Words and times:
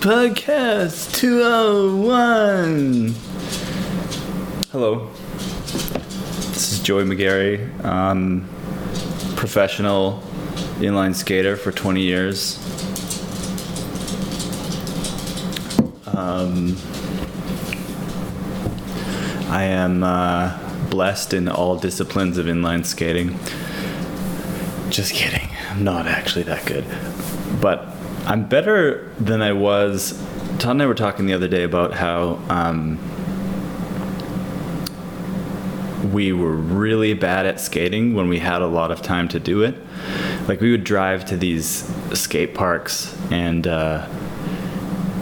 Podcast 0.00 1.14
201. 1.14 3.14
Hello. 4.70 5.10
This 6.52 6.72
is 6.72 6.80
Joey 6.80 7.04
McGarry. 7.04 7.84
Um, 7.84 8.48
professional 9.36 10.22
inline 10.80 11.14
skater 11.14 11.56
for 11.56 11.72
20 11.72 12.02
years. 12.02 12.58
Um, 16.38 16.76
I 19.50 19.64
am 19.64 20.04
uh, 20.04 20.56
blessed 20.88 21.34
in 21.34 21.48
all 21.48 21.76
disciplines 21.76 22.38
of 22.38 22.46
inline 22.46 22.86
skating. 22.86 23.36
Just 24.88 25.14
kidding. 25.14 25.48
I'm 25.68 25.82
not 25.82 26.06
actually 26.06 26.44
that 26.44 26.64
good. 26.64 26.84
But 27.60 27.88
I'm 28.24 28.48
better 28.48 29.10
than 29.18 29.42
I 29.42 29.52
was. 29.52 30.12
Todd 30.60 30.72
and 30.72 30.82
I 30.82 30.86
were 30.86 30.94
talking 30.94 31.26
the 31.26 31.34
other 31.34 31.48
day 31.48 31.64
about 31.64 31.94
how 31.94 32.40
um, 32.48 32.98
we 36.12 36.32
were 36.32 36.54
really 36.54 37.14
bad 37.14 37.46
at 37.46 37.60
skating 37.60 38.14
when 38.14 38.28
we 38.28 38.38
had 38.38 38.62
a 38.62 38.66
lot 38.68 38.92
of 38.92 39.02
time 39.02 39.26
to 39.28 39.40
do 39.40 39.62
it. 39.64 39.74
Like 40.46 40.60
we 40.60 40.70
would 40.70 40.84
drive 40.84 41.24
to 41.26 41.36
these 41.36 41.90
skate 42.12 42.54
parks 42.54 43.12
and 43.32 43.66
uh, 43.66 44.06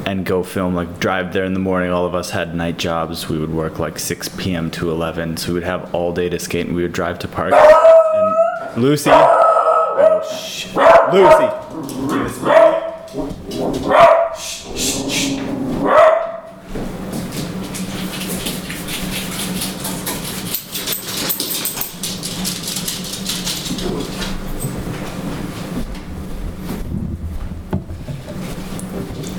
and 0.07 0.25
go 0.25 0.43
film. 0.43 0.75
Like 0.75 0.99
drive 0.99 1.33
there 1.33 1.45
in 1.45 1.53
the 1.53 1.61
morning. 1.61 1.91
All 1.91 2.07
of 2.07 2.15
us 2.15 2.31
had 2.31 2.55
night 2.55 2.79
jobs. 2.79 3.29
We 3.29 3.39
would 3.39 3.53
work 3.53 3.79
like 3.79 3.99
6 3.99 4.31
p.m. 4.31 4.71
to 4.71 4.91
11, 4.91 5.37
so 5.37 5.48
we 5.48 5.55
would 5.55 5.65
have 5.65 5.95
all 5.95 6.13
day 6.13 6.29
to 6.29 6.39
skate. 6.39 6.67
And 6.67 6.77
we 6.77 6.83
would 6.83 6.93
drive 6.93 7.19
to 7.21 7.29
park. 7.29 7.53
And 7.53 8.83
Lucy, 8.83 9.11
oh 9.13 10.23
shit, 10.33 10.75
Lucy. 11.13 11.51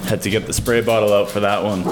Had 0.07 0.16
to 0.27 0.31
get 0.31 0.45
the 0.45 0.51
spray 0.51 0.81
bottle 0.81 1.13
out 1.13 1.29
for 1.29 1.39
that 1.39 1.63
one. 1.63 1.87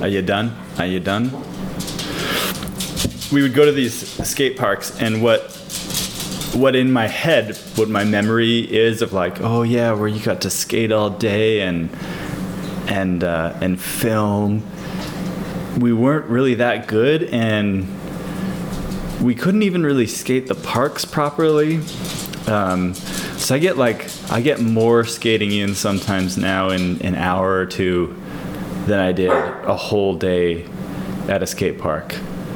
Are 0.00 0.08
you 0.08 0.22
done? 0.22 0.56
Are 0.78 0.86
you 0.86 1.00
done? 1.00 1.30
We 3.30 3.42
would 3.42 3.52
go 3.52 3.66
to 3.66 3.72
these 3.72 3.94
skate 4.26 4.56
parks, 4.56 4.98
and 4.98 5.22
what 5.22 5.52
what 6.54 6.74
in 6.74 6.90
my 6.90 7.08
head, 7.08 7.58
what 7.76 7.90
my 7.90 8.04
memory 8.04 8.60
is 8.60 9.02
of 9.02 9.12
like, 9.12 9.42
oh 9.42 9.62
yeah, 9.62 9.92
where 9.92 10.08
you 10.08 10.20
got 10.20 10.40
to 10.42 10.50
skate 10.50 10.92
all 10.92 11.10
day 11.10 11.60
and 11.60 11.90
and 12.88 13.22
uh, 13.22 13.54
and 13.60 13.78
film. 13.78 14.64
We 15.78 15.92
weren't 15.92 16.24
really 16.24 16.54
that 16.54 16.86
good, 16.86 17.24
and 17.24 17.86
we 19.20 19.34
couldn't 19.34 19.62
even 19.62 19.82
really 19.82 20.06
skate 20.06 20.46
the 20.46 20.54
parks 20.54 21.04
properly. 21.04 21.80
Um, 22.46 22.94
so 23.40 23.54
I 23.54 23.58
get 23.58 23.78
like 23.78 24.06
I 24.30 24.42
get 24.42 24.60
more 24.60 25.04
skating 25.04 25.50
in 25.52 25.74
sometimes 25.74 26.36
now 26.36 26.68
in 26.68 27.00
an 27.00 27.14
hour 27.14 27.54
or 27.54 27.64
two 27.64 28.14
than 28.84 29.00
I 29.00 29.12
did 29.12 29.30
a 29.30 29.74
whole 29.74 30.14
day 30.14 30.66
at 31.26 31.42
a 31.42 31.46
skate 31.46 31.78
park. 31.78 32.14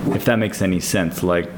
If 0.08 0.26
that 0.26 0.38
makes 0.38 0.60
any 0.60 0.80
sense. 0.80 1.22
Like 1.22 1.48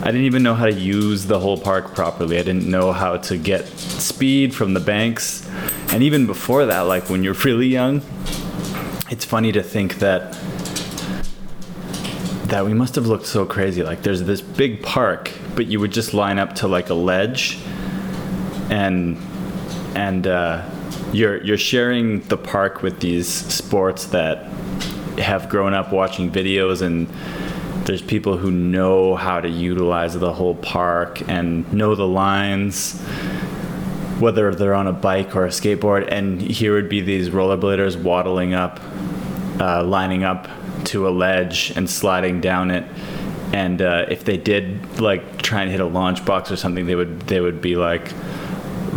I 0.00 0.06
didn't 0.06 0.26
even 0.26 0.44
know 0.44 0.54
how 0.54 0.66
to 0.66 0.72
use 0.72 1.26
the 1.26 1.40
whole 1.40 1.58
park 1.58 1.94
properly. 1.94 2.38
I 2.38 2.42
didn't 2.42 2.70
know 2.70 2.92
how 2.92 3.16
to 3.16 3.36
get 3.36 3.66
speed 3.66 4.54
from 4.54 4.74
the 4.74 4.80
banks. 4.80 5.48
And 5.92 6.04
even 6.04 6.26
before 6.26 6.66
that, 6.66 6.82
like 6.82 7.10
when 7.10 7.24
you're 7.24 7.34
really 7.44 7.66
young, 7.66 8.00
it's 9.10 9.24
funny 9.24 9.50
to 9.52 9.62
think 9.62 9.98
that 9.98 10.38
that 12.46 12.64
we 12.64 12.74
must 12.74 12.94
have 12.94 13.06
looked 13.06 13.26
so 13.26 13.44
crazy. 13.44 13.82
Like 13.82 14.02
there's 14.02 14.22
this 14.22 14.40
big 14.40 14.82
park, 14.82 15.32
but 15.56 15.66
you 15.66 15.80
would 15.80 15.92
just 15.92 16.14
line 16.14 16.38
up 16.38 16.54
to 16.56 16.68
like 16.68 16.90
a 16.90 16.94
ledge 16.94 17.58
and 18.70 19.18
and 19.94 20.26
uh, 20.26 20.68
you're 21.12 21.42
you're 21.44 21.58
sharing 21.58 22.20
the 22.22 22.36
park 22.36 22.82
with 22.82 23.00
these 23.00 23.28
sports 23.28 24.06
that 24.06 24.44
have 25.18 25.48
grown 25.50 25.74
up 25.74 25.92
watching 25.92 26.30
videos 26.30 26.80
and 26.80 27.06
there's 27.86 28.02
people 28.02 28.36
who 28.36 28.50
know 28.50 29.16
how 29.16 29.40
to 29.40 29.48
utilize 29.48 30.18
the 30.18 30.32
whole 30.32 30.54
park 30.54 31.28
and 31.28 31.70
know 31.72 31.94
the 31.94 32.06
lines 32.06 33.00
whether 34.20 34.54
they're 34.54 34.74
on 34.74 34.86
a 34.86 34.92
bike 34.92 35.34
or 35.34 35.46
a 35.46 35.48
skateboard. 35.48 36.06
And 36.10 36.40
here 36.40 36.74
would 36.74 36.88
be 36.88 37.00
these 37.00 37.30
rollerbladers 37.30 38.00
waddling 38.00 38.54
up 38.54 38.80
uh, 39.58 39.82
lining 39.84 40.24
up 40.24 40.48
to 40.84 41.08
a 41.08 41.10
ledge 41.10 41.72
and 41.76 41.88
sliding 41.88 42.40
down 42.40 42.70
it. 42.70 42.84
And 43.52 43.82
uh, 43.82 44.06
if 44.08 44.24
they 44.24 44.36
did 44.36 45.00
like 45.00 45.42
try 45.42 45.62
and 45.62 45.70
hit 45.70 45.80
a 45.80 45.86
launch 45.86 46.24
box 46.24 46.50
or 46.52 46.56
something 46.56 46.86
they 46.86 46.94
would 46.94 47.22
they 47.22 47.40
would 47.40 47.60
be 47.60 47.76
like 47.76 48.12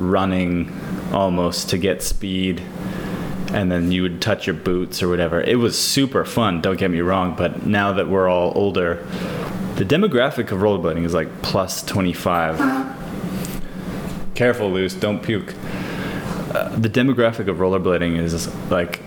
running 0.10 0.72
almost 1.12 1.70
to 1.70 1.78
get 1.78 2.02
speed 2.02 2.62
and 3.54 3.72
then 3.72 3.92
you 3.92 4.02
would 4.02 4.22
touch 4.22 4.48
your 4.48 4.56
boots 4.56 5.04
or 5.04 5.08
whatever. 5.08 5.40
It 5.40 5.60
was 5.60 5.78
super 5.78 6.26
fun, 6.26 6.60
don't 6.62 6.78
get 6.78 6.90
me 6.90 7.02
wrong, 7.02 7.36
but 7.36 7.66
now 7.68 7.94
that 7.94 8.10
we're 8.10 8.28
all 8.28 8.52
older, 8.56 9.06
the 9.76 9.86
demographic 9.86 10.52
of 10.52 10.60
rollerblading 10.60 11.06
is 11.06 11.14
like 11.14 11.42
plus 11.44 11.84
25. 11.84 12.58
Careful, 14.34 14.72
Luce, 14.72 14.96
don't 14.96 15.22
puke. 15.22 15.54
Uh, 16.54 16.70
the 16.78 16.90
demographic 16.90 17.48
of 17.48 17.58
rollerblading 17.58 18.18
is 18.18 18.54
like 18.72 19.02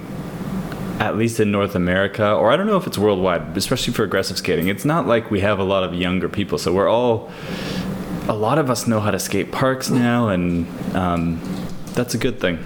at 1.01 1.17
least 1.17 1.41
in 1.41 1.51
North 1.51 1.75
America, 1.75 2.33
or 2.33 2.51
I 2.51 2.57
don't 2.57 2.67
know 2.67 2.77
if 2.77 2.87
it's 2.87 2.97
worldwide, 2.97 3.57
especially 3.57 3.93
for 3.93 4.05
aggressive 4.05 4.39
skating. 4.39 4.69
It's 4.69 4.85
not 4.85 5.07
like 5.07 5.31
we 5.31 5.41
have 5.41 5.59
a 5.59 5.65
lot 5.65 5.85
of 5.85 5.93
younger 5.93 6.29
people, 6.29 6.57
so 6.57 6.73
we're 6.73 6.89
all 6.89 7.31
a 8.29 8.35
lot 8.35 8.59
of 8.59 8.71
us 8.71 8.87
know 8.87 9.01
how 9.01 9.11
to 9.11 9.19
skate 9.19 9.53
parks 9.53 9.91
now, 9.91 10.29
and 10.29 10.67
um, 10.97 11.41
that's 11.95 12.15
a 12.15 12.19
good 12.19 12.41
thing. 12.41 12.59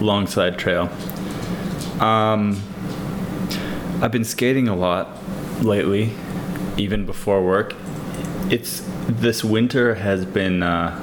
Long 0.00 0.26
side 0.26 0.58
trail. 0.58 0.90
Um, 2.00 2.60
I've 4.00 4.10
been 4.10 4.24
skating 4.24 4.68
a 4.68 4.74
lot 4.74 5.18
lately, 5.62 6.12
even 6.76 7.06
before 7.06 7.44
work. 7.44 7.74
It's 8.50 8.82
this 9.06 9.44
winter 9.44 9.94
has 9.94 10.24
been. 10.24 10.62
Uh, 10.62 10.98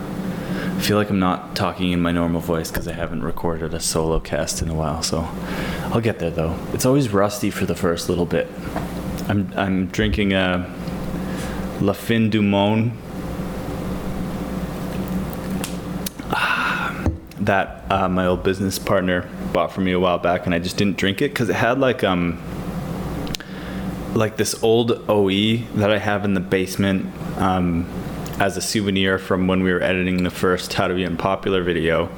I 0.76 0.82
feel 0.82 0.98
like 0.98 1.10
I'm 1.10 1.20
not 1.20 1.56
talking 1.56 1.92
in 1.92 2.00
my 2.00 2.12
normal 2.12 2.42
voice 2.42 2.72
because 2.72 2.88
I 2.88 2.94
haven't 2.94 3.22
recorded 3.22 3.74
a 3.74 3.80
solo 3.80 4.20
cast 4.20 4.62
in 4.62 4.70
a 4.70 4.74
while. 4.74 5.04
So 5.04 5.30
I'll 5.92 6.02
get 6.02 6.20
there 6.20 6.32
though. 6.32 6.58
It's 6.74 6.86
always 6.86 7.10
rusty 7.10 7.52
for 7.52 7.66
the 7.66 7.76
first 7.76 8.10
little 8.10 8.26
bit. 8.26 8.48
I'm 9.28 9.52
I'm 9.56 9.88
drinking 9.88 10.34
a 10.34 10.74
La 11.82 11.94
Fin 11.94 12.30
du 12.30 12.42
Monde. 12.42 12.92
Ah, 16.32 17.06
that 17.40 17.86
uh, 17.90 18.10
my 18.10 18.26
old 18.26 18.44
business 18.44 18.78
partner 18.78 19.30
bought 19.54 19.72
for 19.72 19.82
me 19.82 19.92
a 19.92 20.00
while 20.00 20.20
back, 20.20 20.46
and 20.46 20.54
I 20.54 20.60
just 20.60 20.78
didn't 20.78 20.98
drink 20.98 21.22
it 21.22 21.32
because 21.32 21.50
it 21.50 21.56
had 21.56 21.80
like 21.80 22.04
um 22.04 22.42
like 24.14 24.38
this 24.38 24.62
old 24.64 24.92
OE 25.10 25.58
that 25.76 25.92
I 25.92 25.98
have 25.98 26.26
in 26.26 26.34
the 26.34 26.40
basement 26.40 27.06
um, 27.38 27.88
as 28.40 28.58
a 28.58 28.62
souvenir 28.62 29.18
from 29.18 29.48
when 29.48 29.64
we 29.64 29.72
were 29.72 29.82
editing 29.82 30.24
the 30.24 30.32
first 30.32 30.74
How 30.74 30.88
to 30.88 30.96
Be 30.96 31.06
Unpopular 31.06 31.64
video, 31.64 32.10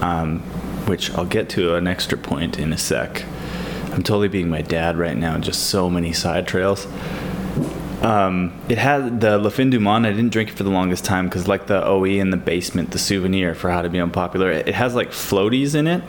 um, 0.00 0.40
which 0.86 1.10
I'll 1.12 1.26
get 1.26 1.48
to 1.50 1.74
an 1.74 1.86
extra 1.86 2.18
point 2.18 2.58
in 2.58 2.72
a 2.72 2.78
sec. 2.78 3.24
I'm 3.92 4.02
totally 4.02 4.28
being 4.28 4.48
my 4.48 4.62
dad 4.62 4.96
right 4.96 5.16
now, 5.16 5.38
just 5.38 5.64
so 5.68 5.90
many 5.90 6.12
side 6.12 6.48
trails. 6.48 6.86
Um, 8.02 8.52
it 8.68 8.78
had 8.78 9.20
the 9.20 9.38
Le 9.38 9.50
Fin 9.50 9.70
du 9.70 9.78
Monde. 9.78 10.06
I 10.06 10.10
didn't 10.10 10.32
drink 10.32 10.50
it 10.50 10.56
for 10.56 10.64
the 10.64 10.70
longest 10.70 11.04
time 11.04 11.26
because, 11.26 11.46
like 11.46 11.68
the 11.68 11.86
OE 11.86 12.04
in 12.04 12.30
the 12.30 12.36
basement, 12.36 12.90
the 12.90 12.98
souvenir 12.98 13.54
for 13.54 13.70
how 13.70 13.80
to 13.80 13.88
be 13.88 14.00
unpopular, 14.00 14.50
it, 14.50 14.68
it 14.68 14.74
has 14.74 14.96
like 14.96 15.10
floaties 15.10 15.76
in 15.76 15.86
it, 15.86 16.02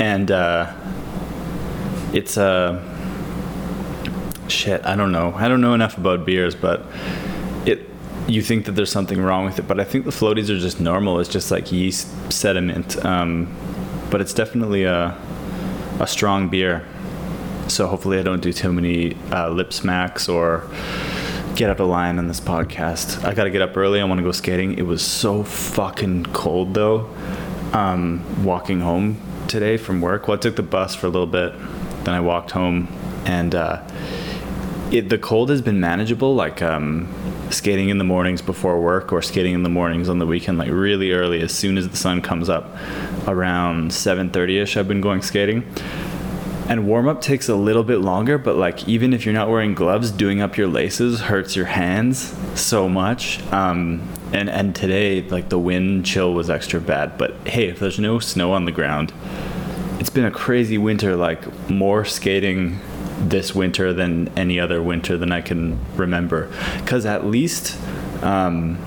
and 0.00 0.32
uh, 0.32 0.74
it's 2.12 2.36
a 2.36 2.42
uh, 2.42 4.48
shit. 4.48 4.84
I 4.84 4.96
don't 4.96 5.12
know. 5.12 5.32
I 5.36 5.46
don't 5.46 5.60
know 5.60 5.72
enough 5.72 5.96
about 5.96 6.26
beers, 6.26 6.56
but 6.56 6.84
it. 7.64 7.88
You 8.26 8.42
think 8.42 8.66
that 8.66 8.72
there's 8.72 8.92
something 8.92 9.20
wrong 9.20 9.44
with 9.44 9.60
it, 9.60 9.68
but 9.68 9.78
I 9.78 9.84
think 9.84 10.06
the 10.06 10.10
floaties 10.10 10.50
are 10.50 10.58
just 10.58 10.80
normal. 10.80 11.20
It's 11.20 11.28
just 11.28 11.52
like 11.52 11.70
yeast 11.70 12.08
sediment, 12.32 13.04
um, 13.04 13.54
but 14.10 14.20
it's 14.20 14.34
definitely 14.34 14.82
a 14.82 15.16
a 16.00 16.08
strong 16.08 16.48
beer. 16.48 16.84
So 17.68 17.86
hopefully 17.86 18.18
I 18.18 18.22
don't 18.22 18.42
do 18.42 18.52
too 18.52 18.72
many 18.72 19.16
uh, 19.30 19.50
lip 19.50 19.72
smacks 19.72 20.28
or 20.28 20.68
get 21.54 21.70
out 21.70 21.80
of 21.80 21.88
line 21.88 22.18
on 22.18 22.28
this 22.28 22.40
podcast. 22.40 23.24
I 23.24 23.34
got 23.34 23.44
to 23.44 23.50
get 23.50 23.62
up 23.62 23.76
early. 23.76 24.00
I 24.00 24.04
want 24.04 24.18
to 24.18 24.24
go 24.24 24.32
skating. 24.32 24.78
It 24.78 24.86
was 24.86 25.02
so 25.02 25.42
fucking 25.42 26.26
cold 26.26 26.74
though. 26.74 27.10
Um, 27.72 28.44
walking 28.44 28.80
home 28.80 29.20
today 29.46 29.76
from 29.76 30.00
work. 30.00 30.28
Well, 30.28 30.36
I 30.36 30.40
took 30.40 30.56
the 30.56 30.62
bus 30.62 30.94
for 30.94 31.06
a 31.06 31.10
little 31.10 31.26
bit, 31.26 31.52
then 32.04 32.14
I 32.14 32.20
walked 32.20 32.50
home, 32.52 32.88
and 33.24 33.54
uh, 33.54 33.82
it, 34.90 35.08
the 35.08 35.18
cold 35.18 35.50
has 35.50 35.62
been 35.62 35.78
manageable. 35.80 36.34
Like 36.34 36.62
um, 36.62 37.12
skating 37.50 37.88
in 37.88 37.98
the 37.98 38.04
mornings 38.04 38.42
before 38.42 38.80
work, 38.80 39.12
or 39.12 39.22
skating 39.22 39.54
in 39.54 39.62
the 39.62 39.68
mornings 39.68 40.08
on 40.08 40.18
the 40.18 40.26
weekend, 40.26 40.58
like 40.58 40.70
really 40.70 41.12
early, 41.12 41.40
as 41.42 41.52
soon 41.52 41.78
as 41.78 41.88
the 41.88 41.96
sun 41.96 42.22
comes 42.22 42.48
up, 42.48 42.76
around 43.28 43.92
7:30 43.92 44.62
ish. 44.62 44.76
I've 44.76 44.88
been 44.88 45.00
going 45.00 45.22
skating 45.22 45.64
and 46.70 46.86
warm 46.86 47.08
up 47.08 47.20
takes 47.20 47.48
a 47.48 47.56
little 47.56 47.82
bit 47.82 47.98
longer, 47.98 48.38
but 48.38 48.54
like 48.54 48.86
even 48.88 49.12
if 49.12 49.26
you're 49.26 49.34
not 49.34 49.50
wearing 49.50 49.74
gloves, 49.74 50.12
doing 50.12 50.40
up 50.40 50.56
your 50.56 50.68
laces 50.68 51.22
hurts 51.22 51.56
your 51.56 51.66
hands 51.66 52.32
so 52.54 52.88
much. 52.88 53.42
Um, 53.52 54.08
and 54.32 54.48
and 54.48 54.72
today 54.72 55.22
like 55.22 55.48
the 55.48 55.58
wind 55.58 56.06
chill 56.06 56.32
was 56.32 56.48
extra 56.48 56.80
bad. 56.80 57.18
But 57.18 57.34
hey, 57.44 57.66
if 57.66 57.80
there's 57.80 57.98
no 57.98 58.20
snow 58.20 58.52
on 58.52 58.66
the 58.66 58.72
ground, 58.72 59.12
it's 59.98 60.10
been 60.10 60.24
a 60.24 60.30
crazy 60.30 60.78
winter. 60.78 61.16
Like 61.16 61.68
more 61.68 62.04
skating 62.04 62.78
this 63.18 63.52
winter 63.52 63.92
than 63.92 64.28
any 64.38 64.60
other 64.60 64.80
winter 64.80 65.18
than 65.18 65.32
I 65.32 65.40
can 65.40 65.76
remember. 65.96 66.52
Because 66.78 67.04
at 67.04 67.26
least. 67.26 67.76
Um, 68.22 68.78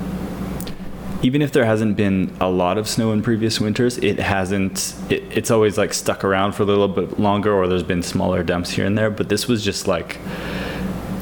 even 1.24 1.42
if 1.42 1.54
there 1.54 1.64
hasn't 1.64 1.96
been 1.96 2.36
a 2.42 2.50
lot 2.50 2.78
of 2.78 2.88
snow 2.88 3.14
in 3.14 3.24
previous 3.24 3.60
winters, 3.60 3.98
it 4.00 4.20
hasn't. 4.20 4.94
It, 5.10 5.24
it's 5.32 5.50
always 5.50 5.78
like 5.78 5.94
stuck 5.94 6.26
around 6.26 6.52
for 6.52 6.64
a 6.64 6.66
little 6.66 6.90
bit 6.90 7.18
longer, 7.18 7.54
or 7.54 7.66
there's 7.68 7.82
been 7.82 8.04
smaller 8.04 8.44
dumps 8.44 8.72
here 8.72 8.86
and 8.86 8.98
there. 8.98 9.10
But 9.10 9.30
this 9.30 9.48
was 9.48 9.64
just 9.64 9.88
like 9.88 10.20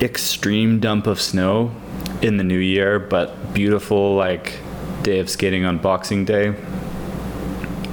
extreme 0.01 0.80
dump 0.80 1.06
of 1.06 1.21
snow 1.21 1.71
in 2.24 2.38
the 2.38 2.44
new 2.44 2.57
year, 2.57 2.98
but 2.98 3.53
beautiful 3.53 4.15
like 4.15 4.57
day 5.03 5.19
of 5.19 5.30
skating 5.30 5.65
on 5.65 5.77
Boxing 5.77 6.25
Day, 6.25 6.56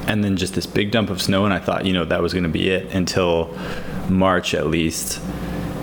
and 0.06 0.24
then 0.24 0.38
just 0.38 0.54
this 0.54 0.66
big 0.66 0.90
dump 0.90 1.10
of 1.10 1.20
snow. 1.20 1.44
And 1.44 1.52
I 1.52 1.58
thought, 1.58 1.84
you 1.84 1.92
know, 1.92 2.06
that 2.06 2.22
was 2.22 2.32
going 2.32 2.44
to 2.44 2.48
be 2.48 2.70
it 2.70 2.94
until 2.94 3.54
March 4.08 4.54
at 4.54 4.68
least, 4.68 5.20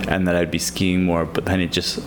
and 0.07 0.27
that 0.27 0.35
I'd 0.35 0.49
be 0.49 0.57
skiing 0.57 1.03
more. 1.03 1.23
But 1.23 1.45
then 1.45 1.59
it 1.59 1.71
just 1.71 1.99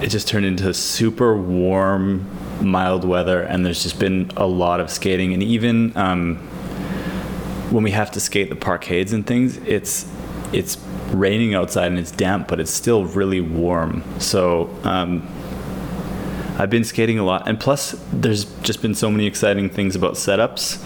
it 0.00 0.08
just 0.08 0.28
turned 0.28 0.46
into 0.46 0.72
super 0.72 1.36
warm 1.36 2.26
mild 2.62 3.04
weather, 3.04 3.42
and 3.42 3.64
there's 3.66 3.82
just 3.82 3.98
been 3.98 4.30
a 4.36 4.46
lot 4.46 4.80
of 4.80 4.90
skating. 4.90 5.32
And 5.34 5.42
even 5.42 5.96
um, 5.96 6.36
when 7.70 7.84
we 7.84 7.90
have 7.90 8.10
to 8.12 8.20
skate 8.20 8.48
the 8.48 8.56
parkades 8.56 9.12
and 9.12 9.26
things, 9.26 9.56
it's 9.58 10.10
it's 10.52 10.78
raining 11.12 11.54
outside 11.54 11.86
and 11.86 11.98
it's 11.98 12.10
damp, 12.10 12.48
but 12.48 12.60
it's 12.60 12.70
still 12.70 13.04
really 13.04 13.40
warm. 13.40 14.02
So 14.18 14.70
um, 14.84 15.26
I've 16.58 16.70
been 16.70 16.84
skating 16.84 17.18
a 17.18 17.24
lot, 17.24 17.48
and 17.48 17.58
plus, 17.58 17.92
there's 18.12 18.44
just 18.60 18.82
been 18.82 18.94
so 18.94 19.10
many 19.10 19.26
exciting 19.26 19.70
things 19.70 19.96
about 19.96 20.14
setups. 20.14 20.78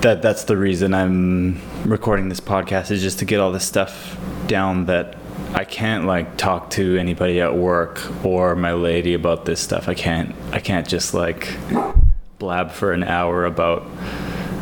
That 0.00 0.22
that's 0.22 0.44
the 0.44 0.56
reason 0.56 0.92
I'm 0.92 1.60
recording 1.84 2.28
this 2.28 2.40
podcast 2.40 2.90
is 2.90 3.02
just 3.02 3.18
to 3.20 3.24
get 3.24 3.40
all 3.40 3.52
this 3.52 3.66
stuff 3.66 4.18
down 4.46 4.86
that 4.86 5.16
I 5.54 5.64
can't 5.64 6.04
like 6.04 6.36
talk 6.36 6.70
to 6.70 6.96
anybody 6.96 7.40
at 7.40 7.56
work 7.56 8.02
or 8.24 8.56
my 8.56 8.72
lady 8.72 9.14
about 9.14 9.44
this 9.44 9.60
stuff. 9.60 9.88
I 9.88 9.94
can't 9.94 10.34
I 10.50 10.58
can't 10.58 10.86
just 10.86 11.14
like 11.14 11.56
blab 12.40 12.72
for 12.72 12.92
an 12.92 13.04
hour 13.04 13.46
about 13.46 13.82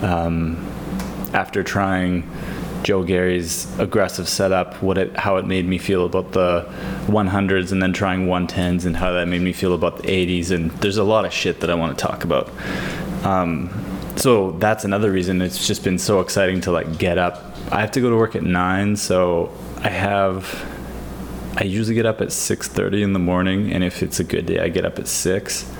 um, 0.02 0.56
after 1.32 1.62
trying 1.62 2.30
Joe 2.82 3.04
Gary's 3.04 3.66
aggressive 3.78 4.28
setup, 4.28 4.82
what 4.82 4.98
it 4.98 5.16
how 5.16 5.38
it 5.38 5.46
made 5.46 5.66
me 5.66 5.78
feel 5.78 6.04
about 6.04 6.32
the 6.32 6.68
100s 7.06 7.72
and 7.72 7.82
then 7.82 7.94
trying 7.94 8.26
110s 8.26 8.84
and 8.84 8.94
how 8.94 9.12
that 9.12 9.28
made 9.28 9.40
me 9.40 9.54
feel 9.54 9.72
about 9.72 9.96
the 9.96 10.02
80s 10.02 10.50
and 10.50 10.70
there's 10.82 10.98
a 10.98 11.04
lot 11.04 11.24
of 11.24 11.32
shit 11.32 11.60
that 11.60 11.70
I 11.70 11.74
want 11.74 11.98
to 11.98 12.06
talk 12.06 12.22
about. 12.22 12.50
Um, 13.24 13.70
so 14.16 14.52
that's 14.52 14.84
another 14.84 15.10
reason 15.10 15.40
it's 15.40 15.66
just 15.66 15.84
been 15.84 15.98
so 15.98 16.20
exciting 16.20 16.60
to 16.62 16.70
like 16.70 16.98
get 16.98 17.16
up. 17.16 17.56
I 17.70 17.80
have 17.80 17.92
to 17.92 18.00
go 18.02 18.10
to 18.10 18.16
work 18.16 18.36
at 18.36 18.42
9, 18.42 18.96
so 18.96 19.50
I 19.78 19.88
have 19.88 20.44
I 21.56 21.64
usually 21.64 21.94
get 21.94 22.06
up 22.06 22.20
at 22.20 22.28
6:30 22.32 23.02
in 23.02 23.12
the 23.12 23.18
morning, 23.18 23.72
and 23.72 23.84
if 23.84 24.02
it's 24.02 24.18
a 24.18 24.24
good 24.24 24.46
day, 24.46 24.58
I 24.58 24.68
get 24.68 24.84
up 24.84 24.98
at 24.98 25.06
six, 25.06 25.70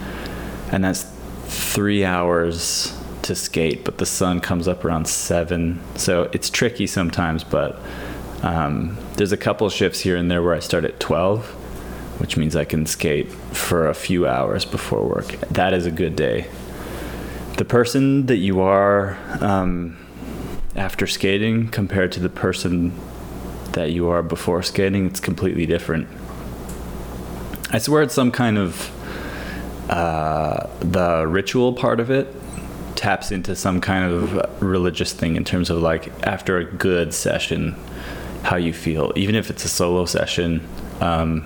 and 0.70 0.84
that's 0.84 1.06
three 1.46 2.04
hours 2.04 2.92
to 3.22 3.34
skate. 3.34 3.84
But 3.84 3.98
the 3.98 4.06
sun 4.06 4.40
comes 4.40 4.68
up 4.68 4.84
around 4.84 5.08
seven, 5.08 5.80
so 5.94 6.28
it's 6.32 6.50
tricky 6.50 6.86
sometimes. 6.86 7.42
But 7.42 7.80
um, 8.42 8.98
there's 9.16 9.32
a 9.32 9.36
couple 9.36 9.68
shifts 9.70 10.00
here 10.00 10.16
and 10.16 10.30
there 10.30 10.42
where 10.42 10.54
I 10.54 10.58
start 10.58 10.84
at 10.84 11.00
12, 11.00 11.46
which 12.20 12.36
means 12.36 12.54
I 12.54 12.64
can 12.64 12.84
skate 12.84 13.30
for 13.30 13.88
a 13.88 13.94
few 13.94 14.26
hours 14.26 14.66
before 14.66 15.06
work. 15.06 15.38
That 15.50 15.72
is 15.72 15.86
a 15.86 15.90
good 15.90 16.16
day. 16.16 16.48
The 17.56 17.64
person 17.64 18.26
that 18.26 18.38
you 18.38 18.60
are 18.60 19.18
um, 19.40 19.96
after 20.74 21.06
skating 21.06 21.68
compared 21.68 22.12
to 22.12 22.20
the 22.20 22.28
person 22.28 22.92
that 23.72 23.92
you 23.92 24.08
are 24.08 24.22
before 24.22 24.62
skating, 24.62 25.06
it's 25.06 25.20
completely 25.20 25.66
different. 25.66 26.08
I 27.70 27.78
swear 27.78 28.02
it's 28.02 28.14
some 28.14 28.30
kind 28.30 28.58
of 28.58 28.90
uh, 29.90 30.68
the 30.80 31.26
ritual 31.26 31.72
part 31.72 32.00
of 32.00 32.10
it 32.10 32.34
taps 32.96 33.32
into 33.32 33.56
some 33.56 33.80
kind 33.80 34.12
of 34.12 34.62
religious 34.62 35.12
thing 35.12 35.36
in 35.36 35.44
terms 35.44 35.70
of 35.70 35.78
like 35.78 36.12
after 36.26 36.58
a 36.58 36.64
good 36.64 37.12
session, 37.12 37.74
how 38.42 38.56
you 38.56 38.72
feel. 38.72 39.12
Even 39.16 39.34
if 39.34 39.50
it's 39.50 39.64
a 39.64 39.68
solo 39.68 40.04
session, 40.04 40.66
um, 41.00 41.44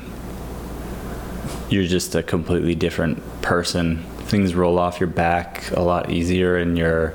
you're 1.71 1.87
just 1.87 2.15
a 2.15 2.23
completely 2.23 2.75
different 2.75 3.23
person. 3.43 4.03
Things 4.27 4.55
roll 4.55 4.79
off 4.79 5.01
your 5.01 5.09
back 5.09 5.71
a 5.73 5.81
lot 5.81 6.11
easier, 6.11 6.57
and 6.57 6.77
you're. 6.77 7.15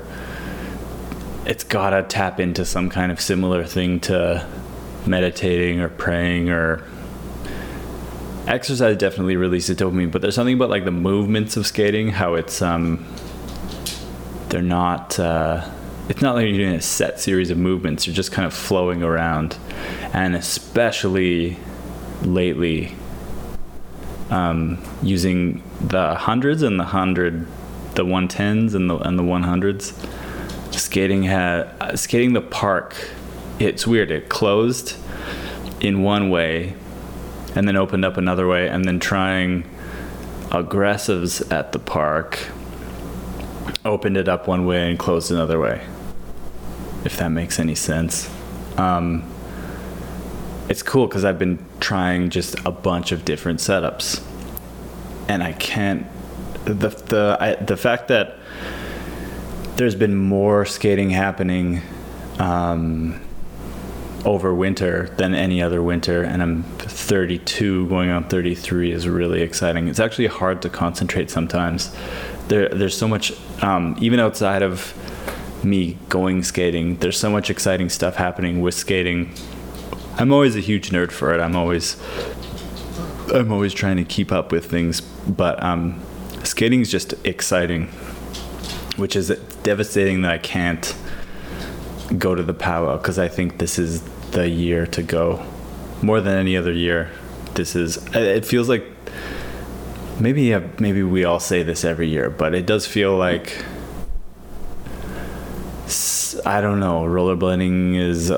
It's 1.44 1.64
gotta 1.64 2.04
tap 2.04 2.38
into 2.38 2.64
some 2.64 2.88
kind 2.88 3.10
of 3.10 3.20
similar 3.20 3.64
thing 3.64 4.00
to 4.00 4.46
meditating 5.06 5.80
or 5.80 5.88
praying 5.88 6.50
or 6.50 6.84
exercise 8.46 8.96
definitely 8.96 9.36
releases 9.36 9.76
dopamine 9.76 10.10
but 10.10 10.20
there's 10.20 10.34
something 10.34 10.54
about 10.54 10.70
like 10.70 10.84
the 10.84 10.90
movements 10.90 11.56
of 11.56 11.66
skating 11.66 12.08
how 12.08 12.34
it's 12.34 12.60
um 12.60 13.04
they're 14.48 14.62
not 14.62 15.18
uh 15.18 15.68
it's 16.08 16.20
not 16.20 16.34
like 16.34 16.46
you're 16.48 16.58
doing 16.58 16.74
a 16.74 16.82
set 16.82 17.20
series 17.20 17.50
of 17.50 17.58
movements 17.58 18.06
you're 18.06 18.14
just 18.14 18.32
kind 18.32 18.46
of 18.46 18.52
flowing 18.52 19.02
around 19.02 19.56
and 20.12 20.34
especially 20.34 21.56
lately 22.22 22.94
um, 24.30 24.82
using 25.02 25.62
the 25.80 26.14
hundreds 26.14 26.62
and 26.62 26.80
the 26.80 26.84
hundred 26.84 27.46
the 27.94 28.04
110s 28.04 28.74
and 28.74 28.88
the 28.88 28.96
and 28.96 29.18
the 29.18 29.22
100s 29.22 29.92
skating 30.74 31.22
had 31.22 31.70
uh, 31.80 31.94
skating 31.94 32.32
the 32.32 32.40
park 32.40 32.96
it's 33.58 33.86
weird. 33.86 34.10
It 34.10 34.28
closed 34.28 34.96
in 35.82 36.02
one 36.02 36.30
way 36.30 36.74
and 37.54 37.68
then 37.68 37.76
opened 37.76 38.06
up 38.06 38.16
another 38.16 38.46
way 38.46 38.68
and 38.68 38.86
then 38.86 38.98
trying 38.98 39.62
aggressives 40.48 41.52
at 41.52 41.72
the 41.72 41.78
park 41.78 42.48
opened 43.84 44.16
it 44.16 44.28
up 44.28 44.48
one 44.48 44.64
way 44.64 44.88
and 44.88 44.98
closed 44.98 45.30
another 45.30 45.60
way 45.60 45.84
if 47.04 47.16
that 47.16 47.30
makes 47.30 47.58
any 47.58 47.74
sense. 47.74 48.30
Um, 48.78 49.28
it's 50.68 50.82
cool 50.82 51.06
because 51.06 51.24
i've 51.24 51.38
been 51.38 51.64
trying 51.80 52.30
just 52.30 52.56
a 52.64 52.70
bunch 52.70 53.12
of 53.12 53.24
different 53.24 53.58
setups 53.58 54.22
and 55.28 55.42
i 55.42 55.52
can't 55.52 56.06
the 56.64 56.88
the 56.88 57.36
I, 57.38 57.54
the 57.56 57.76
fact 57.76 58.08
that 58.08 58.38
there's 59.76 59.94
been 59.94 60.14
more 60.14 60.64
skating 60.64 61.10
happening 61.10 61.82
um, 62.38 63.20
over 64.24 64.54
winter 64.54 65.08
than 65.16 65.34
any 65.34 65.60
other 65.60 65.82
winter 65.82 66.22
and 66.22 66.42
i'm 66.42 66.62
32 66.62 67.88
going 67.88 68.10
on 68.10 68.24
33 68.24 68.92
is 68.92 69.08
really 69.08 69.42
exciting. 69.42 69.88
It's 69.88 70.00
actually 70.00 70.26
hard 70.26 70.62
to 70.62 70.68
concentrate 70.68 71.30
sometimes. 71.30 71.94
There, 72.48 72.68
there's 72.68 72.96
so 72.96 73.08
much 73.08 73.32
um, 73.62 73.96
even 74.00 74.20
outside 74.20 74.62
of 74.62 74.94
me 75.64 75.96
going 76.08 76.42
skating 76.42 76.96
there's 76.96 77.18
so 77.18 77.30
much 77.30 77.48
exciting 77.50 77.88
stuff 77.88 78.16
happening 78.16 78.60
with 78.60 78.74
skating. 78.74 79.32
I'm 80.18 80.32
always 80.32 80.56
a 80.56 80.60
huge 80.60 80.90
nerd 80.90 81.10
for 81.10 81.34
it. 81.34 81.40
I'm 81.40 81.56
always 81.56 81.96
i'm 83.32 83.50
always 83.50 83.72
trying 83.72 83.96
to 83.96 84.04
keep 84.04 84.30
up 84.30 84.52
with 84.52 84.66
things 84.66 85.00
but 85.00 85.62
um, 85.62 85.98
skating 86.42 86.80
is 86.80 86.90
just 86.90 87.14
exciting 87.24 87.86
which 88.96 89.16
is 89.16 89.28
devastating 89.62 90.22
that 90.22 90.32
i 90.32 90.38
can't 90.38 90.94
go 92.18 92.34
to 92.34 92.42
the 92.42 92.54
powwow 92.54 92.96
because 92.96 93.18
I 93.18 93.28
think 93.28 93.58
this 93.58 93.78
is 93.78 94.02
the 94.32 94.48
year 94.48 94.86
to 94.88 95.02
go. 95.02 95.44
More 96.02 96.20
than 96.20 96.36
any 96.36 96.56
other 96.56 96.72
year, 96.72 97.10
this 97.54 97.76
is. 97.76 97.98
It 98.14 98.44
feels 98.44 98.68
like 98.68 98.84
maybe 100.18 100.56
maybe 100.78 101.02
we 101.02 101.24
all 101.24 101.40
say 101.40 101.62
this 101.62 101.84
every 101.84 102.08
year, 102.08 102.28
but 102.30 102.54
it 102.54 102.66
does 102.66 102.86
feel 102.86 103.16
like 103.16 103.64
I 106.44 106.60
don't 106.60 106.80
know. 106.80 107.04
Rollerblading 107.04 107.96
is 107.96 108.32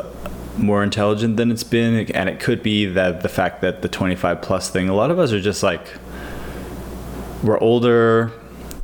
more 0.56 0.82
intelligent 0.82 1.36
than 1.36 1.50
it's 1.50 1.64
been, 1.64 2.10
and 2.12 2.28
it 2.28 2.40
could 2.40 2.62
be 2.62 2.86
that 2.86 3.22
the 3.22 3.28
fact 3.28 3.60
that 3.62 3.82
the 3.82 3.88
25 3.88 4.42
plus 4.42 4.70
thing. 4.70 4.88
A 4.88 4.94
lot 4.94 5.10
of 5.10 5.18
us 5.18 5.32
are 5.32 5.40
just 5.40 5.62
like 5.62 5.88
we're 7.42 7.58
older, 7.58 8.32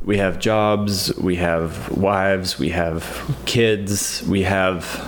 we 0.03 0.17
have 0.17 0.39
jobs, 0.39 1.15
we 1.17 1.35
have 1.35 1.89
wives, 1.95 2.57
we 2.57 2.69
have 2.69 3.35
kids, 3.45 4.23
we 4.27 4.43
have 4.43 5.07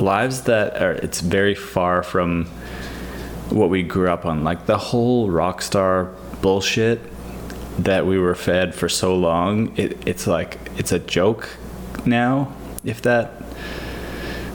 lives 0.00 0.42
that 0.42 0.80
are 0.80 0.92
it's 0.92 1.20
very 1.20 1.54
far 1.54 2.02
from 2.02 2.46
what 3.50 3.70
we 3.70 3.82
grew 3.82 4.10
up 4.10 4.26
on. 4.26 4.44
Like 4.44 4.66
the 4.66 4.78
whole 4.78 5.30
rock 5.30 5.62
star 5.62 6.14
bullshit 6.42 7.00
that 7.78 8.06
we 8.06 8.18
were 8.18 8.34
fed 8.34 8.74
for 8.74 8.88
so 8.88 9.16
long, 9.16 9.76
it, 9.78 10.06
it's 10.06 10.26
like 10.26 10.58
it's 10.76 10.92
a 10.92 10.98
joke 10.98 11.48
now, 12.04 12.52
if 12.84 13.00
that 13.02 13.42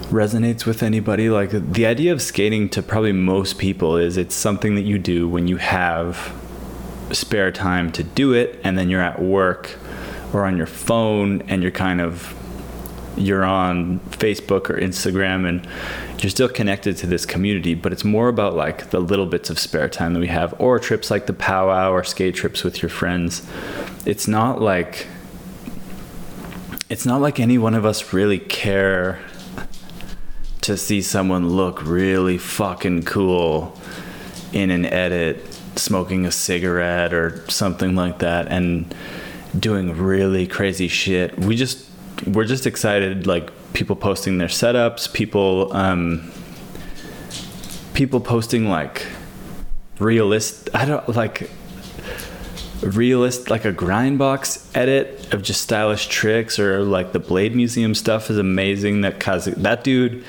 resonates 0.10 0.65
with 0.65 0.84
anybody. 0.84 1.29
Like 1.29 1.50
the 1.51 1.86
idea 1.88 2.13
of 2.13 2.22
skating 2.22 2.69
to 2.69 2.84
probably 2.84 3.12
most 3.13 3.57
people 3.57 3.98
is 3.98 4.17
it's 4.17 4.36
something 4.36 4.75
that 4.75 4.84
you 4.84 5.00
do 5.00 5.27
when 5.27 5.48
you 5.48 5.57
have 5.57 6.34
spare 7.12 7.51
time 7.51 7.91
to 7.91 8.03
do 8.03 8.33
it 8.33 8.59
and 8.63 8.77
then 8.77 8.89
you're 8.89 9.01
at 9.01 9.21
work 9.21 9.77
or 10.33 10.45
on 10.45 10.57
your 10.57 10.65
phone 10.65 11.41
and 11.43 11.62
you're 11.62 11.71
kind 11.71 12.01
of 12.01 12.33
you're 13.17 13.45
on 13.45 14.00
Facebook 14.09 14.69
or 14.69 14.77
Instagram 14.77 15.47
and 15.47 15.67
you're 16.21 16.29
still 16.29 16.50
connected 16.50 16.97
to 16.97 17.07
this 17.07 17.25
community, 17.25 17.74
but 17.74 17.93
it's 17.93 18.03
more 18.03 18.27
about 18.27 18.55
like 18.55 18.89
the 18.89 19.00
little 19.00 19.25
bits 19.25 19.50
of 19.50 19.59
spare 19.59 19.88
time 19.88 20.13
that 20.13 20.19
we 20.19 20.27
have, 20.27 20.53
or 20.59 20.79
trips 20.79 21.12
like 21.12 21.25
the 21.25 21.33
powwow 21.33 21.91
or 21.91 22.03
skate 22.03 22.35
trips 22.35 22.63
with 22.63 22.81
your 22.81 22.89
friends. 22.89 23.47
It's 24.05 24.27
not 24.27 24.62
like 24.62 25.07
it's 26.89 27.05
not 27.05 27.21
like 27.21 27.39
any 27.39 27.57
one 27.57 27.74
of 27.74 27.85
us 27.85 28.13
really 28.13 28.39
care 28.39 29.19
to 30.62 30.77
see 30.77 31.01
someone 31.01 31.50
look 31.50 31.83
really 31.85 32.38
fucking 32.38 33.03
cool 33.03 33.77
in 34.51 34.71
an 34.71 34.85
edit 34.85 35.54
smoking 35.77 36.25
a 36.25 36.32
cigarette 36.32 37.13
or 37.13 37.44
something 37.50 37.96
like 37.96 38.20
that 38.20 38.48
and 38.48 38.94
doing 39.58 39.98
really 39.98 40.48
crazy 40.48 40.88
shit. 40.88 41.38
We 41.38 41.55
just 41.55 41.89
we're 42.25 42.46
just 42.46 42.65
excited 42.65 43.27
like 43.27 43.51
people 43.74 43.96
posting 43.96 44.38
their 44.38 44.48
setups, 44.48 45.12
people 45.13 45.74
um 45.74 46.32
people 47.94 48.20
posting 48.20 48.70
like 48.70 49.05
realist 50.00 50.70
I 50.74 50.86
don't 50.86 51.08
like 51.10 51.50
realist 52.82 53.50
like 53.50 53.65
a 53.65 53.72
grind 53.72 54.20
box 54.20 54.70
edit 54.75 55.34
of 55.34 55.41
just 55.41 55.62
stylish 55.62 56.08
tricks 56.08 56.60
or 56.60 56.84
like 56.84 57.13
the 57.13 57.20
blade 57.20 57.55
museum 57.55 57.96
stuff 57.96 58.29
is 58.29 58.38
amazing 58.38 59.01
that 59.01 59.20
cause 59.20 59.46
that 59.46 59.84
dude 59.84 60.24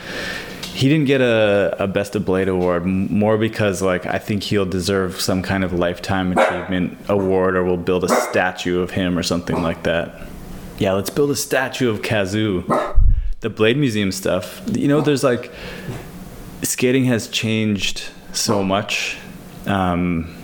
he 0.77 0.91
didn't 0.91 1.07
get 1.07 1.23
a, 1.23 1.75
a 1.79 1.87
best 1.87 2.15
of 2.15 2.27
blade 2.27 2.49
award 2.49 2.85
more 2.85 3.39
because 3.39 3.81
like 3.81 4.05
i 4.05 4.19
think 4.19 4.43
he'll 4.43 4.67
deserve 4.67 5.19
some 5.19 5.43
kind 5.43 5.65
of 5.65 5.73
lifetime 5.73 6.37
achievement 6.37 6.99
award 7.09 7.57
or 7.57 7.65
we'll 7.65 7.79
build 7.79 8.05
a 8.05 8.09
statue 8.09 8.81
of 8.81 8.91
him 8.91 9.19
or 9.19 9.23
something 9.23 9.63
like 9.63 9.85
that. 9.85 10.29
Yeah 10.79 10.93
let's 10.93 11.09
build 11.09 11.31
a 11.31 11.37
statue 11.37 11.89
of 11.89 12.03
kazoo. 12.03 12.67
The 13.41 13.49
blade 13.49 13.79
museum 13.79 14.13
stuff 14.13 14.61
you 14.71 14.87
know 14.87 15.01
there's 15.01 15.25
like 15.25 15.51
skating 16.63 17.07
has 17.07 17.29
changed 17.29 18.11
so 18.35 18.63
much 18.63 19.17
um, 19.67 20.35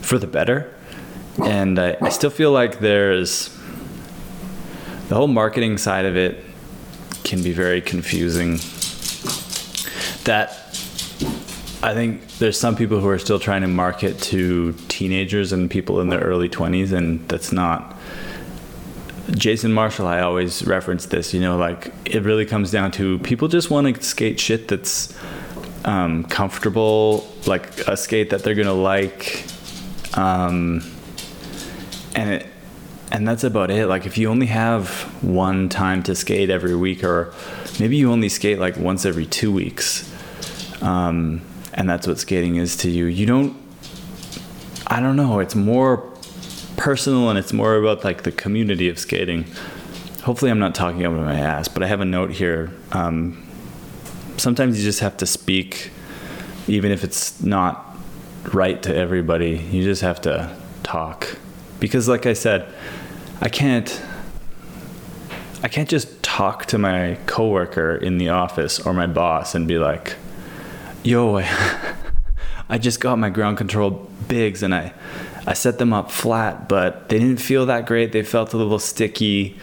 for 0.00 0.18
the 0.18 0.26
better. 0.26 0.72
And 1.44 1.78
I, 1.78 1.96
I 2.00 2.08
still 2.08 2.30
feel 2.30 2.50
like 2.50 2.80
there's 2.80 3.54
the 5.08 5.14
whole 5.14 5.28
marketing 5.28 5.78
side 5.78 6.04
of 6.04 6.16
it 6.16 6.44
can 7.22 7.42
be 7.42 7.52
very 7.52 7.80
confusing 7.80 8.58
that 10.26 10.50
I 11.82 11.94
think 11.94 12.26
there's 12.38 12.58
some 12.58 12.76
people 12.76 13.00
who 13.00 13.08
are 13.08 13.18
still 13.18 13.38
trying 13.38 13.62
to 13.62 13.68
market 13.68 14.18
to 14.22 14.72
teenagers 14.88 15.52
and 15.52 15.70
people 15.70 16.00
in 16.00 16.08
their 16.08 16.20
early 16.20 16.48
20s, 16.48 16.92
and 16.92 17.26
that's 17.28 17.52
not. 17.52 17.96
Jason 19.32 19.72
Marshall, 19.72 20.06
I 20.06 20.20
always 20.20 20.64
reference 20.64 21.06
this, 21.06 21.34
you 21.34 21.40
know, 21.40 21.56
like 21.56 21.92
it 22.04 22.22
really 22.22 22.46
comes 22.46 22.70
down 22.70 22.92
to 22.92 23.18
people 23.20 23.48
just 23.48 23.70
want 23.70 23.92
to 23.92 24.02
skate 24.02 24.38
shit 24.38 24.68
that's 24.68 25.16
um, 25.84 26.24
comfortable, 26.24 27.26
like 27.46 27.78
a 27.88 27.96
skate 27.96 28.30
that 28.30 28.44
they're 28.44 28.54
going 28.54 28.66
to 28.66 28.72
like. 28.72 29.44
Um, 30.14 30.82
and 32.14 32.30
it, 32.34 32.46
and 33.10 33.26
that's 33.26 33.44
about 33.44 33.70
it. 33.70 33.86
Like 33.86 34.06
if 34.06 34.18
you 34.18 34.28
only 34.28 34.46
have 34.46 34.90
one 35.22 35.68
time 35.68 36.02
to 36.04 36.14
skate 36.14 36.50
every 36.50 36.74
week, 36.74 37.04
or 37.04 37.32
maybe 37.78 37.96
you 37.96 38.10
only 38.10 38.28
skate 38.28 38.58
like 38.58 38.76
once 38.76 39.04
every 39.04 39.26
two 39.26 39.52
weeks, 39.52 40.12
um, 40.80 41.40
and 41.74 41.88
that's 41.88 42.06
what 42.06 42.18
skating 42.18 42.56
is 42.56 42.76
to 42.78 42.90
you. 42.90 43.06
You 43.06 43.26
don't. 43.26 43.56
I 44.86 45.00
don't 45.00 45.16
know. 45.16 45.40
It's 45.40 45.54
more 45.54 45.98
personal, 46.76 47.28
and 47.28 47.38
it's 47.38 47.52
more 47.52 47.76
about 47.76 48.04
like 48.04 48.22
the 48.22 48.32
community 48.32 48.88
of 48.88 48.98
skating. 48.98 49.46
Hopefully, 50.22 50.50
I'm 50.50 50.58
not 50.58 50.74
talking 50.74 51.04
of 51.04 51.12
my 51.12 51.38
ass, 51.38 51.68
but 51.68 51.82
I 51.82 51.86
have 51.86 52.00
a 52.00 52.04
note 52.04 52.30
here. 52.30 52.70
Um, 52.92 53.46
sometimes 54.36 54.78
you 54.78 54.84
just 54.84 55.00
have 55.00 55.16
to 55.18 55.26
speak, 55.26 55.90
even 56.66 56.92
if 56.92 57.04
it's 57.04 57.42
not 57.42 57.96
right 58.52 58.82
to 58.82 58.94
everybody. 58.94 59.56
You 59.70 59.82
just 59.82 60.02
have 60.02 60.20
to 60.22 60.56
talk, 60.82 61.36
because, 61.80 62.08
like 62.08 62.26
I 62.26 62.32
said, 62.32 62.72
I 63.40 63.48
can't. 63.48 64.02
I 65.62 65.68
can't 65.68 65.88
just 65.88 66.22
talk 66.22 66.66
to 66.66 66.78
my 66.78 67.18
coworker 67.26 67.96
in 67.96 68.18
the 68.18 68.28
office 68.28 68.78
or 68.78 68.92
my 68.92 69.06
boss 69.06 69.54
and 69.54 69.66
be 69.66 69.78
like, 69.78 70.14
yo, 71.06 71.38
I 72.68 72.78
just 72.78 73.00
got 73.00 73.18
my 73.18 73.30
ground 73.30 73.58
control 73.58 74.10
bigs 74.28 74.62
and 74.62 74.74
I, 74.74 74.92
I 75.46 75.54
set 75.54 75.78
them 75.78 75.92
up 75.92 76.10
flat, 76.10 76.68
but 76.68 77.08
they 77.08 77.18
didn't 77.18 77.40
feel 77.40 77.66
that 77.66 77.86
great. 77.86 78.12
They 78.12 78.22
felt 78.22 78.52
a 78.52 78.56
little 78.56 78.80
sticky. 78.80 79.56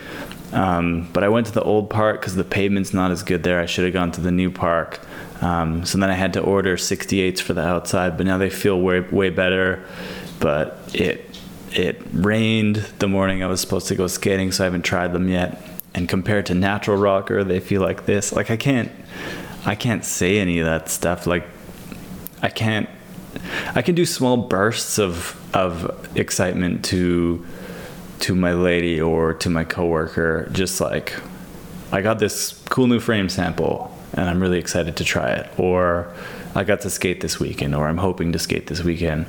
Um, 0.54 1.10
but 1.12 1.24
I 1.24 1.30
went 1.30 1.48
to 1.48 1.52
the 1.52 1.64
old 1.64 1.90
park 1.90 2.22
because 2.22 2.36
the 2.36 2.44
pavement's 2.44 2.94
not 2.94 3.12
as 3.12 3.24
good 3.24 3.44
there. 3.44 3.60
I 3.60 3.66
should 3.66 3.84
have 3.84 3.94
gone 3.94 4.12
to 4.14 4.22
the 4.22 4.32
new 4.32 4.52
park. 4.52 5.02
Um, 5.42 5.86
so 5.86 5.98
then 5.98 6.10
I 6.10 6.14
had 6.14 6.34
to 6.34 6.42
order 6.42 6.78
68s 6.78 7.42
for 7.42 7.54
the 7.54 7.66
outside, 7.66 8.16
but 8.16 8.26
now 8.26 8.38
they 8.38 8.50
feel 8.50 8.80
way 8.80 9.02
way 9.02 9.30
better. 9.30 9.84
But 10.40 10.78
it 10.94 11.38
it 11.72 12.02
rained 12.14 12.78
the 13.00 13.08
morning 13.08 13.44
I 13.44 13.48
was 13.48 13.60
supposed 13.60 13.88
to 13.88 13.96
go 13.96 14.08
skating, 14.08 14.52
so 14.52 14.64
I 14.64 14.66
haven't 14.66 14.84
tried 14.84 15.12
them 15.12 15.28
yet. 15.28 15.62
And 15.96 16.08
compared 16.08 16.46
to 16.46 16.54
natural 16.54 16.98
rocker, 16.98 17.44
they 17.44 17.60
feel 17.60 17.82
like 17.82 18.06
this. 18.06 18.32
Like 18.32 18.52
I 18.52 18.58
can't 18.58 18.92
I 19.66 19.76
can't 19.76 20.04
say 20.04 20.40
any 20.40 20.60
of 20.60 20.66
that 20.66 20.90
stuff. 20.90 21.26
Like, 21.26 21.46
I 22.42 22.50
can't. 22.50 22.90
I 23.76 23.82
can 23.82 23.96
do 23.96 24.06
small 24.06 24.38
bursts 24.38 25.00
of 25.00 25.40
of 25.56 26.10
excitement 26.16 26.86
to 26.86 27.46
to 28.20 28.36
my 28.36 28.54
lady 28.54 29.02
or 29.02 29.34
to 29.34 29.50
my 29.50 29.64
coworker. 29.64 30.50
Just 30.52 30.80
like, 30.82 31.14
I 31.92 32.02
got 32.02 32.20
this 32.20 32.64
cool 32.70 32.88
new 32.88 33.00
frame 33.00 33.30
sample, 33.30 33.98
and 34.14 34.30
I'm 34.30 34.42
really 34.42 34.60
excited 34.60 34.98
to 34.98 35.04
try 35.04 35.32
it. 35.32 35.50
Or 35.58 36.14
I 36.56 36.64
got 36.64 36.82
to 36.82 36.90
skate 36.90 37.22
this 37.22 37.40
weekend, 37.40 37.74
or 37.74 37.88
I'm 37.88 37.98
hoping 37.98 38.34
to 38.34 38.40
skate 38.40 38.68
this 38.68 38.84
weekend. 38.84 39.26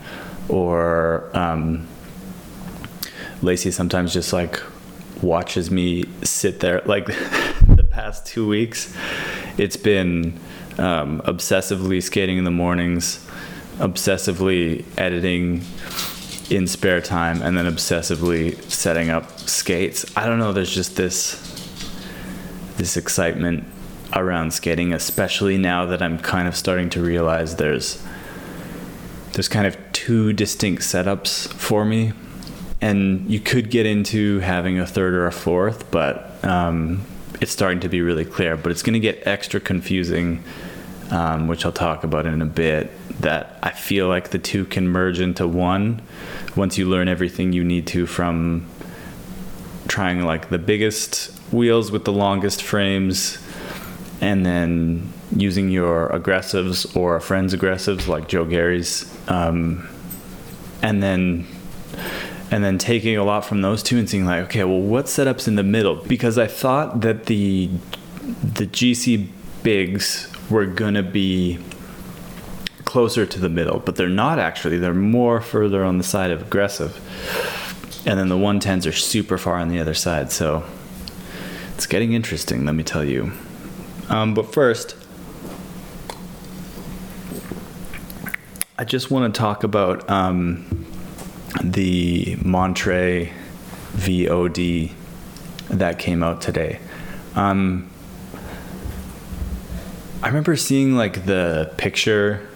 Or 0.49 1.31
um, 1.35 1.87
Lacey 3.41 3.71
sometimes 3.71 4.13
just 4.13 4.33
like 4.33 4.61
watches 5.23 5.71
me 5.71 6.05
sit 6.23 6.61
there 6.61 6.83
like 6.85 7.07
past 7.95 8.27
two 8.27 8.47
weeks 8.47 8.95
it's 9.57 9.77
been 9.77 10.39
um, 10.79 11.21
obsessively 11.23 12.03
skating 12.03 12.39
in 12.39 12.45
the 12.45 12.51
mornings, 12.51 13.25
obsessively 13.79 14.85
editing 14.99 15.63
in 16.51 16.67
spare 16.67 17.01
time, 17.01 17.41
and 17.43 17.57
then 17.57 17.67
obsessively 17.67 18.61
setting 18.71 19.11
up 19.11 19.39
skates. 19.39 20.05
I 20.17 20.27
don't 20.27 20.39
know. 20.39 20.53
There's 20.53 20.75
just 20.75 20.97
this 20.97 21.41
this 22.77 22.97
excitement 22.97 23.65
around 24.13 24.53
skating, 24.53 24.93
especially 24.93 25.57
now 25.57 25.87
that 25.87 26.03
I'm 26.03 26.19
kind 26.19 26.49
of 26.49 26.57
starting 26.57 26.91
to 26.91 27.01
realize 27.01 27.57
there's 27.57 28.03
there's 29.33 29.49
kind 29.49 29.67
of 29.67 29.77
two 29.93 30.33
distinct 30.33 30.83
setups 30.83 31.49
for 31.53 31.85
me, 31.85 32.13
and 32.81 33.31
you 33.31 33.39
could 33.39 33.71
get 33.71 33.87
into 33.87 34.41
having 34.41 34.81
a 34.81 34.87
third 34.87 35.15
or 35.15 35.27
a 35.27 35.33
fourth, 35.33 35.91
but 35.93 36.45
um, 36.45 37.05
it's 37.45 37.53
starting 37.53 37.81
to 37.81 37.91
be 37.91 38.01
really 38.01 38.25
clear, 38.25 38.57
but 38.57 38.73
it's 38.73 38.83
going 38.83 38.95
to 38.95 39.01
get 39.01 39.27
extra 39.27 39.61
confusing, 39.61 40.43
um, 41.11 41.47
which 41.47 41.67
I'll 41.67 41.73
talk 41.73 42.03
about 42.03 42.25
in 42.25 42.41
a 42.41 42.47
bit. 42.47 42.91
That 43.21 43.59
I 43.63 43.71
feel 43.71 44.09
like 44.09 44.31
the 44.31 44.39
two 44.39 44.65
can 44.65 44.89
merge 44.89 45.21
into 45.21 45.47
one 45.47 46.01
once 46.57 46.79
you 46.79 46.89
learn 46.89 47.07
everything 47.07 47.53
you 47.53 47.63
need 47.63 47.87
to 47.89 48.07
from 48.07 48.67
trying 49.89 50.25
like 50.25 50.49
the 50.49 50.59
biggest 50.59 51.39
wheels 51.53 51.93
with 51.93 52.07
the 52.07 52.13
longest 52.13 52.63
frames 52.63 53.39
and 54.23 54.45
then 54.45 55.13
using 55.37 55.69
your 55.69 56.09
aggressives 56.09 56.97
or 56.97 57.17
a 57.17 57.21
friend's 57.21 57.55
aggressives 57.55 58.09
like 58.09 58.27
Joe 58.27 58.47
Gary's 58.47 59.07
um, 59.29 59.87
and 60.83 61.03
then 61.03 61.47
and 62.51 62.63
then 62.63 62.79
taking 62.79 63.17
a 63.17 63.25
lot 63.25 63.45
from 63.45 63.63
those 63.63 63.83
two 63.83 63.99
and 63.99 64.09
seeing 64.09 64.25
like, 64.25 64.45
okay, 64.45 64.65
well, 64.65 64.81
what 64.81 65.07
setups 65.07 65.49
in 65.49 65.57
the 65.57 65.63
middle? 65.63 65.97
Because 65.97 66.39
I 66.39 66.47
thought 66.47 67.01
that 67.01 67.27
the 67.27 67.71
the 68.43 68.67
GC 68.67 69.29
bigs 69.63 70.31
were 70.49 70.67
gonna 70.67 71.03
be 71.03 71.59
closer 72.85 73.27
to 73.27 73.41
the 73.41 73.49
middle, 73.49 73.81
but 73.81 73.97
they're 73.97 74.09
not 74.09 74.39
actually. 74.39 74.79
They're 74.79 74.95
more 74.95 75.41
further 75.41 75.85
on 75.85 75.99
the 75.99 76.05
side 76.05 76.31
of 76.31 76.43
aggressive. 76.43 77.01
And 78.07 78.19
then 78.19 78.29
the 78.29 78.37
110s 78.37 78.87
are 78.87 78.93
super 78.93 79.39
far 79.39 79.57
on 79.57 79.69
the 79.69 79.81
other 79.81 79.95
side. 79.95 80.31
So 80.31 80.63
it's 81.75 81.87
getting 81.87 82.13
interesting, 82.13 82.65
let 82.65 82.75
me 82.75 82.85
tell 82.85 83.05
you. 83.05 83.33
Um, 84.09 84.35
but 84.35 84.53
first, 84.53 84.95
I 88.79 88.85
just 88.85 89.11
want 89.11 89.35
to 89.35 89.39
talk 89.39 89.65
about 89.65 90.09
um, 90.11 90.87
the 91.73 92.37
Montre 92.43 93.31
VOD 93.97 94.93
that 95.71 95.99
came 95.99 96.23
out 96.23 96.41
today. 96.41 96.79
Um, 97.35 97.91
I 100.23 100.29
remember 100.29 100.57
seeing 100.57 100.97
like 100.97 101.27
the 101.27 101.73
picture, 101.77 102.49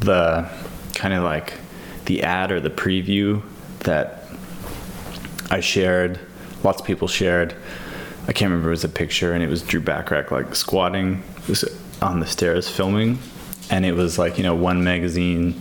the 0.00 0.48
kind 0.94 1.14
of 1.14 1.24
like 1.24 1.54
the 2.06 2.22
ad 2.22 2.50
or 2.52 2.60
the 2.60 2.70
preview 2.70 3.42
that 3.80 4.24
I 5.50 5.60
shared. 5.60 6.18
Lots 6.62 6.80
of 6.80 6.86
people 6.86 7.08
shared. 7.08 7.54
I 8.26 8.32
can't 8.32 8.50
remember. 8.50 8.68
It 8.68 8.72
was 8.72 8.84
a 8.84 8.88
picture, 8.88 9.32
and 9.32 9.42
it 9.42 9.48
was 9.48 9.62
Drew 9.62 9.80
Bachrach 9.80 10.30
like 10.30 10.54
squatting 10.54 11.22
on 12.02 12.20
the 12.20 12.26
stairs 12.26 12.68
filming, 12.68 13.18
and 13.70 13.86
it 13.86 13.92
was 13.92 14.18
like 14.18 14.36
you 14.36 14.44
know 14.44 14.54
one 14.54 14.84
magazine 14.84 15.60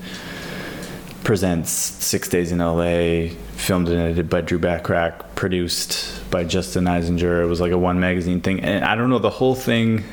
presents 1.24 1.71
Six 1.71 2.29
Days 2.29 2.51
in 2.51 2.59
LA, 2.59 3.33
filmed 3.55 3.89
and 3.89 4.00
edited 4.00 4.29
by 4.29 4.41
Drew 4.41 4.59
Bachrach, 4.59 5.36
produced 5.36 6.29
by 6.31 6.43
Justin 6.43 6.86
Eisinger. 6.86 7.43
It 7.43 7.47
was 7.47 7.59
like 7.59 7.71
a 7.71 7.77
one 7.77 8.00
magazine 8.00 8.41
thing, 8.41 8.62
and 8.62 8.86
I 8.86 8.95
don't 8.95 9.09
know 9.09 9.19
the 9.19 9.29
whole 9.29 9.55
thing. 9.55 10.03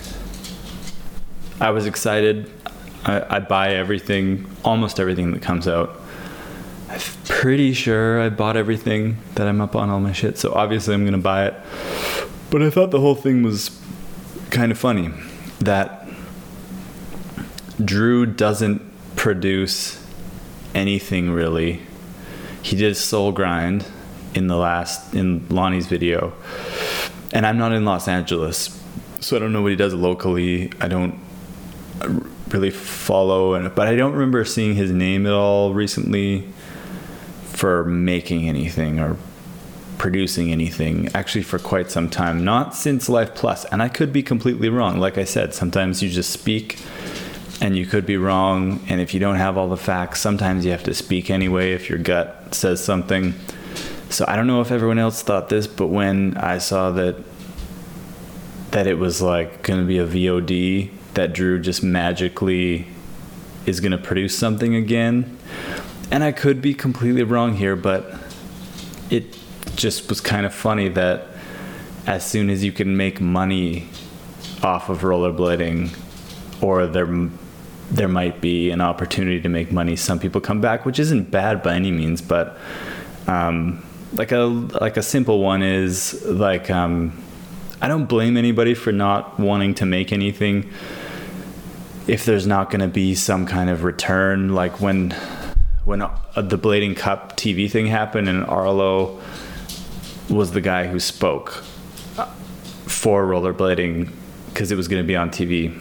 I 1.61 1.71
was 1.71 1.87
excited. 1.87 2.51
I, 3.05 3.37
I 3.37 3.39
buy 3.39 3.75
everything, 3.75 4.51
almost 4.65 4.99
everything 4.99 5.33
that 5.33 5.43
comes 5.43 5.69
out. 5.69 6.01
I'm 6.89 7.01
pretty 7.25 7.73
sure 7.73 8.21
I 8.21 8.29
bought 8.29 8.57
everything 8.57 9.19
that 9.35 9.47
I'm 9.47 9.61
up 9.61 9.75
on 9.77 9.91
all 9.91 10.01
my 10.01 10.13
shit, 10.13 10.39
so 10.39 10.53
obviously 10.53 10.95
I'm 10.95 11.05
gonna 11.05 11.19
buy 11.19 11.47
it. 11.47 11.55
But 12.51 12.63
I 12.63 12.71
thought 12.71 12.91
the 12.91 13.01
whole 13.01 13.15
thing 13.15 13.43
was 13.43 13.81
kind 14.51 14.71
of 14.71 14.79
funny 14.79 15.11
that 15.61 16.09
Drew 17.85 18.27
doesn't 18.27 18.83
produce 19.17 20.04
anything 20.75 21.31
really. 21.31 21.81
He 22.63 22.77
did 22.77 22.97
soul 22.97 23.33
grind 23.33 23.87
in 24.35 24.47
the 24.49 24.57
last 24.57 25.15
in 25.15 25.47
Lonnie's 25.49 25.87
video. 25.87 26.33
And 27.33 27.47
I'm 27.47 27.59
not 27.59 27.73
in 27.73 27.85
Los 27.85 28.09
Angeles, 28.09 28.81
so 29.21 29.37
I 29.37 29.41
don't 29.41 29.53
know 29.53 29.63
what 29.63 29.71
he 29.71 29.77
does 29.77 29.95
locally. 29.95 30.73
I 30.81 30.89
don't 30.89 31.19
really 32.49 32.71
follow 32.71 33.55
and 33.55 33.75
but 33.75 33.89
I 33.89 33.97
don't 33.97 34.13
remember 34.13 34.45
seeing 34.45 34.75
his 34.75 34.91
name 34.91 35.27
at 35.27 35.33
all 35.33 35.73
recently 35.73 36.47
for 37.45 37.85
making 37.85 38.49
anything 38.49 39.01
or 39.01 39.17
producing 39.99 40.51
anything 40.53 41.09
actually 41.15 41.43
for 41.43 41.59
quite 41.59 41.91
some 41.91 42.11
time 42.11 42.45
not 42.45 42.75
since 42.75 43.09
life 43.09 43.35
plus 43.35 43.65
and 43.67 43.81
i 43.81 43.89
could 43.89 44.13
be 44.13 44.23
completely 44.23 44.69
wrong 44.69 44.99
like 44.99 45.17
i 45.17 45.25
said 45.25 45.55
sometimes 45.55 46.03
you 46.03 46.11
just 46.11 46.31
speak 46.31 46.79
and 47.65 47.75
you 47.75 47.87
could 47.87 48.05
be 48.05 48.19
wrong 48.19 48.79
and 48.91 49.01
if 49.01 49.15
you 49.15 49.21
don't 49.21 49.37
have 49.37 49.57
all 49.57 49.69
the 49.69 49.77
facts 49.77 50.21
sometimes 50.21 50.67
you 50.67 50.71
have 50.71 50.83
to 50.83 50.93
speak 50.93 51.31
anyway 51.31 51.73
if 51.73 51.89
your 51.89 51.99
gut 51.99 52.55
says 52.55 52.85
something. 52.85 53.33
So 54.11 54.27
i 54.29 54.37
don't 54.37 54.47
know 54.47 54.61
if 54.61 54.71
everyone 54.71 54.99
else 54.99 55.23
thought 55.23 55.49
this 55.49 55.67
but 55.67 55.87
when 55.87 56.37
i 56.37 56.59
saw 56.59 56.91
that 56.91 57.17
that 58.73 58.87
it 58.87 58.99
was 58.99 59.23
like 59.23 59.63
going 59.63 59.81
to 59.81 59.87
be 59.87 59.97
a 59.97 60.07
vod 60.07 60.91
that 61.15 61.33
drew 61.33 61.59
just 61.59 61.83
magically 61.83 62.87
is 63.65 63.81
going 63.81 63.93
to 63.93 63.99
produce 63.99 64.37
something 64.37 64.75
again 64.75 65.39
and 66.11 66.23
i 66.23 66.33
could 66.33 66.61
be 66.61 66.75
completely 66.75 67.23
wrong 67.23 67.55
here 67.55 67.77
but 67.77 68.15
it 69.09 69.39
just 69.75 70.11
was 70.11 70.21
kind 70.21 70.45
of 70.45 70.53
funny 70.53 70.89
that 70.91 71.29
as 72.07 72.27
soon 72.27 72.51
as 72.51 72.63
you 72.63 72.73
can 72.73 72.95
make 72.95 73.23
money 73.23 73.89
off 74.63 74.91
of 74.91 75.01
rollerblading 75.01 75.97
or 76.63 76.87
there 76.87 77.07
there 77.95 78.09
might 78.09 78.41
be 78.41 78.71
an 78.71 78.81
opportunity 78.81 79.41
to 79.41 79.49
make 79.49 79.71
money 79.71 79.95
some 79.95 80.19
people 80.19 80.41
come 80.41 80.61
back 80.61 80.85
which 80.85 80.99
isn't 80.99 81.31
bad 81.31 81.63
by 81.63 81.75
any 81.75 81.93
means 81.93 82.21
but 82.21 82.59
um, 83.27 83.85
like 84.13 84.33
a 84.33 84.39
like 84.39 84.97
a 84.97 85.03
simple 85.03 85.41
one 85.41 85.63
is 85.63 86.25
like 86.25 86.71
um, 86.71 87.17
I 87.81 87.89
don't 87.89 88.07
blame 88.07 88.37
anybody 88.37 88.75
for 88.75 88.93
not 88.93 89.39
wanting 89.39 89.75
to 89.77 89.87
make 89.87 90.13
anything 90.13 90.71
if 92.07 92.25
there's 92.25 92.47
not 92.47 92.71
going 92.71 92.81
to 92.81 92.89
be 92.89 93.15
some 93.15 93.47
kind 93.47 93.71
of 93.71 93.85
return 93.85 94.55
like 94.55 94.81
when 94.81 95.13
when 95.85 96.03
uh, 96.03 96.11
the 96.37 96.59
blading 96.59 96.97
cup 96.97 97.37
TV 97.37 97.71
thing 97.71 97.87
happened 97.87 98.29
and 98.29 98.45
Arlo 98.45 99.21
was 100.29 100.53
the 100.53 100.61
guy 100.61 100.87
who 100.87 100.99
spoke 100.99 101.63
for 102.87 103.25
rollerblading 103.27 104.11
because 104.49 104.71
it 104.71 104.77
was 104.77 104.89
going 104.89 105.03
to 105.03 105.07
be 105.07 105.17
on 105.17 105.31
TV. 105.31 105.79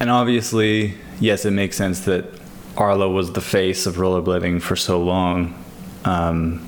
And 0.00 0.10
obviously, 0.10 0.94
yes, 1.20 1.44
it 1.44 1.50
makes 1.50 1.76
sense 1.76 2.00
that 2.00 2.24
Arlo 2.76 3.10
was 3.10 3.32
the 3.32 3.42
face 3.42 3.84
of 3.84 3.96
rollerblading 3.96 4.62
for 4.62 4.74
so 4.74 5.02
long. 5.02 5.62
Um, 6.06 6.66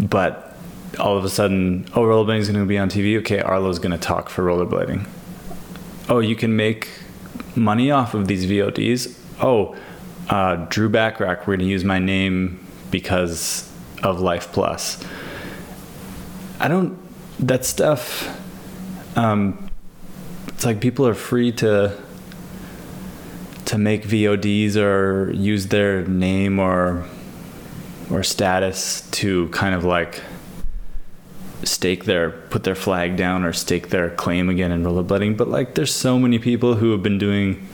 but 0.00 0.56
all 0.98 1.18
of 1.18 1.24
a 1.24 1.28
sudden, 1.28 1.86
oh, 1.94 2.00
rollerblading 2.00 2.38
is 2.38 2.48
going 2.48 2.60
to 2.60 2.66
be 2.66 2.78
on 2.78 2.88
TV. 2.88 3.18
Okay, 3.18 3.40
Arlo's 3.40 3.78
going 3.78 3.92
to 3.92 3.98
talk 3.98 4.30
for 4.30 4.42
rollerblading. 4.44 5.06
Oh, 6.08 6.20
you 6.20 6.34
can 6.34 6.56
make 6.56 6.88
money 7.54 7.90
off 7.90 8.14
of 8.14 8.26
these 8.26 8.46
VODs. 8.46 9.18
Oh, 9.40 9.76
uh, 10.30 10.56
Drew 10.70 10.88
Bachrach, 10.88 11.40
we're 11.40 11.56
going 11.56 11.60
to 11.60 11.64
use 11.66 11.84
my 11.84 11.98
name 11.98 12.66
because 12.90 13.70
of 14.02 14.20
Life 14.20 14.50
Plus. 14.52 15.02
I 16.58 16.68
don't, 16.68 16.98
that 17.38 17.64
stuff, 17.64 18.38
um, 19.16 19.68
it's 20.62 20.66
like 20.66 20.80
people 20.80 21.08
are 21.08 21.14
free 21.14 21.50
to 21.50 22.00
to 23.64 23.78
make 23.78 24.04
VODs 24.04 24.76
or 24.76 25.32
use 25.32 25.66
their 25.66 26.06
name 26.06 26.60
or 26.60 27.04
or 28.08 28.22
status 28.22 29.00
to 29.10 29.48
kind 29.48 29.74
of 29.74 29.84
like 29.84 30.22
stake 31.64 32.04
their 32.04 32.30
put 32.30 32.62
their 32.62 32.76
flag 32.76 33.16
down 33.16 33.42
or 33.42 33.52
stake 33.52 33.88
their 33.88 34.10
claim 34.10 34.48
again 34.48 34.70
in 34.70 34.84
rollerblading. 34.84 35.36
But 35.36 35.48
like 35.48 35.74
there's 35.74 35.92
so 35.92 36.16
many 36.16 36.38
people 36.38 36.76
who 36.76 36.92
have 36.92 37.02
been 37.02 37.18
doing 37.18 37.66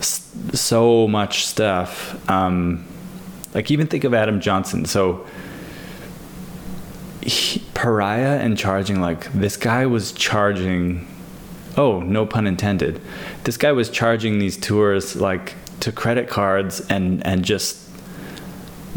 so 0.00 1.08
much 1.08 1.46
stuff 1.46 2.30
um, 2.30 2.86
like 3.54 3.72
even 3.72 3.88
think 3.88 4.04
of 4.04 4.14
Adam 4.14 4.40
Johnson. 4.40 4.84
So 4.84 5.26
he, 7.22 7.58
pariah 7.74 8.38
and 8.38 8.56
charging 8.56 9.00
like 9.00 9.32
this 9.32 9.56
guy 9.56 9.86
was 9.86 10.12
charging 10.12 11.08
oh 11.78 12.00
no 12.00 12.26
pun 12.26 12.46
intended 12.46 13.00
this 13.44 13.56
guy 13.56 13.72
was 13.72 13.88
charging 13.88 14.38
these 14.38 14.56
tours 14.56 15.16
like 15.16 15.54
to 15.80 15.90
credit 15.90 16.28
cards 16.28 16.80
and 16.90 17.24
and 17.26 17.44
just 17.44 17.88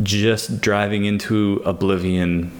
just 0.04 0.60
driving 0.60 1.06
into 1.06 1.62
oblivion 1.66 2.52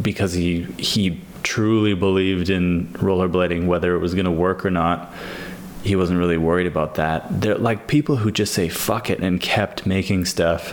because 0.00 0.32
he 0.32 0.62
he 0.78 1.20
truly 1.42 1.92
believed 1.92 2.48
in 2.48 2.86
rollerblading 2.94 3.66
whether 3.66 3.94
it 3.94 3.98
was 3.98 4.14
going 4.14 4.24
to 4.24 4.30
work 4.30 4.64
or 4.64 4.70
not 4.70 5.12
he 5.82 5.96
wasn't 5.96 6.16
really 6.16 6.38
worried 6.38 6.66
about 6.66 6.94
that 6.94 7.40
they're 7.40 7.56
like 7.56 7.88
people 7.88 8.16
who 8.16 8.30
just 8.30 8.54
say 8.54 8.68
fuck 8.68 9.10
it 9.10 9.18
and 9.18 9.40
kept 9.40 9.84
making 9.84 10.24
stuff 10.24 10.72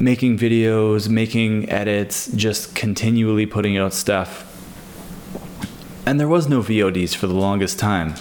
making 0.00 0.38
videos, 0.38 1.08
making 1.08 1.68
edits, 1.70 2.30
just 2.32 2.74
continually 2.74 3.46
putting 3.46 3.76
out 3.76 3.92
stuff. 3.92 4.50
And 6.06 6.20
there 6.20 6.28
was 6.28 6.48
no 6.48 6.60
VODs 6.60 7.14
for 7.14 7.26
the 7.26 7.34
longest 7.34 7.78
time. 7.78 8.14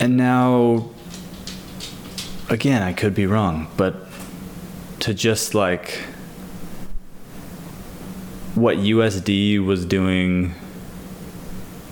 And 0.00 0.16
now, 0.16 0.90
again, 2.48 2.82
I 2.82 2.92
could 2.92 3.14
be 3.14 3.26
wrong, 3.26 3.68
but 3.76 4.06
to 5.00 5.12
just 5.12 5.54
like 5.54 6.04
what 8.54 8.78
USD 8.78 9.64
was 9.64 9.84
doing 9.84 10.54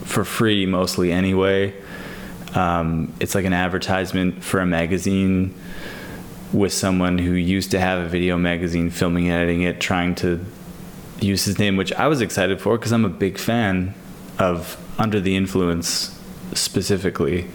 for 0.04 0.24
free 0.24 0.64
mostly 0.64 1.12
anyway. 1.12 1.74
Um, 2.54 3.12
it's 3.20 3.34
like 3.34 3.44
an 3.44 3.52
advertisement 3.52 4.42
for 4.42 4.60
a 4.60 4.66
magazine 4.66 5.54
with 6.52 6.72
someone 6.72 7.18
who 7.18 7.32
used 7.32 7.72
to 7.72 7.80
have 7.80 8.00
a 8.00 8.08
video 8.08 8.38
magazine, 8.38 8.90
filming, 8.90 9.28
and 9.28 9.34
editing 9.34 9.62
it, 9.62 9.80
trying 9.80 10.14
to 10.16 10.44
use 11.20 11.44
his 11.44 11.58
name, 11.58 11.76
which 11.76 11.92
I 11.92 12.06
was 12.06 12.20
excited 12.20 12.60
for 12.60 12.78
because 12.78 12.92
I'm 12.92 13.04
a 13.04 13.10
big 13.10 13.38
fan 13.38 13.94
of 14.38 14.76
Under 14.98 15.20
the 15.20 15.36
Influence 15.36 16.20
specifically, 16.52 17.46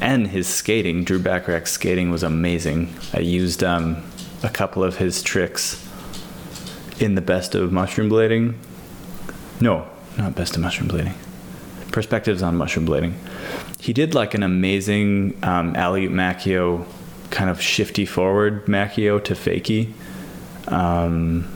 and 0.00 0.28
his 0.28 0.46
skating. 0.46 1.04
Drew 1.04 1.18
Bachrach's 1.18 1.70
skating 1.70 2.10
was 2.10 2.22
amazing. 2.22 2.92
I 3.14 3.20
used 3.20 3.62
um, 3.62 4.02
a 4.42 4.48
couple 4.48 4.82
of 4.82 4.96
his 4.96 5.22
tricks 5.22 5.86
in 6.98 7.14
the 7.14 7.20
best 7.20 7.54
of 7.54 7.72
mushroom 7.72 8.10
blading. 8.10 8.54
No, 9.60 9.88
not 10.18 10.34
best 10.34 10.56
of 10.56 10.62
mushroom 10.62 10.88
blading. 10.88 11.14
perspectives 11.92 12.42
on 12.42 12.56
mushroom 12.56 12.86
blading. 12.86 13.14
He 13.78 13.92
did 13.92 14.14
like 14.14 14.34
an 14.34 14.42
amazing 14.42 15.38
um, 15.42 15.76
alley 15.76 16.08
makio, 16.08 16.86
kind 17.30 17.50
of 17.50 17.60
shifty 17.60 18.06
forward 18.06 18.66
makio 18.66 19.22
to 19.24 19.34
fakie. 19.34 19.92
Um, 20.68 21.48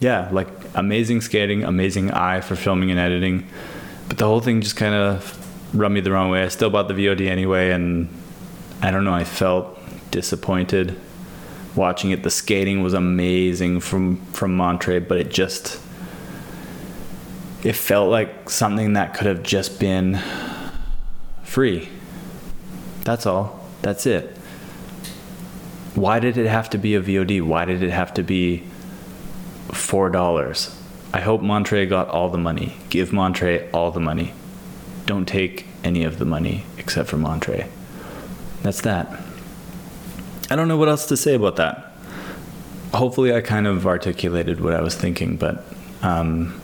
yeah, 0.00 0.28
like 0.32 0.48
amazing 0.74 1.20
skating, 1.20 1.64
amazing 1.64 2.10
eye 2.10 2.40
for 2.40 2.56
filming 2.56 2.90
and 2.90 2.98
editing, 2.98 3.46
but 4.08 4.18
the 4.18 4.26
whole 4.26 4.40
thing 4.40 4.60
just 4.60 4.76
kind 4.76 4.94
of 4.94 5.38
rubbed 5.74 5.94
me 5.94 6.00
the 6.00 6.12
wrong 6.12 6.30
way. 6.30 6.42
I 6.42 6.48
still 6.48 6.70
bought 6.70 6.88
the 6.88 6.94
VOD 6.94 7.28
anyway, 7.28 7.70
and 7.70 8.08
I 8.80 8.90
don't 8.90 9.04
know. 9.04 9.14
I 9.14 9.24
felt 9.24 9.78
disappointed 10.10 10.98
watching 11.74 12.10
it. 12.10 12.22
The 12.22 12.30
skating 12.30 12.82
was 12.82 12.94
amazing 12.94 13.80
from 13.80 14.24
from 14.32 14.56
Montre, 14.56 15.00
but 15.00 15.18
it 15.18 15.30
just 15.30 15.80
it 17.62 17.74
felt 17.74 18.10
like 18.10 18.50
something 18.50 18.94
that 18.94 19.14
could 19.14 19.26
have 19.26 19.42
just 19.42 19.78
been 19.78 20.20
free. 21.44 21.88
That's 23.04 23.26
all. 23.26 23.60
That's 23.82 24.06
it. 24.06 24.36
Why 25.94 26.18
did 26.18 26.38
it 26.38 26.46
have 26.46 26.70
to 26.70 26.78
be 26.78 26.94
a 26.94 27.02
VOD? 27.02 27.42
Why 27.42 27.64
did 27.64 27.82
it 27.82 27.90
have 27.90 28.14
to 28.14 28.22
be 28.22 28.64
four 29.72 30.10
dollars? 30.10 30.78
I 31.12 31.20
hope 31.20 31.42
Montre 31.42 31.84
got 31.86 32.08
all 32.08 32.30
the 32.30 32.38
money. 32.38 32.76
Give 32.88 33.12
Montre 33.12 33.68
all 33.72 33.90
the 33.90 34.00
money. 34.00 34.32
Don't 35.04 35.26
take 35.26 35.66
any 35.84 36.04
of 36.04 36.18
the 36.18 36.24
money 36.24 36.64
except 36.78 37.08
for 37.08 37.18
Montre. 37.18 37.68
That's 38.62 38.80
that. 38.82 39.20
I 40.50 40.56
don't 40.56 40.68
know 40.68 40.76
what 40.76 40.88
else 40.88 41.06
to 41.06 41.16
say 41.16 41.34
about 41.34 41.56
that. 41.56 41.92
Hopefully, 42.94 43.34
I 43.34 43.40
kind 43.40 43.66
of 43.66 43.86
articulated 43.86 44.60
what 44.60 44.74
I 44.74 44.80
was 44.82 44.94
thinking, 44.94 45.36
but 45.36 45.64
um, 46.02 46.60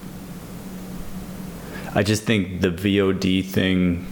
I 1.94 2.02
just 2.02 2.24
think 2.24 2.60
the 2.60 2.70
VOD 2.70 3.44
thing. 3.44 4.06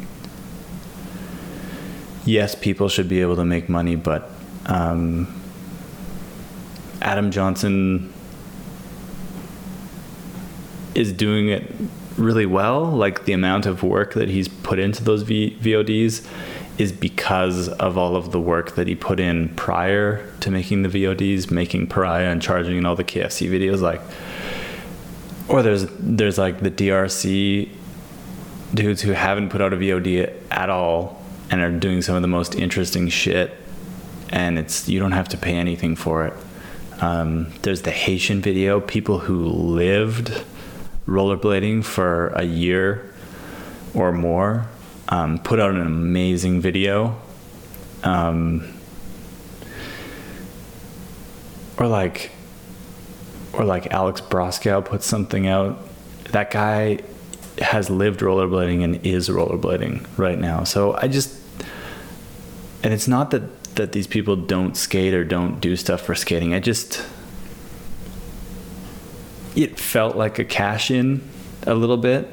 Yes, 2.24 2.54
people 2.54 2.88
should 2.88 3.08
be 3.08 3.20
able 3.20 3.36
to 3.36 3.44
make 3.44 3.68
money, 3.68 3.96
but 3.96 4.30
um, 4.66 5.40
Adam 7.00 7.30
Johnson 7.30 8.12
is 10.96 11.12
doing 11.12 11.48
it 11.48 11.70
really 12.16 12.46
well. 12.46 12.84
Like 12.84 13.26
the 13.26 13.32
amount 13.32 13.66
of 13.66 13.82
work 13.82 14.14
that 14.14 14.28
he's 14.28 14.48
put 14.48 14.78
into 14.78 15.04
those 15.04 15.22
v- 15.22 15.56
VODs 15.60 16.26
is 16.78 16.90
because 16.90 17.68
of 17.68 17.96
all 17.96 18.16
of 18.16 18.32
the 18.32 18.40
work 18.40 18.74
that 18.74 18.88
he 18.88 18.94
put 18.94 19.20
in 19.20 19.48
prior 19.50 20.30
to 20.40 20.50
making 20.50 20.82
the 20.82 20.88
VODs, 20.88 21.50
making 21.50 21.86
Pariah 21.86 22.30
and 22.30 22.40
charging 22.40 22.78
and 22.78 22.86
all 22.86 22.96
the 22.96 23.04
KFC 23.04 23.48
videos. 23.50 23.80
Like, 23.80 24.00
or 25.48 25.62
there's 25.62 25.86
there's 25.98 26.38
like 26.38 26.60
the 26.60 26.70
DRC 26.70 27.68
dudes 28.74 29.02
who 29.02 29.12
haven't 29.12 29.50
put 29.50 29.60
out 29.60 29.72
a 29.72 29.76
VOD 29.76 30.32
at 30.50 30.70
all 30.70 31.22
and 31.50 31.60
are 31.60 31.70
doing 31.70 32.02
some 32.02 32.16
of 32.16 32.22
the 32.22 32.28
most 32.28 32.54
interesting 32.54 33.08
shit, 33.08 33.54
and 34.30 34.58
it's 34.58 34.88
you 34.88 34.98
don't 34.98 35.12
have 35.12 35.28
to 35.28 35.36
pay 35.36 35.54
anything 35.54 35.94
for 35.94 36.26
it. 36.26 36.34
Um, 37.00 37.52
there's 37.62 37.82
the 37.82 37.90
Haitian 37.90 38.40
video, 38.40 38.80
people 38.80 39.18
who 39.18 39.44
lived 39.46 40.44
rollerblading 41.06 41.84
for 41.84 42.28
a 42.28 42.44
year 42.44 43.12
or 43.94 44.12
more 44.12 44.66
um, 45.08 45.38
put 45.38 45.60
out 45.60 45.70
an 45.70 45.80
amazing 45.80 46.60
video. 46.60 47.20
Um, 48.02 48.72
or 51.78 51.86
like, 51.86 52.30
or 53.52 53.64
like 53.64 53.92
Alex 53.92 54.20
Broskow 54.20 54.84
put 54.84 55.02
something 55.02 55.46
out. 55.46 55.78
That 56.30 56.50
guy 56.50 57.00
has 57.58 57.88
lived 57.88 58.20
rollerblading 58.20 58.84
and 58.84 59.06
is 59.06 59.28
rollerblading 59.28 60.06
right 60.18 60.38
now. 60.38 60.64
So 60.64 60.94
I 60.94 61.08
just, 61.08 61.40
and 62.82 62.92
it's 62.92 63.08
not 63.08 63.30
that 63.30 63.42
that 63.76 63.92
these 63.92 64.06
people 64.06 64.36
don't 64.36 64.74
skate 64.74 65.12
or 65.12 65.22
don't 65.22 65.60
do 65.60 65.76
stuff 65.76 66.00
for 66.00 66.14
skating. 66.14 66.54
I 66.54 66.60
just, 66.60 67.04
it 69.56 69.80
felt 69.80 70.14
like 70.14 70.38
a 70.38 70.44
cash 70.44 70.90
in 70.90 71.22
a 71.66 71.74
little 71.74 71.96
bit 71.96 72.28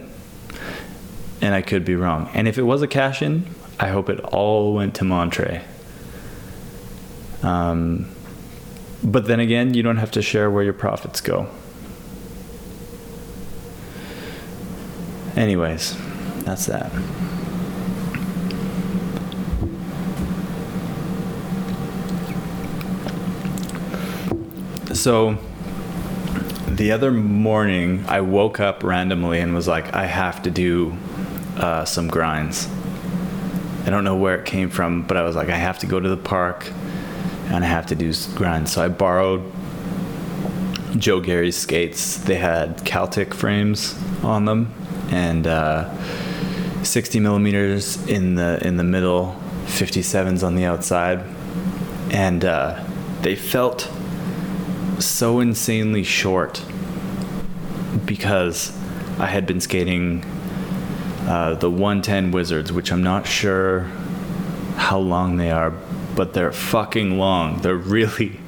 and 1.42 1.54
I 1.54 1.62
could 1.62 1.84
be 1.84 1.96
wrong. 1.96 2.30
And 2.34 2.48
if 2.48 2.58
it 2.58 2.64
was 2.64 2.82
a 2.82 2.88
cash 2.88 3.22
in, 3.22 3.46
I 3.80 3.90
hope 3.90 4.10
it 4.10 4.20
all 4.20 4.74
went 4.74 4.96
to 4.96 5.04
Montre. 5.04 5.62
Um, 7.42 8.10
but 9.04 9.28
then 9.28 9.42
again, 9.42 9.74
you 9.74 9.84
don't 9.84 9.98
have 9.98 10.12
to 10.12 10.22
share 10.22 10.50
where 10.50 10.64
your 10.64 10.74
profits 10.74 11.20
go. 11.20 11.50
Anyways, 15.36 15.98
that's 16.46 16.68
that. 16.68 16.92
So, 24.96 25.38
the 26.78 26.92
other 26.92 27.12
morning, 27.12 28.06
I 28.08 28.22
woke 28.22 28.60
up 28.60 28.84
randomly 28.84 29.40
and 29.40 29.54
was 29.54 29.68
like, 29.68 29.94
I 29.94 30.06
have 30.06 30.44
to 30.44 30.52
do 30.52 30.96
uh, 31.58 31.86
some 31.86 32.08
grinds. 32.08 32.68
I 33.86 33.90
don't 33.90 34.04
know 34.04 34.16
where 34.16 34.36
it 34.40 34.46
came 34.46 34.70
from, 34.70 35.04
but 35.04 35.18
I 35.18 35.24
was 35.24 35.36
like, 35.36 35.50
I 35.50 35.58
have 35.58 35.80
to 35.80 35.86
go 35.86 36.00
to 36.00 36.10
the 36.10 36.18
park 36.18 36.72
and 37.48 37.64
I 37.64 37.68
have 37.68 37.88
to 37.88 37.96
do 37.96 38.14
grinds. 38.36 38.72
So 38.72 38.84
I 38.84 38.88
borrowed 38.88 39.52
Joe 40.98 41.20
Gary's 41.20 41.58
skates. 41.58 42.18
They 42.18 42.36
had 42.36 42.78
Kaltik 42.80 43.34
frames 43.34 44.00
on 44.24 44.46
them 44.46 44.74
and 45.10 45.46
uh, 45.46 45.94
60 46.84 47.20
millimeters 47.20 48.04
in 48.08 48.36
the 48.36 48.66
in 48.66 48.78
the 48.78 48.84
middle, 48.84 49.40
57s 49.66 50.44
on 50.46 50.56
the 50.56 50.66
outside, 50.66 51.24
and 52.12 52.44
uh, 52.46 52.84
they 53.22 53.36
felt 53.36 53.90
so 55.00 55.40
insanely 55.40 56.04
short 56.04 56.64
because 58.06 58.78
I 59.20 59.28
had 59.28 59.46
been 59.46 59.62
skating 59.62 60.24
uh, 61.28 61.56
the 61.56 61.70
110 61.70 62.32
Wizards, 62.32 62.72
which 62.72 62.92
I'm 62.92 63.04
not 63.04 63.28
sure 63.28 63.82
how 64.76 65.00
long 65.00 65.38
they 65.38 65.52
are, 65.52 65.72
but 66.16 66.34
they're 66.34 66.52
fucking 66.52 67.18
long. 67.18 67.62
They're 67.62 67.76
really, 67.76 68.40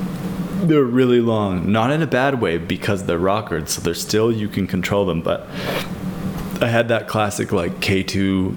they're 0.62 0.82
really 0.82 1.20
long. 1.20 1.70
Not 1.70 1.90
in 1.90 2.00
a 2.02 2.06
bad 2.06 2.40
way 2.40 2.58
because 2.58 3.04
they're 3.04 3.18
rockered, 3.18 3.68
so 3.68 3.80
they're 3.80 3.94
still 3.94 4.32
you 4.32 4.48
can 4.48 4.66
control 4.66 5.04
them. 5.04 5.20
But 5.20 5.46
I 6.60 6.68
had 6.68 6.88
that 6.88 7.08
classic 7.08 7.52
like 7.52 7.80
K2 7.80 8.54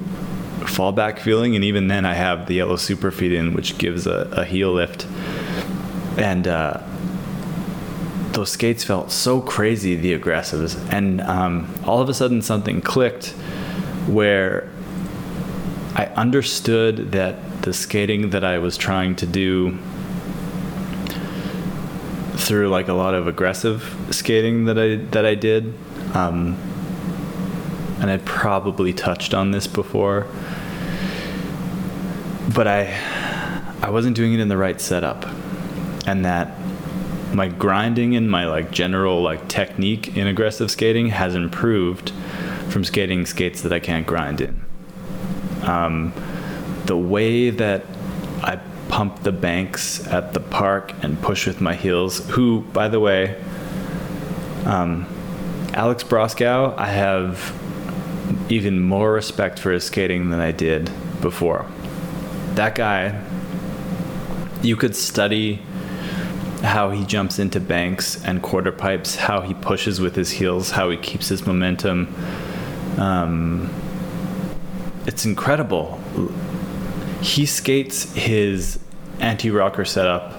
fallback 0.62 1.20
feeling, 1.20 1.56
and 1.56 1.64
even 1.64 1.88
then 1.88 2.06
I 2.06 2.14
have 2.14 2.48
the 2.48 2.56
yellow 2.56 2.76
Superfeet 2.76 3.34
in, 3.34 3.54
which 3.54 3.78
gives 3.78 4.08
a, 4.08 4.30
a 4.32 4.46
heel 4.46 4.72
lift, 4.72 5.06
and. 6.18 6.48
Uh, 6.48 6.84
those 8.38 8.52
skates 8.52 8.84
felt 8.84 9.12
so 9.12 9.42
crazy, 9.42 9.96
the 9.96 10.16
aggressives, 10.16 10.78
and 10.94 11.22
um, 11.22 11.74
all 11.86 12.02
of 12.02 12.08
a 12.08 12.14
sudden 12.14 12.40
something 12.40 12.82
clicked 12.82 13.30
where 14.06 14.70
I 15.96 16.06
understood 16.06 17.14
that 17.14 17.64
the 17.64 17.74
skating 17.74 18.30
that 18.30 18.44
I 18.44 18.60
was 18.60 18.78
trying 18.78 19.16
to 19.16 19.26
do 19.26 19.80
through 22.36 22.70
like 22.70 22.90
a 22.90 22.94
lot 22.94 23.16
of 23.16 23.26
aggressive 23.28 23.92
skating 24.12 24.66
that 24.66 24.78
I 24.78 24.98
that 25.14 25.26
I 25.26 25.34
did, 25.34 25.74
um, 26.14 26.56
and 28.00 28.12
I 28.12 28.18
probably 28.18 28.94
touched 28.94 29.34
on 29.34 29.50
this 29.50 29.66
before, 29.66 30.28
but 32.54 32.68
I 32.68 32.96
I 33.82 33.90
wasn't 33.90 34.16
doing 34.16 34.36
it 34.36 34.40
in 34.40 34.48
the 34.48 34.58
right 34.58 34.80
setup, 34.80 35.26
and 36.06 36.24
that 36.24 36.67
my 37.34 37.48
grinding 37.48 38.16
and 38.16 38.30
my 38.30 38.48
like 38.48 38.72
general 38.72 39.22
like 39.22 39.48
technique 39.48 40.16
in 40.16 40.28
aggressive 40.28 40.72
skating 40.72 41.08
has 41.08 41.36
improved 41.36 42.12
from 42.70 42.84
skating 42.84 43.26
skates 43.26 43.62
that 43.62 43.74
I 43.74 43.80
can't 43.80 44.06
grind 44.06 44.42
in. 44.42 44.62
Um, 45.64 46.14
the 46.86 46.98
way 46.98 47.50
that 47.50 47.84
I 48.42 48.60
pump 48.90 49.24
the 49.24 49.32
banks 49.32 50.06
at 50.08 50.34
the 50.34 50.40
park 50.40 50.94
and 51.02 51.22
push 51.22 51.46
with 51.46 51.60
my 51.60 51.76
heels, 51.76 52.28
who, 52.30 52.62
by 52.62 52.88
the 52.88 53.00
way, 53.00 53.42
um, 54.66 55.06
Alex 55.74 56.04
Broskow, 56.04 56.78
I 56.78 56.88
have 56.88 57.54
even 58.50 58.80
more 58.80 59.12
respect 59.12 59.60
for 59.60 59.72
his 59.72 59.84
skating 59.84 60.30
than 60.30 60.40
I 60.40 60.52
did 60.52 60.90
before. 61.22 61.66
That 62.56 62.76
guy, 62.76 63.22
you 64.62 64.76
could 64.76 64.96
study 64.96 65.62
how 66.64 66.90
he 66.90 67.06
jumps 67.06 67.40
into 67.40 67.60
banks 67.60 68.24
and 68.24 68.42
quarter 68.42 68.72
pipes, 68.72 69.16
how 69.16 69.42
he 69.42 69.54
pushes 69.54 70.02
with 70.02 70.16
his 70.16 70.32
heels, 70.32 70.72
how 70.72 70.90
he 70.90 70.98
keeps 70.98 71.30
his 71.30 71.46
momentum 71.46 72.14
um, 72.98 73.70
it's 75.06 75.26
incredible. 75.26 76.00
He 77.22 77.46
skates 77.46 78.12
his 78.14 78.80
anti 79.20 79.50
rocker 79.50 79.86
setup 79.86 80.34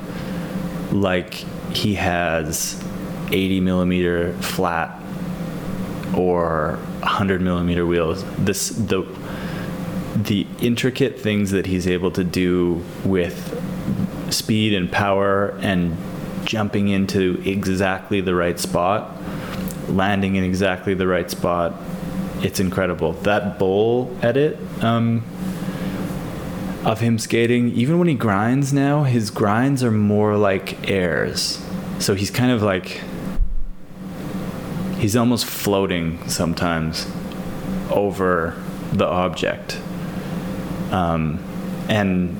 like 0.92 1.34
he 1.74 1.94
has 1.94 2.82
80 3.30 3.60
millimeter 3.60 4.32
flat 4.34 5.00
or 6.16 6.76
100 7.00 7.40
millimeter 7.40 7.86
wheels. 7.86 8.24
This 8.36 8.70
the 8.70 9.06
the 10.14 10.46
intricate 10.60 11.20
things 11.20 11.52
that 11.52 11.66
he's 11.66 11.86
able 11.86 12.10
to 12.10 12.24
do 12.24 12.82
with 13.04 13.54
speed 14.32 14.74
and 14.74 14.90
power 14.90 15.56
and 15.60 15.96
jumping 16.48 16.88
into 16.88 17.42
exactly 17.44 18.22
the 18.22 18.34
right 18.34 18.58
spot, 18.58 19.14
landing 19.86 20.36
in 20.36 20.42
exactly 20.42 20.94
the 20.94 21.06
right 21.06 21.30
spot. 21.30 21.74
It's 22.40 22.58
incredible. 22.58 23.12
That 23.12 23.58
bowl 23.58 24.16
edit 24.22 24.58
um, 24.82 25.22
of 26.86 27.00
him 27.00 27.18
skating, 27.18 27.72
even 27.72 27.98
when 27.98 28.08
he 28.08 28.14
grinds 28.14 28.72
now, 28.72 29.02
his 29.02 29.30
grinds 29.30 29.84
are 29.84 29.90
more 29.90 30.38
like 30.38 30.88
airs. 30.88 31.62
So 31.98 32.14
he's 32.14 32.30
kind 32.30 32.50
of 32.50 32.62
like 32.62 33.02
he's 34.96 35.16
almost 35.16 35.44
floating 35.44 36.26
sometimes 36.30 37.06
over 37.90 38.54
the 38.94 39.06
object. 39.06 39.78
Um, 40.92 41.44
and 41.90 42.38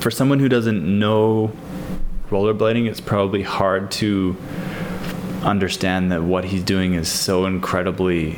for 0.00 0.12
someone 0.12 0.38
who 0.38 0.48
doesn't 0.48 0.84
know 1.00 1.50
rollerblading, 2.30 2.88
it's 2.88 3.00
probably 3.00 3.42
hard 3.42 3.90
to 3.92 4.36
understand 5.42 6.10
that 6.12 6.22
what 6.22 6.44
he's 6.44 6.62
doing 6.62 6.94
is 6.94 7.08
so 7.08 7.46
incredibly 7.46 8.36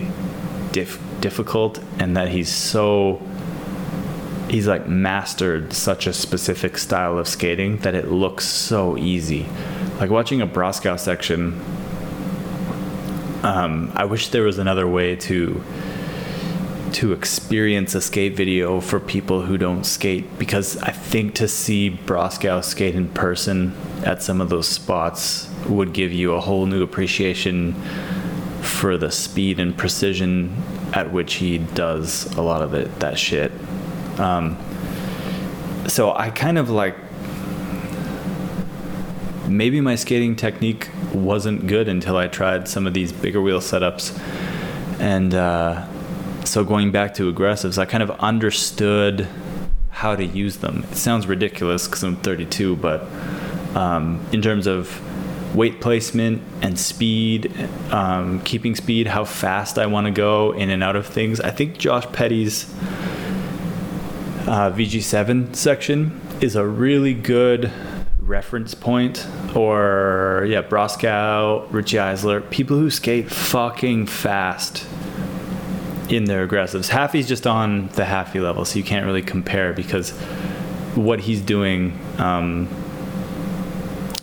dif- 0.72 1.00
difficult 1.20 1.78
and 1.98 2.16
that 2.16 2.28
he's 2.28 2.50
so 2.50 3.22
he's 4.48 4.66
like 4.66 4.88
mastered 4.88 5.72
such 5.72 6.06
a 6.06 6.12
specific 6.12 6.78
style 6.78 7.18
of 7.18 7.28
skating 7.28 7.76
that 7.78 7.94
it 7.94 8.10
looks 8.10 8.46
so 8.46 8.96
easy. 8.96 9.46
Like 10.00 10.10
watching 10.10 10.40
a 10.40 10.46
Broskow 10.46 10.98
section 10.98 11.60
um, 13.42 13.92
I 13.94 14.04
wish 14.04 14.28
there 14.28 14.42
was 14.42 14.58
another 14.58 14.86
way 14.86 15.16
to 15.16 15.62
to 16.94 17.12
experience 17.12 17.94
a 17.94 18.00
skate 18.00 18.36
video 18.36 18.80
for 18.80 19.00
people 19.00 19.42
who 19.42 19.58
don't 19.58 19.84
skate 19.84 20.38
because 20.38 20.76
I 20.78 20.90
think 20.90 21.34
to 21.36 21.48
see 21.48 21.90
Broskow 21.90 22.62
skate 22.62 22.94
in 22.94 23.08
person 23.08 23.74
at 24.04 24.22
some 24.22 24.40
of 24.40 24.48
those 24.48 24.68
spots 24.68 25.50
would 25.68 25.92
give 25.92 26.12
you 26.12 26.34
a 26.34 26.40
whole 26.40 26.66
new 26.66 26.82
appreciation 26.82 27.74
for 28.62 28.96
the 28.96 29.10
speed 29.10 29.60
and 29.60 29.76
precision 29.76 30.54
at 30.92 31.12
which 31.12 31.34
he 31.34 31.58
does 31.58 32.26
a 32.36 32.42
lot 32.42 32.62
of 32.62 32.74
it 32.74 33.00
that 33.00 33.18
shit. 33.18 33.52
Um, 34.18 34.56
so 35.86 36.12
I 36.14 36.30
kind 36.30 36.58
of 36.58 36.70
like 36.70 36.96
maybe 39.48 39.80
my 39.80 39.94
skating 39.94 40.36
technique 40.36 40.90
wasn't 41.12 41.66
good 41.66 41.88
until 41.88 42.16
I 42.16 42.28
tried 42.28 42.68
some 42.68 42.86
of 42.86 42.94
these 42.94 43.12
bigger 43.12 43.40
wheel 43.40 43.60
setups 43.60 44.18
and 45.00 45.34
uh, 45.34 45.86
so 46.44 46.64
going 46.64 46.90
back 46.92 47.14
to 47.14 47.32
aggressives, 47.32 47.78
I 47.78 47.84
kind 47.84 48.02
of 48.02 48.10
understood 48.12 49.28
how 49.90 50.14
to 50.14 50.24
use 50.24 50.58
them. 50.58 50.84
It 50.90 50.96
sounds 50.96 51.26
ridiculous 51.26 51.86
because 51.86 52.02
I'm 52.04 52.16
32, 52.16 52.76
but 52.76 53.02
um, 53.74 54.24
in 54.32 54.42
terms 54.42 54.66
of 54.66 55.02
weight 55.54 55.80
placement 55.80 56.42
and 56.62 56.78
speed, 56.78 57.52
um, 57.90 58.40
keeping 58.42 58.74
speed, 58.74 59.08
how 59.08 59.24
fast 59.24 59.78
I 59.78 59.86
want 59.86 60.06
to 60.06 60.10
go 60.10 60.52
in 60.52 60.70
and 60.70 60.82
out 60.82 60.96
of 60.96 61.06
things, 61.06 61.40
I 61.40 61.50
think 61.50 61.78
Josh 61.78 62.06
Petty's 62.12 62.72
uh, 64.46 64.70
VG7 64.70 65.54
section 65.56 66.20
is 66.40 66.54
a 66.54 66.64
really 66.64 67.14
good 67.14 67.72
reference 68.20 68.74
point 68.74 69.26
or 69.56 70.46
yeah 70.48 70.62
Broskow, 70.62 71.66
Richie 71.72 71.96
Eisler, 71.96 72.48
people 72.50 72.78
who 72.78 72.90
skate 72.90 73.30
fucking 73.30 74.06
fast 74.06 74.86
in 76.08 76.24
their 76.24 76.46
aggressives. 76.46 76.88
Haffey's 76.88 77.28
just 77.28 77.46
on 77.46 77.88
the 77.88 78.04
Haffey 78.04 78.42
level, 78.42 78.64
so 78.64 78.78
you 78.78 78.84
can't 78.84 79.06
really 79.06 79.22
compare 79.22 79.72
because 79.72 80.10
what 80.94 81.20
he's 81.20 81.40
doing. 81.40 81.98
Um, 82.18 82.68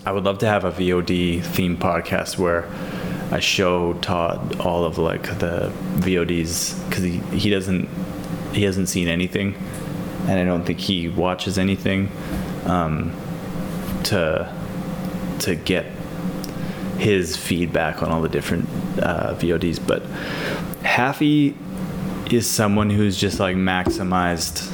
I 0.05 0.11
would 0.11 0.23
love 0.23 0.39
to 0.39 0.47
have 0.47 0.65
a 0.65 0.71
VOD 0.71 1.43
theme 1.43 1.77
podcast 1.77 2.37
where 2.37 2.69
I 3.31 3.39
show 3.39 3.93
Todd 3.93 4.59
all 4.59 4.85
of 4.85 4.97
like 4.97 5.23
the 5.39 5.71
VODs 5.95 6.87
because 6.87 7.03
he, 7.03 7.17
he 7.37 7.49
doesn't 7.49 7.89
he 8.53 8.63
hasn't 8.63 8.87
seen 8.89 9.07
anything, 9.07 9.55
and 10.27 10.39
I 10.39 10.43
don't 10.43 10.63
think 10.63 10.79
he 10.79 11.09
watches 11.09 11.57
anything 11.57 12.11
um, 12.65 13.15
to 14.03 14.53
to 15.39 15.55
get 15.55 15.85
his 16.97 17.35
feedback 17.35 18.01
on 18.03 18.11
all 18.11 18.21
the 18.21 18.29
different 18.29 18.69
uh, 19.01 19.35
VODs. 19.35 19.85
But 19.85 20.03
Haffey 20.81 21.55
is 22.31 22.49
someone 22.49 22.89
who's 22.89 23.17
just 23.17 23.39
like 23.39 23.55
maximized 23.55 24.71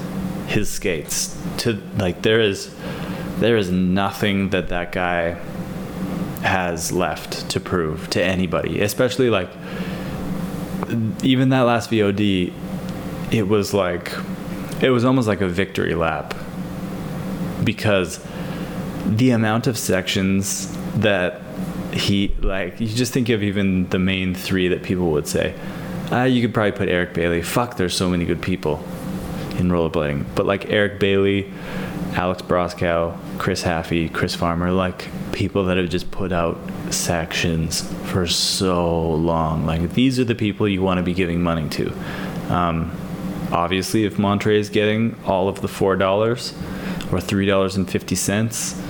his 0.47 0.69
skates 0.69 1.37
to 1.57 1.81
like 1.97 2.21
there 2.21 2.41
is 2.41 2.73
there 3.39 3.57
is 3.57 3.71
nothing 3.71 4.49
that 4.49 4.69
that 4.69 4.91
guy 4.91 5.31
has 6.41 6.91
left 6.91 7.49
to 7.49 7.59
prove 7.59 8.09
to 8.09 8.21
anybody 8.21 8.81
especially 8.81 9.29
like 9.29 9.49
even 11.23 11.49
that 11.49 11.61
last 11.61 11.89
VOD 11.89 12.53
it 13.31 13.47
was 13.47 13.73
like 13.73 14.11
it 14.81 14.89
was 14.89 15.05
almost 15.05 15.27
like 15.27 15.41
a 15.41 15.47
victory 15.47 15.95
lap 15.95 16.33
because 17.63 18.25
the 19.05 19.31
amount 19.31 19.67
of 19.67 19.77
sections 19.77 20.75
that 20.97 21.41
he 21.93 22.33
like 22.39 22.79
you 22.79 22.87
just 22.87 23.13
think 23.13 23.29
of 23.29 23.43
even 23.43 23.89
the 23.89 23.99
main 23.99 24.33
3 24.33 24.69
that 24.69 24.83
people 24.83 25.11
would 25.11 25.27
say 25.27 25.53
uh, 26.11 26.23
you 26.23 26.41
could 26.41 26.53
probably 26.53 26.73
put 26.73 26.89
Eric 26.89 27.13
Bailey. 27.13 27.41
Fuck, 27.41 27.77
there's 27.77 27.95
so 27.95 28.09
many 28.09 28.25
good 28.25 28.41
people 28.41 28.83
in 29.57 29.69
rollerblading. 29.69 30.25
But 30.35 30.45
like 30.45 30.69
Eric 30.69 30.99
Bailey, 30.99 31.51
Alex 32.13 32.41
Broskow, 32.41 33.17
Chris 33.37 33.63
Haffey, 33.63 34.11
Chris 34.11 34.35
Farmer, 34.35 34.71
like 34.71 35.07
people 35.31 35.65
that 35.65 35.77
have 35.77 35.89
just 35.89 36.11
put 36.11 36.33
out 36.33 36.59
sections 36.89 37.81
for 38.11 38.27
so 38.27 39.13
long. 39.13 39.65
Like 39.65 39.93
these 39.93 40.19
are 40.19 40.25
the 40.25 40.35
people 40.35 40.67
you 40.67 40.81
want 40.81 40.97
to 40.97 41.03
be 41.03 41.13
giving 41.13 41.41
money 41.41 41.69
to. 41.69 41.93
Um, 42.49 42.91
obviously, 43.53 44.03
if 44.03 44.19
Montre 44.19 44.53
is 44.53 44.69
getting 44.69 45.15
all 45.25 45.47
of 45.47 45.61
the 45.61 45.69
four 45.69 45.95
dollars 45.95 46.53
or 47.11 47.21
three 47.21 47.45
dollars 47.45 47.77
and 47.77 47.89
fifty 47.89 48.15
cents, 48.15 48.81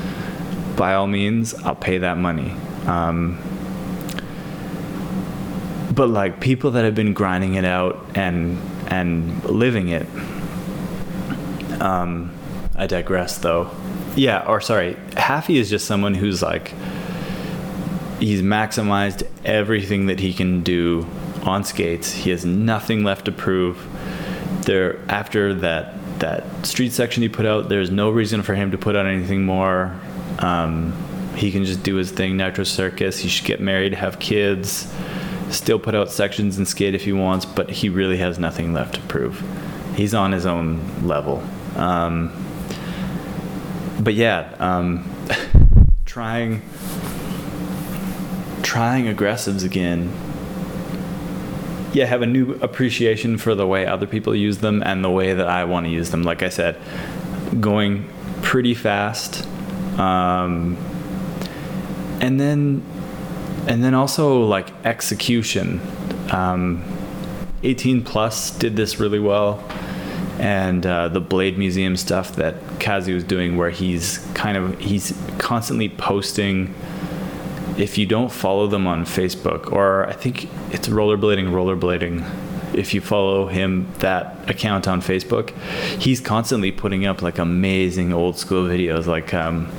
by 0.75 0.95
all 0.95 1.05
means, 1.05 1.53
I'll 1.53 1.75
pay 1.75 1.99
that 1.99 2.17
money. 2.17 2.55
Um, 2.87 3.37
but 5.93 6.09
like 6.09 6.39
people 6.39 6.71
that 6.71 6.85
have 6.85 6.95
been 6.95 7.13
grinding 7.13 7.55
it 7.55 7.65
out 7.65 8.05
and 8.15 8.59
and 8.87 9.43
living 9.45 9.89
it 9.89 10.07
um 11.81 12.31
i 12.75 12.87
digress 12.87 13.37
though. 13.39 13.69
Yeah 14.15 14.45
or 14.47 14.61
sorry 14.61 14.95
Haffey 15.11 15.57
is 15.57 15.69
just 15.69 15.85
someone 15.85 16.13
who's 16.13 16.41
like 16.41 16.73
he's 18.19 18.41
maximized 18.41 19.27
everything 19.43 20.05
that 20.05 20.19
he 20.19 20.33
can 20.33 20.61
do 20.63 21.07
on 21.43 21.63
skates. 21.63 22.13
He 22.13 22.29
has 22.29 22.45
nothing 22.45 23.03
left 23.03 23.25
to 23.25 23.31
prove. 23.31 23.77
There 24.65 24.99
after 25.09 25.53
that 25.55 25.95
that 26.19 26.65
street 26.65 26.91
section 26.91 27.23
he 27.23 27.29
put 27.29 27.45
out 27.47 27.67
there's 27.67 27.89
no 27.89 28.11
reason 28.11 28.43
for 28.43 28.53
him 28.53 28.71
to 28.71 28.77
put 28.77 28.95
out 28.95 29.07
anything 29.07 29.43
more. 29.43 29.99
Um, 30.39 30.93
he 31.35 31.51
can 31.51 31.63
just 31.63 31.83
do 31.83 31.95
his 31.95 32.11
thing 32.11 32.37
nitro 32.37 32.63
circus 32.63 33.19
he 33.19 33.29
should 33.29 33.45
get 33.45 33.59
married 33.59 33.93
have 33.93 34.19
kids 34.19 34.91
still 35.53 35.79
put 35.79 35.95
out 35.95 36.11
sections 36.11 36.57
and 36.57 36.67
skate 36.67 36.95
if 36.95 37.03
he 37.03 37.13
wants, 37.13 37.45
but 37.45 37.69
he 37.69 37.89
really 37.89 38.17
has 38.17 38.39
nothing 38.39 38.73
left 38.73 38.95
to 38.95 39.01
prove. 39.01 39.41
He's 39.95 40.13
on 40.13 40.31
his 40.31 40.45
own 40.45 41.07
level. 41.07 41.43
Um, 41.75 42.31
but 43.99 44.13
yeah, 44.13 44.55
um, 44.59 45.09
trying 46.05 46.61
trying 48.63 49.05
aggressives 49.05 49.65
again. 49.65 50.11
Yeah, 51.93 52.05
have 52.05 52.21
a 52.21 52.27
new 52.27 52.53
appreciation 52.61 53.37
for 53.37 53.53
the 53.53 53.67
way 53.67 53.85
other 53.85 54.07
people 54.07 54.33
use 54.33 54.59
them 54.59 54.81
and 54.85 55.03
the 55.03 55.09
way 55.09 55.33
that 55.33 55.47
I 55.47 55.65
want 55.65 55.87
to 55.87 55.89
use 55.91 56.09
them. 56.11 56.23
Like 56.23 56.41
I 56.41 56.47
said, 56.47 56.79
going 57.59 58.07
pretty 58.41 58.73
fast, 58.73 59.45
um, 59.99 60.77
and 62.21 62.39
then 62.39 62.83
and 63.67 63.83
then 63.83 63.93
also 63.93 64.43
like 64.43 64.69
execution. 64.85 65.81
Um, 66.31 66.83
18 67.63 68.03
plus 68.03 68.51
did 68.51 68.75
this 68.75 68.99
really 68.99 69.19
well, 69.19 69.63
and 70.39 70.85
uh, 70.85 71.09
the 71.09 71.19
Blade 71.19 71.57
Museum 71.57 71.95
stuff 71.97 72.35
that 72.37 72.55
Kazi 72.79 73.13
was 73.13 73.23
doing, 73.23 73.57
where 73.57 73.69
he's 73.69 74.25
kind 74.33 74.57
of 74.57 74.79
he's 74.79 75.17
constantly 75.37 75.89
posting. 75.89 76.73
If 77.77 77.97
you 77.97 78.05
don't 78.05 78.31
follow 78.31 78.67
them 78.67 78.85
on 78.85 79.05
Facebook, 79.05 79.71
or 79.71 80.05
I 80.07 80.13
think 80.13 80.45
it's 80.73 80.87
rollerblading, 80.87 81.49
rollerblading. 81.49 82.29
If 82.75 82.93
you 82.93 83.01
follow 83.01 83.47
him, 83.47 83.91
that 83.99 84.49
account 84.49 84.87
on 84.87 85.01
Facebook, 85.01 85.51
he's 85.99 86.21
constantly 86.21 86.71
putting 86.71 87.05
up 87.05 87.21
like 87.21 87.37
amazing 87.37 88.13
old 88.13 88.37
school 88.37 88.63
videos. 88.65 89.07
Like 89.07 89.33
um, 89.33 89.69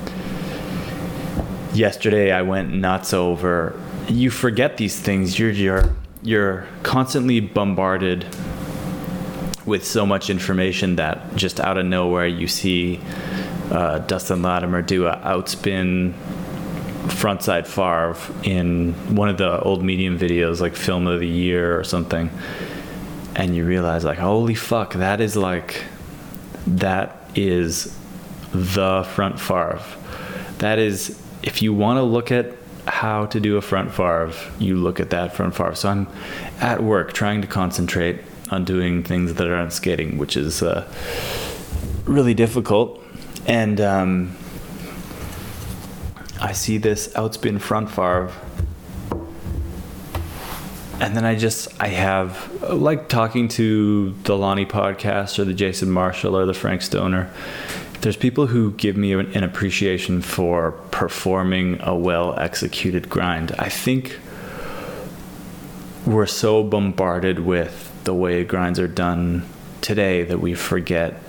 yesterday 1.75 2.33
I 2.33 2.43
went 2.43 2.73
nuts 2.73 3.13
over. 3.13 3.79
You 4.09 4.31
forget 4.31 4.77
these 4.77 4.99
things. 4.99 5.39
You're 5.39 5.51
you're 5.51 5.95
you're 6.23 6.67
constantly 6.83 7.41
bombarded 7.41 8.27
with 9.67 9.85
so 9.85 10.05
much 10.05 10.31
information 10.31 10.97
that 10.97 11.37
just 11.37 11.61
out 11.61 11.79
of 11.79 11.87
nowhere 11.87 12.27
you 12.27 12.49
see 12.49 13.01
uh, 13.71 13.99
Dustin 13.99 14.43
Latimer 14.43 14.83
do 14.83 15.07
a 15.07 15.17
outspin 15.19 16.15
frontside 17.09 17.67
Favre 17.67 18.17
in 18.45 18.93
one 19.15 19.29
of 19.29 19.39
the 19.39 19.61
old 19.61 19.83
medium 19.83 20.19
videos, 20.19 20.61
like 20.61 20.77
film 20.77 21.07
of 21.07 21.21
the 21.21 21.29
year 21.29 21.79
or 21.79 21.85
something, 21.85 22.31
and 23.35 23.55
you 23.57 23.65
realize 23.65 24.05
like, 24.05 24.19
holy 24.19 24.55
fuck, 24.55 24.95
that 24.95 25.21
is 25.21 25.37
like, 25.37 25.85
that 26.67 27.17
is 27.35 27.97
the 28.53 29.05
front 29.15 29.41
Favre. 29.41 29.83
That 30.59 30.79
is, 30.79 31.21
if 31.43 31.63
you 31.63 31.73
want 31.73 31.99
to 31.99 32.03
look 32.03 32.31
at 32.31 32.55
how 32.87 33.27
to 33.27 33.41
do 33.41 33.57
a 33.57 33.63
front 33.63 33.93
farve, 33.93 34.55
you 34.59 34.77
look 34.77 35.01
at 35.01 35.11
that 35.11 35.35
front 35.35 35.55
farve. 35.55 35.77
So 35.79 35.89
I'm 35.89 36.09
at 36.61 36.83
work 36.83 37.13
trying 37.13 37.41
to 37.43 37.47
concentrate 37.47 38.21
on 38.51 38.65
doing 38.65 39.03
things 39.03 39.35
that 39.35 39.49
aren't 39.49 39.73
skating, 39.73 40.19
which 40.19 40.37
is 40.37 40.63
uh, 40.63 40.87
really 42.05 42.35
difficult. 42.35 43.03
And 43.47 43.81
um, 43.81 44.37
I 46.41 46.53
see 46.53 46.79
this 46.79 47.09
outspin 47.09 47.61
front 47.61 47.91
farve. 47.91 48.37
And 51.01 51.17
then 51.17 51.25
I 51.25 51.35
just, 51.35 51.69
I 51.81 51.89
have, 51.89 52.63
like 52.71 53.09
talking 53.09 53.49
to 53.49 54.15
the 54.23 54.37
Lonnie 54.37 54.67
podcast 54.67 55.39
or 55.39 55.45
the 55.45 55.55
Jason 55.55 55.91
Marshall 55.91 56.37
or 56.37 56.47
the 56.47 56.55
Frank 56.55 56.83
Stoner, 56.83 57.29
there's 58.03 58.17
people 58.17 58.49
who 58.49 58.73
give 58.73 58.97
me 58.97 59.13
an, 59.13 59.45
appreciation 59.45 60.21
for 60.23 60.73
performing 60.91 61.81
a 61.83 61.95
well 61.95 62.39
executed 62.39 63.09
grind. 63.09 63.53
I 63.59 63.69
think 63.69 64.19
we're 66.05 66.27
so 66.27 66.65
bombarded 66.65 67.39
with 67.39 67.91
the 68.03 68.13
way 68.13 68.43
grinds 68.43 68.81
are 68.81 68.89
done 68.89 69.49
today 69.81 70.25
that 70.25 70.41
we 70.41 70.55
forget 70.55 71.23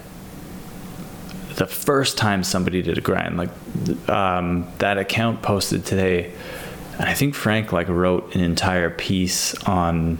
the 1.56 1.68
first 1.68 2.18
time 2.18 2.44
somebody 2.44 2.82
did 2.82 2.98
a 2.98 3.02
grind 3.02 3.38
like 3.38 3.50
um, 4.10 4.68
that 4.80 4.98
account 4.98 5.44
posted 5.44 5.86
today 5.86 6.34
and 6.94 7.04
i 7.04 7.14
think 7.14 7.36
frank 7.36 7.72
like 7.72 7.88
wrote 7.88 8.34
an 8.34 8.42
entire 8.42 8.90
piece 8.90 9.54
on 9.66 10.18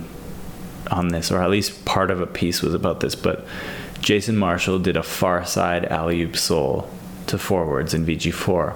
on 0.92 1.08
this 1.08 1.32
or 1.32 1.42
at 1.42 1.50
least 1.50 1.86
part 1.86 2.12
of 2.12 2.22
a 2.22 2.28
piece 2.28 2.62
was 2.62 2.76
about 2.76 3.00
this 3.00 3.16
but 3.16 3.48
jason 4.04 4.38
marshall 4.38 4.80
did 4.80 4.98
a 4.98 5.04
far 5.04 5.46
side 5.46 5.86
alley-oop 5.86 6.36
sole 6.36 6.90
to 7.28 7.38
forwards 7.38 7.94
in 7.94 8.06
vg4 8.06 8.76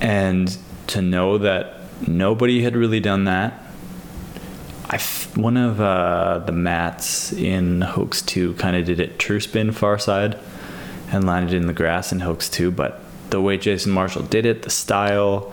and 0.00 0.58
to 0.86 1.00
know 1.00 1.38
that 1.38 1.80
nobody 2.06 2.62
had 2.62 2.76
really 2.76 3.00
done 3.00 3.24
that 3.24 3.54
I 4.92 4.96
f- 4.96 5.36
one 5.36 5.56
of 5.56 5.80
uh, 5.80 6.40
the 6.40 6.50
mats 6.50 7.32
in 7.32 7.80
Hoax 7.80 8.22
2 8.22 8.54
kind 8.54 8.74
of 8.74 8.84
did 8.86 8.98
it 8.98 9.20
true 9.20 9.38
spin 9.38 9.70
far 9.70 10.00
side 10.00 10.36
and 11.12 11.24
landed 11.24 11.54
in 11.54 11.68
the 11.68 11.72
grass 11.72 12.10
in 12.10 12.18
Hoax 12.18 12.48
2, 12.48 12.72
but 12.72 13.00
the 13.30 13.40
way 13.40 13.56
Jason 13.56 13.92
Marshall 13.92 14.22
did 14.22 14.44
it, 14.46 14.62
the 14.62 14.70
style, 14.70 15.52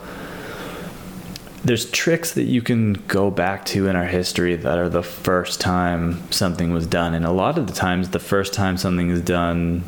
there's 1.63 1.89
tricks 1.91 2.34
that 2.34 2.43
you 2.43 2.62
can 2.62 2.93
go 2.93 3.30
back 3.32 3.65
to 3.65 3.88
in 3.88 3.96
our 3.96 4.06
history 4.06 4.56
that 4.56 4.78
are 4.78 4.89
the 4.89 5.04
first 5.04 5.60
time 5.60 6.32
something 6.32 6.72
was 6.72 6.88
done. 6.88 7.13
And 7.13 7.26
a 7.26 7.32
lot 7.32 7.58
of 7.58 7.67
the 7.67 7.74
times, 7.74 8.10
the 8.10 8.20
first 8.20 8.54
time 8.54 8.78
something 8.78 9.10
is 9.10 9.22
done 9.22 9.82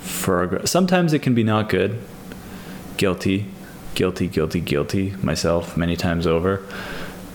for 0.00 0.44
a, 0.44 0.66
sometimes 0.66 1.12
it 1.12 1.20
can 1.20 1.34
be 1.34 1.44
not 1.44 1.68
good. 1.68 1.98
Guilty, 2.96 3.46
guilty, 3.94 4.26
guilty, 4.26 4.60
guilty. 4.60 5.10
Myself 5.22 5.76
many 5.76 5.96
times 5.96 6.26
over. 6.26 6.64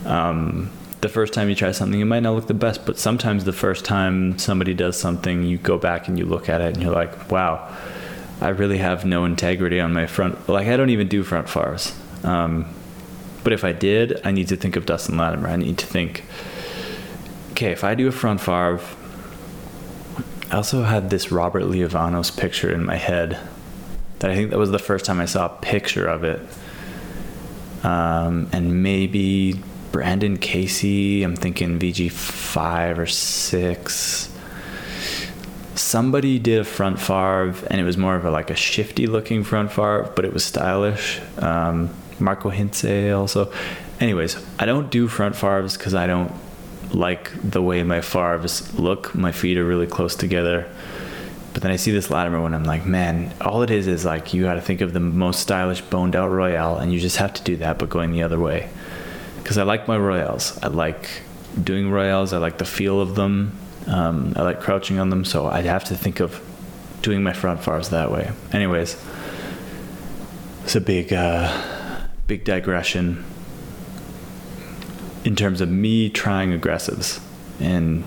Um, 0.05 0.71
the 1.01 1.10
first 1.10 1.33
time 1.33 1.49
you 1.49 1.55
try 1.55 1.71
something, 1.71 1.99
it 1.99 2.05
might 2.05 2.21
not 2.21 2.33
look 2.33 2.47
the 2.47 2.53
best, 2.53 2.86
but 2.86 2.97
sometimes 2.97 3.43
the 3.43 3.53
first 3.53 3.86
time 3.86 4.38
somebody 4.39 4.73
does 4.73 4.99
something, 4.99 5.43
you 5.43 5.57
go 5.57 5.77
back 5.77 6.07
and 6.07 6.17
you 6.17 6.25
look 6.25 6.49
at 6.49 6.60
it 6.60 6.73
and 6.73 6.81
you're 6.81 6.93
like, 6.93 7.29
wow, 7.29 7.71
I 8.41 8.49
really 8.49 8.79
have 8.79 9.05
no 9.05 9.23
integrity 9.25 9.79
on 9.79 9.93
my 9.93 10.07
front. 10.07 10.49
Like, 10.49 10.67
I 10.67 10.75
don't 10.75 10.89
even 10.89 11.07
do 11.07 11.23
front 11.23 11.47
Favres. 11.47 11.93
Um, 12.25 12.65
but 13.43 13.54
if 13.54 13.63
I 13.63 13.71
did, 13.71 14.21
I 14.23 14.32
need 14.32 14.47
to 14.50 14.56
think 14.56 14.76
of 14.76 14.86
Dustin 14.86 15.17
Latimer. 15.17 15.47
I 15.47 15.56
need 15.56 15.78
to 15.78 15.86
think, 15.86 16.23
okay, 17.52 17.71
if 17.71 17.84
I 17.84 17.95
do 17.95 18.08
a 18.08 18.12
front 18.12 18.41
Favre, 18.41 18.80
I 20.52 20.56
also 20.56 20.84
had 20.84 21.10
this 21.10 21.32
Robert 21.32 21.63
Leovanos 21.63 22.36
picture 22.36 22.71
in 22.71 22.86
my 22.86 22.95
head 22.95 23.38
that 24.19 24.32
I 24.32 24.36
think 24.36 24.50
that 24.52 24.58
was 24.58 24.71
the 24.71 24.80
first 24.80 25.06
time 25.06 25.19
I 25.19 25.26
saw 25.26 25.45
a 25.45 25.62
picture 25.62 26.08
of 26.08 26.23
it. 26.23 26.41
Um, 27.84 28.50
and 28.52 28.82
maybe 28.82 29.62
Brandon 29.91 30.38
Casey. 30.38 31.23
I'm 31.23 31.36
thinking 31.36 31.80
VG 31.80 32.12
five 32.12 33.00
or 33.00 33.06
six. 33.06 34.34
Somebody 35.76 36.39
did 36.39 36.60
a 36.60 36.63
front 36.63 37.00
Favre, 37.00 37.54
and 37.69 37.80
it 37.80 37.84
was 37.84 37.97
more 37.97 38.15
of 38.15 38.26
a 38.26 38.32
like 38.32 38.50
a 38.50 38.56
shifty 38.56 39.08
looking 39.08 39.43
front 39.43 39.71
Favre, 39.71 40.12
but 40.15 40.26
it 40.26 40.34
was 40.34 40.43
stylish. 40.43 41.19
Um, 41.38 41.89
Marco 42.19 42.49
Hintze 42.51 43.17
also. 43.17 43.51
Anyways, 43.99 44.38
I 44.60 44.65
don't 44.65 44.89
do 44.89 45.08
front 45.08 45.36
Favres 45.36 45.77
because 45.77 45.95
I 45.95 46.08
don't 46.08 46.32
like 46.93 47.32
the 47.43 47.62
way 47.62 47.84
my 47.84 48.01
Favres 48.01 48.77
look. 48.77 49.13
My 49.15 49.32
feet 49.32 49.58
are 49.58 49.65
really 49.65 49.88
close 49.88 50.15
together. 50.15 50.69
But 51.53 51.63
then 51.63 51.71
I 51.71 51.75
see 51.75 51.91
this 51.91 52.12
Latimer 52.12 52.39
one, 52.39 52.53
I'm 52.53 52.65
like, 52.65 52.86
man, 52.86 53.34
all 53.41 53.63
it 53.63 53.71
is 53.71 53.88
is 53.88 54.06
like 54.06 54.34
you 54.34 54.43
got 54.43 54.56
to 54.56 54.62
think 54.62 54.82
of 54.82 54.93
the 54.93 54.99
most 54.99 55.39
stylish 55.39 55.82
boned 55.82 56.15
out 56.15 56.30
Royale, 56.30 56.77
and 56.77 56.93
you 56.93 56.99
just 56.99 57.17
have 57.17 57.34
to 57.34 57.43
do 57.43 57.56
that, 57.58 57.80
but 57.80 57.89
going 57.89 58.12
the 58.12 58.21
other 58.21 58.39
way 58.39 58.69
because 59.47 59.58
I 59.58 59.63
like 59.63 59.88
my 59.88 59.97
royales. 59.97 60.60
I 60.62 60.67
like 60.67 61.21
doing 61.63 61.89
royales. 61.89 62.34
I 62.34 62.38
like 62.38 62.58
the 62.58 62.65
feel 62.65 62.99
of 62.99 63.15
them. 63.15 63.58
Um, 63.88 64.34
I 64.36 64.41
like 64.41 64.60
crouching 64.60 64.99
on 64.99 65.10
them. 65.10 65.23
So 65.23 65.47
I'd 65.47 65.63
have 65.63 65.86
to 65.86 65.95
think 65.95 66.19
of 66.19 66.41
doing 67.01 67.23
my 67.23 67.32
front 67.32 67.62
Favres 67.62 67.91
that 67.91 68.12
way. 68.12 68.30
Anyways, 68.51 69.01
it's 70.65 70.75
a 70.75 70.82
big, 70.82 71.13
uh, 71.13 71.47
big 72.27 72.43
digression 72.43 73.23
in 75.23 75.35
terms 75.35 75.61
of 75.61 75.69
me 75.69 76.09
trying 76.09 76.57
aggressives 76.57 77.21
and 77.59 78.03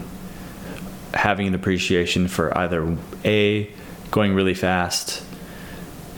having 1.14 1.46
an 1.46 1.54
appreciation 1.54 2.28
for 2.28 2.56
either 2.56 2.96
a 3.24 3.68
going 4.10 4.34
really 4.34 4.54
fast 4.54 5.24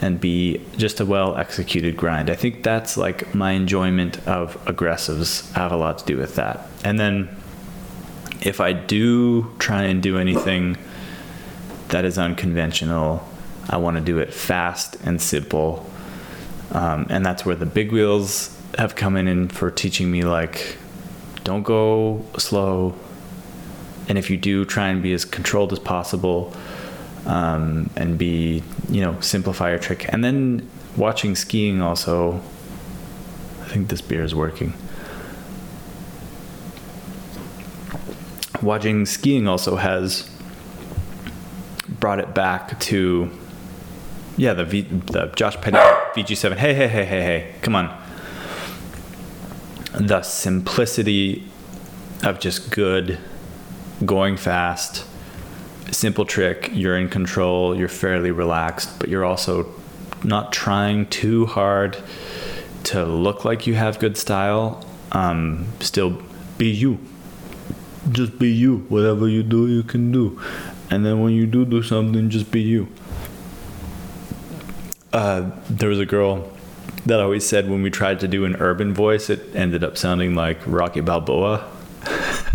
and 0.00 0.20
B, 0.20 0.60
just 0.76 1.00
a 1.00 1.06
well 1.06 1.36
executed 1.36 1.96
grind. 1.96 2.28
I 2.28 2.34
think 2.34 2.64
that's 2.64 2.96
like 2.96 3.34
my 3.34 3.52
enjoyment 3.52 4.26
of 4.26 4.62
aggressives 4.64 5.50
have 5.52 5.70
a 5.70 5.76
lot 5.76 5.98
to 5.98 6.04
do 6.04 6.16
with 6.16 6.34
that. 6.34 6.66
And 6.84 6.98
then 6.98 7.28
if 8.40 8.60
I 8.60 8.72
do 8.72 9.54
try 9.60 9.84
and 9.84 10.02
do 10.02 10.18
anything 10.18 10.76
that 11.88 12.04
is 12.04 12.18
unconventional, 12.18 13.26
I 13.70 13.76
want 13.76 13.96
to 13.96 14.02
do 14.02 14.18
it 14.18 14.34
fast 14.34 14.96
and 15.04 15.22
simple. 15.22 15.88
Um, 16.72 17.06
and 17.11 17.24
that's 17.24 17.44
where 17.44 17.54
the 17.54 17.66
big 17.66 17.92
wheels 17.92 18.58
have 18.78 18.96
come 18.96 19.16
in 19.16 19.28
and 19.28 19.52
for 19.52 19.70
teaching 19.70 20.11
me 20.11 20.22
like 20.22 20.78
don't 21.44 21.62
go 21.62 22.24
slow. 22.38 22.94
And 24.08 24.18
if 24.18 24.30
you 24.30 24.37
do 24.37 24.64
try 24.64 24.88
and 24.88 25.02
be 25.02 25.12
as 25.12 25.24
controlled 25.24 25.72
as 25.72 25.78
possible 25.78 26.52
um, 27.26 27.90
and 27.96 28.18
be 28.18 28.62
you 28.88 29.00
know 29.00 29.20
simplify 29.20 29.70
your 29.70 29.78
trick. 29.78 30.06
And 30.12 30.24
then 30.24 30.68
watching 30.96 31.35
skiing 31.35 31.80
also 31.80 32.35
i 33.62 33.64
think 33.66 33.88
this 33.88 34.00
beer 34.00 34.24
is 34.24 34.35
working. 34.35 34.72
Watching 38.61 39.06
skiing 39.06 39.48
also 39.48 39.76
has 39.76 40.30
brought 41.88 42.18
it 42.18 42.35
back 42.35 42.78
to 42.80 43.30
yeah 44.36 44.55
the 44.55 44.64
v, 44.64 44.82
the 44.82 45.26
josh 45.36 45.57
Petty 45.57 45.78
vg7 46.14 46.56
hey 46.56 46.74
hey 46.74 46.88
hey 46.88 47.04
hey 47.04 47.22
hey 47.22 47.54
come 47.62 47.74
on 47.74 47.98
the 49.94 50.22
simplicity 50.22 51.46
of 52.22 52.38
just 52.40 52.70
good 52.70 53.18
going 54.04 54.36
fast 54.36 55.06
simple 55.92 56.24
trick, 56.24 56.70
you're 56.72 56.96
in 56.96 57.08
control, 57.08 57.76
you're 57.76 57.88
fairly 57.88 58.30
relaxed, 58.30 58.98
but 58.98 59.08
you're 59.08 59.24
also 59.24 59.66
not 60.24 60.52
trying 60.52 61.06
too 61.06 61.46
hard 61.46 61.96
to 62.84 63.04
look 63.04 63.44
like 63.44 63.66
you 63.66 63.74
have 63.74 63.98
good 63.98 64.16
style. 64.16 64.84
Um, 65.12 65.66
still 65.80 66.22
be 66.58 66.68
you. 66.68 66.98
Just 68.10 68.38
be 68.38 68.50
you. 68.50 68.78
Whatever 68.88 69.28
you 69.28 69.42
do, 69.42 69.68
you 69.68 69.82
can 69.82 70.10
do. 70.10 70.40
And 70.90 71.04
then 71.06 71.20
when 71.22 71.32
you 71.32 71.46
do 71.46 71.64
do 71.64 71.82
something, 71.82 72.30
just 72.30 72.50
be 72.50 72.60
you. 72.60 72.88
Uh, 75.12 75.50
there 75.68 75.88
was 75.88 76.00
a 76.00 76.06
girl 76.06 76.50
that 77.06 77.20
always 77.20 77.46
said 77.46 77.68
when 77.68 77.82
we 77.82 77.90
tried 77.90 78.20
to 78.20 78.28
do 78.28 78.44
an 78.44 78.56
urban 78.56 78.94
voice, 78.94 79.28
it 79.28 79.54
ended 79.54 79.84
up 79.84 79.96
sounding 79.96 80.34
like 80.34 80.58
Rocky 80.66 81.00
Balboa. 81.00 81.68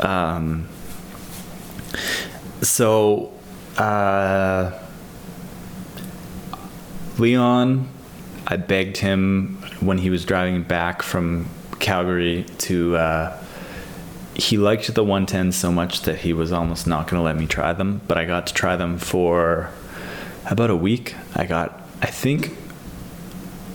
Um, 0.00 0.68
so, 2.62 3.32
uh, 3.76 4.70
Leon, 7.18 7.88
I 8.46 8.56
begged 8.56 8.98
him 8.98 9.60
when 9.80 9.98
he 9.98 10.08
was 10.08 10.24
driving 10.24 10.62
back 10.62 11.02
from 11.02 11.48
Calgary 11.80 12.44
to. 12.58 12.96
Uh, 12.96 13.44
he 14.38 14.56
liked 14.56 14.94
the 14.94 15.02
110 15.02 15.50
so 15.50 15.72
much 15.72 16.02
that 16.02 16.18
he 16.18 16.32
was 16.32 16.52
almost 16.52 16.86
not 16.86 17.08
going 17.08 17.18
to 17.20 17.24
let 17.24 17.36
me 17.36 17.46
try 17.46 17.72
them, 17.72 18.00
but 18.06 18.16
I 18.16 18.24
got 18.24 18.46
to 18.46 18.54
try 18.54 18.76
them 18.76 18.96
for 18.96 19.70
about 20.48 20.70
a 20.70 20.76
week. 20.76 21.16
I 21.34 21.44
got, 21.44 21.82
I 22.00 22.06
think, 22.06 22.56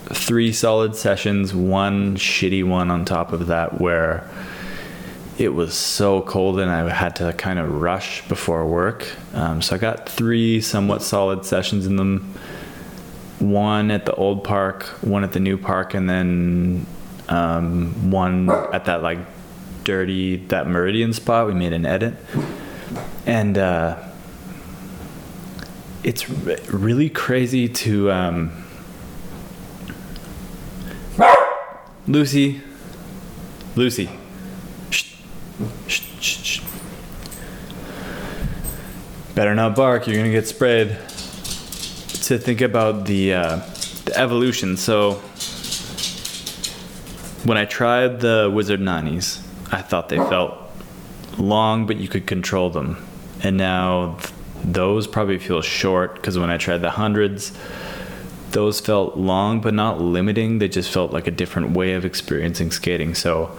three 0.06 0.54
solid 0.54 0.96
sessions, 0.96 1.54
one 1.54 2.16
shitty 2.16 2.64
one 2.64 2.90
on 2.90 3.04
top 3.04 3.34
of 3.34 3.48
that 3.48 3.82
where 3.82 4.28
it 5.38 5.50
was 5.50 5.74
so 5.74 6.22
cold 6.22 6.60
and 6.60 6.72
I 6.72 6.90
had 6.90 7.18
to 7.18 7.34
kind 7.34 7.60
of 7.60 7.82
rush 7.82 8.26
before 8.30 8.66
work. 8.66 9.06
Um, 9.34 9.62
so 9.62 9.76
I 9.76 9.80
got 9.80 10.08
three 10.08 10.62
somewhat 10.62 11.02
solid 11.02 11.44
sessions 11.44 11.86
in 11.86 11.98
them. 11.98 12.34
One 13.40 13.92
at 13.92 14.06
the 14.06 14.16
old 14.16 14.46
park, 14.46 14.84
one 15.02 15.26
at 15.26 15.34
the 15.34 15.42
new 15.42 15.58
park, 15.58 15.94
and 15.94 16.10
then 16.10 16.86
um, 17.28 18.12
one 18.12 18.50
at 18.50 18.86
that 18.86 19.04
like 19.04 19.18
dirty 19.84 20.38
that 20.48 20.68
meridian 20.68 21.14
spot. 21.14 21.48
We 21.48 21.54
made 21.54 21.74
an 21.74 21.86
edit, 21.86 22.16
and 23.26 23.58
uh, 23.58 23.98
it's 26.04 26.30
re- 26.30 26.58
really 26.70 27.10
crazy 27.10 27.68
to 27.70 28.12
um, 28.12 28.64
Lucy, 32.08 32.62
Lucy. 33.76 34.10
Shh. 34.90 35.16
Shh, 35.88 36.02
shh. 36.20 36.62
Better 39.36 39.56
not 39.56 39.76
bark. 39.76 40.08
You're 40.08 40.18
gonna 40.18 40.32
get 40.32 40.48
sprayed. 40.48 40.98
To 42.24 42.38
think 42.38 42.62
about 42.62 43.06
the 43.06 43.34
uh, 43.34 43.56
the 44.06 44.14
evolution. 44.16 44.78
So 44.78 45.22
when 47.44 47.58
I 47.58 47.66
tried 47.66 48.22
the 48.22 48.50
Wizard 48.54 48.80
90s, 48.80 49.43
I 49.74 49.82
thought 49.82 50.10
they 50.10 50.18
felt 50.18 50.56
long, 51.40 51.88
but 51.88 51.98
you 51.98 52.08
could 52.08 52.28
control 52.28 52.70
them. 52.70 53.04
And 53.42 53.58
now 53.58 54.18
th- 54.20 54.34
those 54.64 55.08
probably 55.08 55.40
feel 55.40 55.62
short 55.64 56.14
because 56.14 56.38
when 56.38 56.52
I 56.52 56.58
tried 56.58 56.78
the 56.78 56.92
hundreds, 56.92 57.52
those 58.52 58.80
felt 58.80 59.18
long 59.18 59.62
but 59.62 59.74
not 59.74 60.00
limiting. 60.00 60.60
They 60.60 60.68
just 60.68 60.92
felt 60.92 61.12
like 61.12 61.26
a 61.26 61.32
different 61.32 61.72
way 61.72 61.94
of 61.94 62.06
experiencing 62.06 62.70
skating. 62.70 63.16
So 63.16 63.58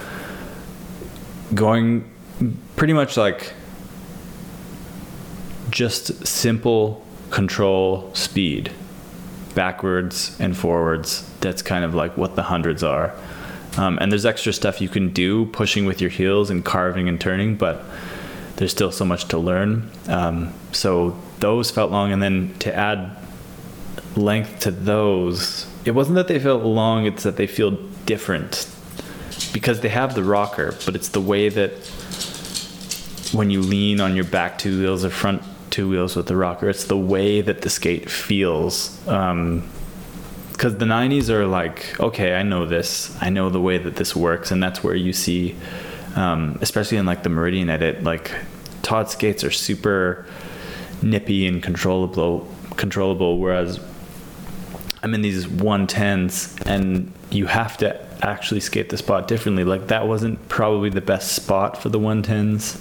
going 1.52 2.08
pretty 2.76 2.92
much 2.92 3.16
like 3.16 3.52
just 5.70 6.24
simple 6.24 7.04
control 7.30 8.14
speed 8.14 8.70
backwards 9.56 10.36
and 10.38 10.56
forwards. 10.56 11.28
That's 11.40 11.60
kind 11.60 11.84
of 11.84 11.92
like 11.92 12.16
what 12.16 12.36
the 12.36 12.44
hundreds 12.44 12.84
are. 12.84 13.12
Um, 13.76 13.98
and 14.00 14.10
there's 14.12 14.26
extra 14.26 14.52
stuff 14.52 14.80
you 14.80 14.88
can 14.88 15.10
do 15.10 15.46
pushing 15.46 15.84
with 15.84 16.00
your 16.00 16.10
heels 16.10 16.50
and 16.50 16.64
carving 16.64 17.08
and 17.08 17.20
turning, 17.20 17.56
but 17.56 17.82
there's 18.56 18.70
still 18.70 18.92
so 18.92 19.04
much 19.04 19.26
to 19.28 19.38
learn. 19.38 19.90
Um, 20.08 20.52
so 20.72 21.18
those 21.40 21.70
felt 21.70 21.90
long, 21.90 22.12
and 22.12 22.22
then 22.22 22.54
to 22.60 22.74
add 22.74 23.16
length 24.16 24.60
to 24.60 24.70
those, 24.70 25.66
it 25.84 25.90
wasn't 25.90 26.16
that 26.16 26.28
they 26.28 26.38
felt 26.38 26.62
long; 26.62 27.06
it's 27.06 27.24
that 27.24 27.36
they 27.36 27.46
feel 27.46 27.72
different 28.06 28.70
because 29.52 29.80
they 29.80 29.88
have 29.88 30.14
the 30.14 30.22
rocker, 30.22 30.76
but 30.84 30.94
it's 30.94 31.08
the 31.08 31.20
way 31.20 31.48
that 31.48 31.72
when 33.32 33.50
you 33.50 33.60
lean 33.60 34.00
on 34.00 34.14
your 34.14 34.24
back 34.24 34.58
two 34.58 34.78
wheels 34.80 35.04
or 35.04 35.10
front 35.10 35.42
two 35.70 35.88
wheels 35.88 36.14
with 36.14 36.26
the 36.26 36.36
rocker, 36.36 36.68
it's 36.68 36.84
the 36.84 36.96
way 36.96 37.40
that 37.40 37.62
the 37.62 37.70
skate 37.70 38.08
feels. 38.08 39.06
Um, 39.08 39.68
because 40.54 40.76
the 40.78 40.84
90s 40.84 41.28
are 41.28 41.46
like 41.46 41.98
okay 42.00 42.34
i 42.34 42.42
know 42.42 42.64
this. 42.64 43.16
I 43.20 43.28
know 43.30 43.50
the 43.50 43.60
way 43.60 43.78
that 43.78 43.96
this 43.96 44.16
works 44.16 44.50
and 44.50 44.62
that's 44.62 44.82
where 44.82 44.94
you 44.94 45.12
see 45.12 45.56
um, 46.16 46.58
especially 46.62 46.98
in 46.98 47.06
like 47.06 47.22
the 47.22 47.28
meridian 47.28 47.68
edit 47.68 48.02
like 48.02 48.30
todd 48.82 49.10
skates 49.10 49.44
are 49.44 49.50
super 49.50 50.26
nippy 51.02 51.46
and 51.46 51.62
controllable 51.62 52.48
controllable 52.76 53.38
whereas 53.38 53.80
i'm 55.02 55.12
in 55.14 55.22
these 55.22 55.46
110s 55.46 56.66
and 56.66 57.12
you 57.30 57.46
have 57.46 57.76
to 57.78 58.00
actually 58.22 58.60
skate 58.60 58.88
the 58.88 58.96
spot 58.96 59.28
differently. 59.28 59.64
Like 59.64 59.88
that 59.88 60.06
wasn't 60.08 60.48
probably 60.48 60.88
the 60.88 61.00
best 61.00 61.32
spot 61.32 61.82
for 61.82 61.88
the 61.90 61.98
110s 61.98 62.80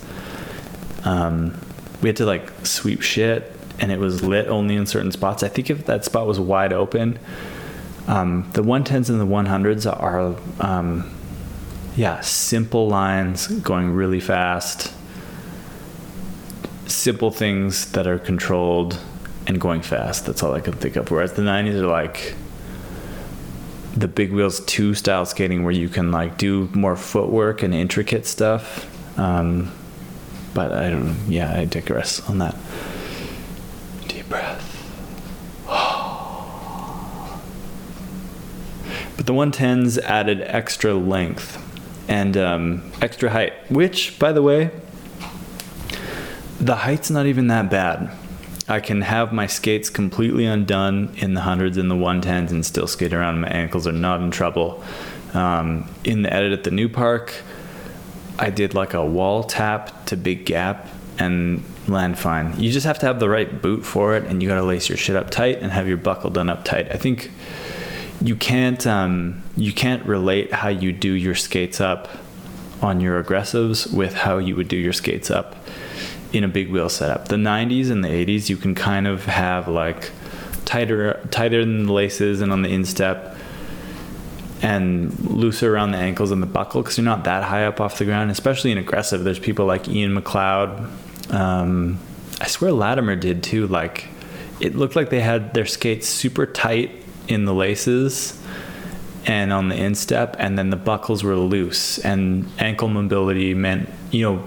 um, 1.06 1.60
we 2.02 2.10
had 2.10 2.16
to 2.18 2.26
like 2.26 2.66
sweep 2.66 3.02
shit 3.02 3.52
and 3.80 3.92
it 3.92 4.00
was 4.00 4.24
lit 4.24 4.48
only 4.48 4.76
in 4.76 4.86
certain 4.86 5.12
spots. 5.12 5.44
I 5.44 5.50
think 5.50 5.70
if 5.70 5.86
that 5.86 6.06
spot 6.06 6.28
was 6.28 6.40
wide 6.40 6.72
open 6.72 7.20
um, 8.08 8.50
the 8.54 8.64
110s 8.64 9.10
and 9.10 9.20
the 9.20 9.26
100s 9.26 9.86
are, 9.86 10.36
um, 10.60 11.10
yeah, 11.96 12.20
simple 12.22 12.88
lines 12.88 13.48
going 13.48 13.92
really 13.92 14.20
fast, 14.20 14.94
simple 16.86 17.32
things 17.32 17.92
that 17.94 18.08
are 18.08 18.20
controlled 18.20 19.00
and 19.48 19.60
going 19.60 19.82
fast. 19.82 20.26
That's 20.26 20.44
all 20.44 20.54
I 20.54 20.60
can 20.60 20.74
think 20.74 20.96
of. 20.96 21.12
Whereas 21.12 21.34
the 21.34 21.44
90s 21.44 21.76
are 21.82 21.88
like 21.88 22.36
the 23.96 24.08
big 24.08 24.34
wheels 24.34 24.60
2 24.66 24.96
style 24.96 25.26
skating 25.26 25.64
where 25.64 25.74
you 25.74 25.88
can 25.88 26.12
like 26.12 26.38
do 26.38 26.70
more 26.74 26.96
footwork 26.96 27.64
and 27.64 27.74
intricate 27.74 28.26
stuff. 28.26 28.90
Um, 29.18 29.72
but 30.54 30.72
I 30.72 30.90
don't, 30.90 31.16
yeah, 31.28 31.58
I 31.58 31.66
digress 31.66 32.28
on 32.30 32.40
that. 32.40 32.56
Deep 34.08 34.28
breath. 34.30 34.73
But 39.24 39.28
the 39.28 39.40
110s 39.40 40.00
added 40.00 40.42
extra 40.42 40.94
length 40.94 41.58
and 42.10 42.36
um, 42.36 42.92
extra 43.02 43.30
height, 43.30 43.54
which, 43.72 44.20
by 44.20 44.34
the 44.34 44.42
way, 44.42 44.72
the 46.60 46.76
height's 46.76 47.10
not 47.10 47.26
even 47.26 47.48
that 47.48 47.70
bad. 47.70 48.12
I 48.68 48.82
can 48.82 49.02
have 49.02 49.32
my 49.32 49.48
skates 49.48 49.90
completely 49.90 50.46
undone 50.46 51.14
in 51.18 51.36
the 51.36 51.42
hundreds 51.42 51.78
and 51.78 51.90
the 51.90 51.96
110s 51.96 52.52
and 52.52 52.66
still 52.66 52.88
skate 52.88 53.14
around. 53.14 53.40
My 53.40 53.48
ankles 53.48 53.88
are 53.88 53.94
not 53.94 54.22
in 54.22 54.30
trouble. 54.30 54.84
Um, 55.34 55.90
in 56.04 56.24
the 56.24 56.34
edit 56.34 56.52
at 56.52 56.66
the 56.66 56.72
new 56.72 56.90
park, 56.90 57.34
I 58.38 58.50
did 58.50 58.74
like 58.74 58.94
a 58.94 59.06
wall 59.06 59.44
tap 59.44 60.06
to 60.08 60.18
big 60.18 60.46
gap 60.46 60.88
and 61.18 61.64
land 61.88 62.20
fine. 62.20 62.60
You 62.60 62.72
just 62.72 62.86
have 62.86 63.00
to 63.00 63.06
have 63.06 63.20
the 63.20 63.30
right 63.30 63.62
boot 63.62 63.86
for 63.86 64.16
it, 64.16 64.26
and 64.26 64.44
you 64.44 64.50
got 64.50 64.56
to 64.56 64.64
lace 64.64 64.90
your 64.90 64.98
shit 64.98 65.16
up 65.16 65.30
tight 65.30 65.60
and 65.60 65.72
have 65.72 65.88
your 65.88 65.98
buckle 65.98 66.30
done 66.30 66.50
up 66.50 66.66
tight. 66.66 66.92
I 66.92 66.98
think 66.98 67.32
you 68.24 68.38
can't 68.38 68.88
um, 68.88 69.44
you 69.58 69.74
can't 69.74 70.06
relate 70.06 70.54
how 70.54 70.70
you 70.70 70.94
do 70.94 71.12
your 71.12 71.36
skates 71.36 71.82
up 71.82 72.08
on 72.82 73.02
your 73.02 73.22
aggressives 73.22 73.94
with 73.94 74.14
how 74.14 74.38
you 74.38 74.56
would 74.56 74.70
do 74.70 74.78
your 74.78 74.94
skates 74.94 75.30
up 75.30 75.56
in 76.32 76.44
a 76.44 76.48
big 76.48 76.72
wheel 76.72 76.90
setup. 76.90 77.28
The 77.28 77.36
90s 77.36 77.92
and 77.92 78.04
the 78.04 78.08
80s, 78.08 78.50
you 78.50 78.58
can 78.58 78.76
kind 78.76 79.08
of 79.08 79.26
have 79.26 79.68
like 79.68 80.12
tighter 80.64 81.20
tighter 81.32 81.60
than 81.66 81.86
the 81.86 81.94
laces 81.94 82.40
and 82.40 82.52
on 82.52 82.62
the 82.62 82.70
instep 82.70 83.36
and 84.62 85.20
looser 85.30 85.76
around 85.76 85.92
the 85.92 85.98
ankles 85.98 86.32
and 86.32 86.42
the 86.42 86.48
buckle 86.48 86.82
because 86.82 86.98
you're 86.98 87.04
not 87.04 87.26
that 87.26 87.44
high 87.44 87.66
up 87.66 87.82
off 87.82 87.98
the 87.98 88.06
ground, 88.06 88.32
especially 88.32 88.72
in 88.72 88.78
aggressive. 88.78 89.26
There's 89.26 89.40
people 89.40 89.66
like 89.66 89.90
Ian 89.90 90.16
McLeod. 90.16 90.90
Um, 91.34 92.00
I 92.40 92.48
swear 92.48 92.72
Latimer 92.72 93.18
did 93.18 93.44
too. 93.44 93.68
Like 93.68 94.08
it 94.62 94.76
looked 94.76 94.96
like 94.96 95.10
they 95.10 95.20
had 95.20 95.54
their 95.54 95.66
skates 95.66 96.08
super 96.08 96.46
tight 96.46 97.03
in 97.28 97.46
the 97.46 97.54
laces 97.54 98.40
and 99.26 99.54
on 99.54 99.70
the 99.70 99.76
instep, 99.76 100.36
and 100.40 100.58
then 100.58 100.70
the 100.70 100.76
buckles 100.76 101.24
were 101.24 101.36
loose, 101.36 101.98
and 102.00 102.50
ankle 102.60 102.90
mobility 102.90 103.54
meant, 103.54 103.90
you 104.12 104.22
know, 104.22 104.44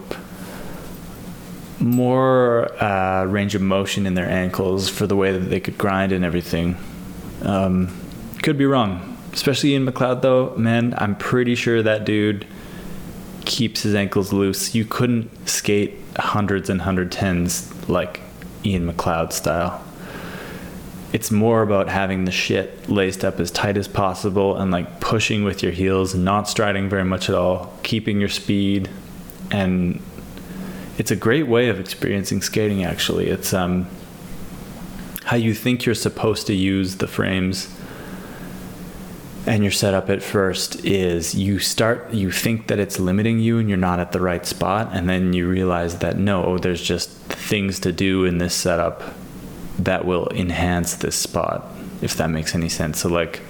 more 1.79 2.73
uh, 2.83 3.25
range 3.25 3.55
of 3.55 3.63
motion 3.63 4.07
in 4.07 4.15
their 4.15 4.29
ankles 4.29 4.89
for 4.89 5.07
the 5.07 5.17
way 5.17 5.33
that 5.33 5.47
they 5.51 5.61
could 5.61 5.79
grind 5.79 6.13
and 6.13 6.25
everything. 6.25 6.77
Um, 7.43 7.89
could 8.43 8.59
be 8.59 8.67
wrong, 8.67 9.17
especially 9.33 9.75
in 9.75 9.87
McLeod 9.87 10.23
though. 10.23 10.55
Man, 10.57 10.95
I'm 10.99 11.17
pretty 11.17 11.55
sure 11.55 11.83
that 11.83 12.05
dude 12.05 12.47
keeps 13.45 13.83
his 13.83 13.95
ankles 13.95 14.33
loose. 14.33 14.75
You 14.75 14.85
couldn't 14.85 15.49
skate 15.49 15.95
hundreds 16.17 16.71
and 16.71 16.83
hundred 16.83 17.13
tens 17.13 17.73
like 17.89 18.21
Ian 18.65 18.91
McLeod 18.91 19.33
style 19.33 19.86
it's 21.13 21.31
more 21.31 21.63
about 21.63 21.89
having 21.89 22.25
the 22.25 22.33
shit 22.33 22.89
laced 22.89 23.25
up 23.25 23.41
as 23.41 23.51
tight 23.51 23.77
as 23.77 23.89
possible 23.89 24.57
and 24.57 24.71
like 24.71 25.01
pushing 25.01 25.45
with 25.45 25.63
your 25.63 25.73
heels, 25.73 26.15
and 26.15 26.25
not 26.25 26.49
striding 26.49 26.89
very 26.89 27.05
much 27.05 27.29
at 27.29 27.35
all, 27.35 27.73
keeping 27.83 28.21
your 28.21 28.29
speed, 28.29 28.89
and 29.51 30.03
it's 30.99 31.11
a 31.11 31.17
great 31.17 31.47
way 31.47 31.69
of 31.69 31.79
experiencing 31.79 32.43
skating. 32.43 32.85
Actually, 32.85 33.29
it's 33.29 33.53
um, 33.53 33.87
how 35.25 35.37
you 35.37 35.55
think 35.55 35.85
you're 35.85 35.95
supposed 35.95 36.47
to 36.47 36.55
use 36.55 36.97
the 36.97 37.07
frames 37.07 37.73
and 39.47 39.63
your 39.63 39.73
setup 39.73 40.11
at 40.11 40.23
first 40.23 40.85
is 40.85 41.35
you 41.35 41.59
start 41.59 42.13
you 42.13 42.31
think 42.31 42.67
that 42.67 42.79
it's 42.79 42.99
limiting 42.99 43.39
you 43.39 43.59
and 43.59 43.69
you're 43.69 43.79
not 43.79 44.01
at 44.01 44.13
the 44.13 44.21
right 44.21 44.45
spot 44.45 44.91
and 44.93 45.09
then 45.09 45.33
you 45.33 45.49
realize 45.49 45.99
that 45.99 46.19
no 46.19 46.59
there's 46.59 46.83
just 46.83 47.11
things 47.11 47.79
to 47.79 47.93
do 47.93 48.25
in 48.25 48.39
this 48.39 48.55
setup 48.55 49.03
that 49.79 50.05
will 50.05 50.29
enhance 50.29 50.95
this 50.95 51.17
spot, 51.17 51.67
if 52.01 52.17
that 52.17 52.31
makes 52.31 52.55
any 52.55 52.69
sense. 52.69 53.01
So 53.01 53.09
like 53.09 53.41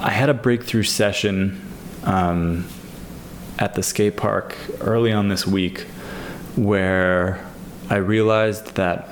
I 0.00 0.10
had 0.10 0.28
a 0.28 0.34
breakthrough 0.34 0.82
session 0.82 1.60
um, 2.04 2.66
at 3.58 3.74
the 3.74 3.82
skate 3.82 4.16
park 4.16 4.56
early 4.80 5.12
on 5.12 5.28
this 5.28 5.46
week 5.46 5.80
where 6.56 7.44
I 7.88 7.96
realized 7.96 8.74
that 8.76 9.08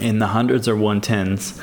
in 0.00 0.18
the 0.18 0.28
hundreds 0.28 0.68
or 0.68 0.74
110s, 0.74 1.60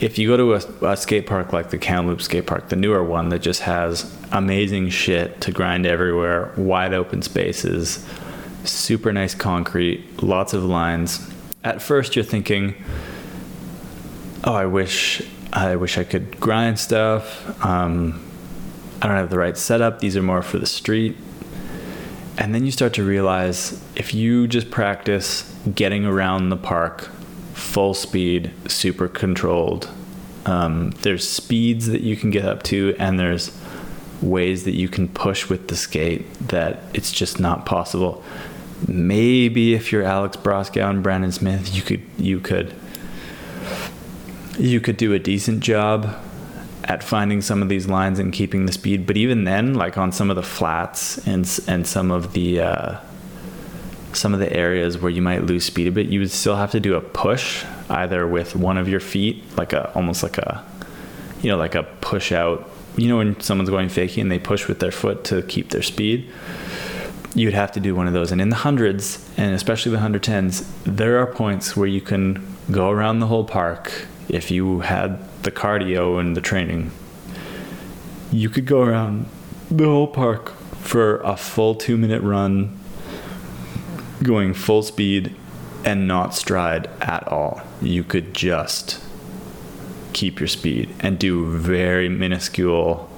if 0.00 0.18
you 0.18 0.28
go 0.28 0.36
to 0.36 0.54
a, 0.54 0.92
a, 0.92 0.96
skate 0.96 1.26
park 1.26 1.52
like 1.52 1.70
the 1.70 1.78
Kamloops 1.78 2.24
skate 2.24 2.46
park, 2.46 2.68
the 2.68 2.76
newer 2.76 3.02
one 3.02 3.30
that 3.30 3.40
just 3.40 3.62
has 3.62 4.14
amazing 4.32 4.90
shit 4.90 5.40
to 5.40 5.52
grind 5.52 5.86
everywhere, 5.86 6.52
wide 6.56 6.92
open 6.92 7.22
spaces, 7.22 8.06
super 8.64 9.12
nice 9.12 9.34
concrete, 9.34 10.22
lots 10.22 10.52
of 10.52 10.64
lines. 10.64 11.30
At 11.66 11.82
first, 11.82 12.14
you're 12.14 12.24
thinking, 12.24 12.76
"Oh, 14.44 14.54
I 14.54 14.66
wish, 14.66 15.20
I 15.52 15.74
wish 15.74 15.98
I 15.98 16.04
could 16.04 16.38
grind 16.38 16.78
stuff. 16.78 17.26
Um, 17.64 18.20
I 19.02 19.08
don't 19.08 19.16
have 19.16 19.30
the 19.30 19.38
right 19.38 19.58
setup. 19.58 19.98
These 19.98 20.16
are 20.16 20.22
more 20.22 20.42
for 20.42 20.58
the 20.58 20.66
street." 20.66 21.16
And 22.38 22.54
then 22.54 22.64
you 22.64 22.70
start 22.70 22.92
to 22.94 23.02
realize 23.02 23.82
if 23.96 24.14
you 24.14 24.46
just 24.46 24.70
practice 24.70 25.52
getting 25.74 26.06
around 26.06 26.50
the 26.50 26.56
park 26.56 27.10
full 27.54 27.94
speed, 27.94 28.52
super 28.68 29.08
controlled. 29.08 29.88
Um, 30.44 30.92
there's 31.02 31.28
speeds 31.28 31.88
that 31.88 32.02
you 32.02 32.14
can 32.14 32.30
get 32.30 32.44
up 32.44 32.62
to, 32.64 32.94
and 33.00 33.18
there's 33.18 33.50
ways 34.22 34.62
that 34.66 34.74
you 34.74 34.88
can 34.88 35.08
push 35.08 35.48
with 35.48 35.66
the 35.66 35.74
skate 35.74 36.32
that 36.48 36.84
it's 36.94 37.10
just 37.10 37.40
not 37.40 37.66
possible. 37.66 38.22
Maybe 38.86 39.74
if 39.74 39.90
you're 39.90 40.02
Alex 40.02 40.36
Broskow 40.36 40.90
and 40.90 41.02
Brandon 41.02 41.32
Smith, 41.32 41.74
you 41.74 41.82
could 41.82 42.02
you 42.18 42.40
could 42.40 42.74
you 44.58 44.80
could 44.80 44.96
do 44.96 45.12
a 45.12 45.18
decent 45.18 45.60
job 45.60 46.14
at 46.84 47.02
finding 47.02 47.40
some 47.40 47.62
of 47.62 47.68
these 47.68 47.88
lines 47.88 48.18
and 48.18 48.32
keeping 48.32 48.66
the 48.66 48.72
speed. 48.72 49.06
But 49.06 49.16
even 49.16 49.44
then, 49.44 49.74
like 49.74 49.98
on 49.98 50.12
some 50.12 50.30
of 50.30 50.36
the 50.36 50.42
flats 50.42 51.18
and 51.26 51.48
and 51.66 51.86
some 51.86 52.10
of 52.10 52.32
the 52.32 52.60
uh, 52.60 53.00
some 54.12 54.32
of 54.34 54.40
the 54.40 54.52
areas 54.52 54.98
where 54.98 55.10
you 55.10 55.22
might 55.22 55.44
lose 55.44 55.64
speed 55.64 55.86
a 55.86 55.92
bit, 55.92 56.06
you 56.06 56.20
would 56.20 56.30
still 56.30 56.56
have 56.56 56.70
to 56.72 56.80
do 56.80 56.94
a 56.94 57.00
push 57.00 57.64
either 57.88 58.26
with 58.26 58.56
one 58.56 58.78
of 58.78 58.88
your 58.88 59.00
feet, 59.00 59.42
like 59.56 59.72
a 59.72 59.92
almost 59.94 60.22
like 60.22 60.38
a 60.38 60.64
you 61.42 61.50
know 61.50 61.56
like 61.56 61.74
a 61.74 61.82
push 61.82 62.32
out. 62.32 62.70
You 62.96 63.08
know 63.08 63.18
when 63.18 63.38
someone's 63.40 63.68
going 63.68 63.88
fakie 63.88 64.22
and 64.22 64.30
they 64.30 64.38
push 64.38 64.68
with 64.68 64.80
their 64.80 64.92
foot 64.92 65.24
to 65.24 65.42
keep 65.42 65.70
their 65.70 65.82
speed. 65.82 66.30
You'd 67.36 67.52
have 67.52 67.70
to 67.72 67.80
do 67.80 67.94
one 67.94 68.06
of 68.06 68.14
those. 68.14 68.32
And 68.32 68.40
in 68.40 68.48
the 68.48 68.56
hundreds, 68.56 69.30
and 69.36 69.54
especially 69.54 69.92
the 69.92 70.00
hundred 70.00 70.22
tens, 70.22 70.66
there 70.84 71.18
are 71.18 71.26
points 71.26 71.76
where 71.76 71.86
you 71.86 72.00
can 72.00 72.56
go 72.70 72.90
around 72.90 73.20
the 73.20 73.26
whole 73.26 73.44
park 73.44 74.06
if 74.30 74.50
you 74.50 74.80
had 74.80 75.22
the 75.42 75.52
cardio 75.52 76.18
and 76.18 76.34
the 76.34 76.40
training. 76.40 76.92
You 78.32 78.48
could 78.48 78.64
go 78.64 78.80
around 78.80 79.28
the 79.70 79.84
whole 79.84 80.06
park 80.06 80.54
for 80.80 81.18
a 81.18 81.36
full 81.36 81.74
two 81.74 81.98
minute 81.98 82.22
run 82.22 82.80
going 84.22 84.54
full 84.54 84.82
speed 84.82 85.36
and 85.84 86.08
not 86.08 86.34
stride 86.34 86.88
at 87.02 87.28
all. 87.28 87.60
You 87.82 88.02
could 88.02 88.32
just 88.32 88.98
keep 90.14 90.40
your 90.40 90.48
speed 90.48 90.94
and 91.00 91.18
do 91.18 91.54
very 91.58 92.08
minuscule. 92.08 93.10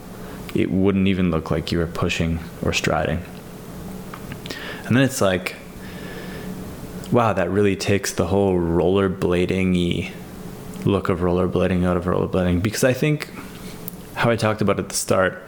It 0.56 0.72
wouldn't 0.72 1.06
even 1.06 1.30
look 1.30 1.52
like 1.52 1.70
you 1.70 1.78
were 1.78 1.86
pushing 1.86 2.40
or 2.62 2.72
striding. 2.72 3.22
And 4.88 4.96
then 4.96 5.04
it's 5.04 5.20
like, 5.20 5.54
wow, 7.12 7.34
that 7.34 7.50
really 7.50 7.76
takes 7.76 8.14
the 8.14 8.26
whole 8.26 8.54
rollerblading 8.54 10.10
look 10.84 11.08
of 11.10 11.20
rollerblading 11.20 11.86
out 11.86 11.96
of 11.96 12.04
rollerblading. 12.04 12.62
Because 12.62 12.84
I 12.84 12.94
think 12.94 13.30
how 14.14 14.30
I 14.30 14.36
talked 14.36 14.62
about 14.62 14.78
at 14.78 14.88
the 14.88 14.94
start, 14.94 15.42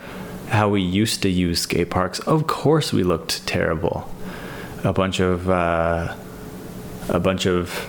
how 0.49 0.68
we 0.68 0.82
used 0.82 1.22
to 1.22 1.30
use 1.30 1.62
skate 1.62 1.88
parks, 1.88 2.18
of 2.20 2.47
course 2.47 2.93
we 2.93 3.03
looked 3.03 3.47
terrible 3.47 4.14
a 4.84 4.93
bunch 4.93 5.20
of 5.20 5.49
uh, 5.49 6.14
a 7.09 7.18
bunch 7.18 7.47
of 7.47 7.88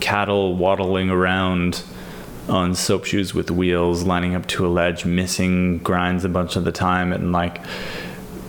cattle 0.00 0.56
waddling 0.56 1.10
around 1.10 1.82
on 2.48 2.74
soap 2.74 3.04
shoes 3.04 3.34
with 3.34 3.50
wheels, 3.50 4.04
lining 4.04 4.34
up 4.34 4.46
to 4.46 4.66
a 4.66 4.68
ledge, 4.68 5.04
missing 5.04 5.78
grinds 5.78 6.24
a 6.24 6.28
bunch 6.30 6.56
of 6.56 6.64
the 6.64 6.72
time, 6.72 7.12
and 7.12 7.30
like 7.30 7.62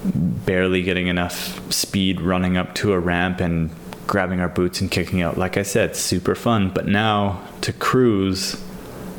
barely 0.06 0.82
getting 0.84 1.08
enough 1.08 1.72
speed 1.72 2.22
running 2.22 2.58
up 2.58 2.76
to 2.76 2.94
a 2.94 3.00
ramp 3.00 3.40
and 3.40 3.70
grabbing 4.08 4.40
our 4.40 4.50
boots 4.50 4.82
and 4.82 4.90
kicking 4.90 5.22
out. 5.22 5.38
Like 5.38 5.58
I 5.58 5.64
said, 5.64 5.96
super 5.96 6.36
fun. 6.36 6.72
But 6.72 6.88
now 6.88 7.46
to 7.62 7.74
cruise 7.74 8.62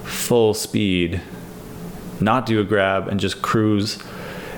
full 0.04 0.54
speed, 0.54 1.20
not 2.20 2.46
do 2.46 2.60
a 2.60 2.64
grab 2.64 3.08
and 3.08 3.20
just 3.20 3.40
cruise 3.42 4.02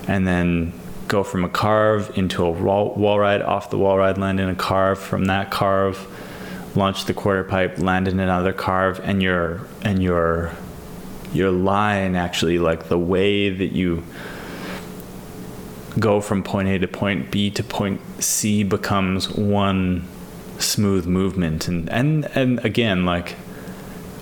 and 0.07 0.27
then 0.27 0.73
go 1.07 1.23
from 1.23 1.43
a 1.43 1.49
carve 1.49 2.17
into 2.17 2.43
a 2.43 2.49
wall, 2.49 2.95
wall 2.95 3.19
ride, 3.19 3.41
off 3.41 3.69
the 3.69 3.77
wall 3.77 3.97
ride, 3.97 4.17
land 4.17 4.39
in 4.39 4.49
a 4.49 4.55
carve, 4.55 4.99
from 4.99 5.25
that 5.25 5.51
carve, 5.51 6.07
launch 6.75 7.05
the 7.05 7.13
quarter 7.13 7.43
pipe, 7.43 7.77
land 7.77 8.07
in 8.07 8.19
another 8.19 8.53
carve, 8.53 8.99
and 9.03 9.21
your 9.21 9.61
and 9.83 10.01
your 10.01 10.51
your 11.31 11.51
line 11.51 12.15
actually 12.15 12.59
like 12.59 12.89
the 12.89 12.97
way 12.97 13.49
that 13.49 13.71
you 13.73 14.03
go 15.99 16.21
from 16.21 16.43
point 16.43 16.67
A 16.67 16.79
to 16.79 16.87
point 16.87 17.31
B 17.31 17.49
to 17.51 17.63
point 17.63 18.01
C 18.19 18.63
becomes 18.63 19.29
one 19.29 20.07
smooth 20.59 21.05
movement 21.05 21.67
and 21.67 21.89
and 21.89 22.25
and 22.35 22.63
again 22.63 23.05
like 23.05 23.35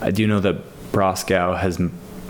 I 0.01 0.11
do 0.11 0.25
know 0.25 0.39
that 0.39 0.55
Broskow 0.91 1.57
has 1.57 1.79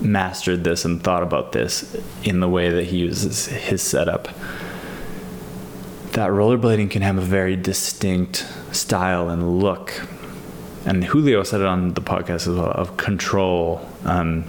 mastered 0.02 0.64
this 0.64 0.84
and 0.84 1.02
thought 1.02 1.24
about 1.24 1.52
this 1.52 1.96
in 2.24 2.40
the 2.40 2.50
way 2.50 2.70
that 2.70 2.86
he 2.86 2.98
uses 2.98 3.46
his 3.48 3.82
setup. 3.82 4.28
That 6.12 6.32
rollerblading 6.32 6.92
can 6.92 7.02
have 7.02 7.18
a 7.18 7.22
very 7.22 7.56
distinct 7.56 8.46
style 8.72 9.30
and 9.30 9.60
look. 9.60 10.06
And 10.86 11.04
Julio 11.04 11.44
said 11.44 11.62
it 11.62 11.68
on 11.68 11.94
the 11.94 12.02
podcast 12.02 12.48
as 12.48 12.50
well 12.50 12.72
of 12.72 12.98
control. 12.98 13.88
Um, 14.04 14.44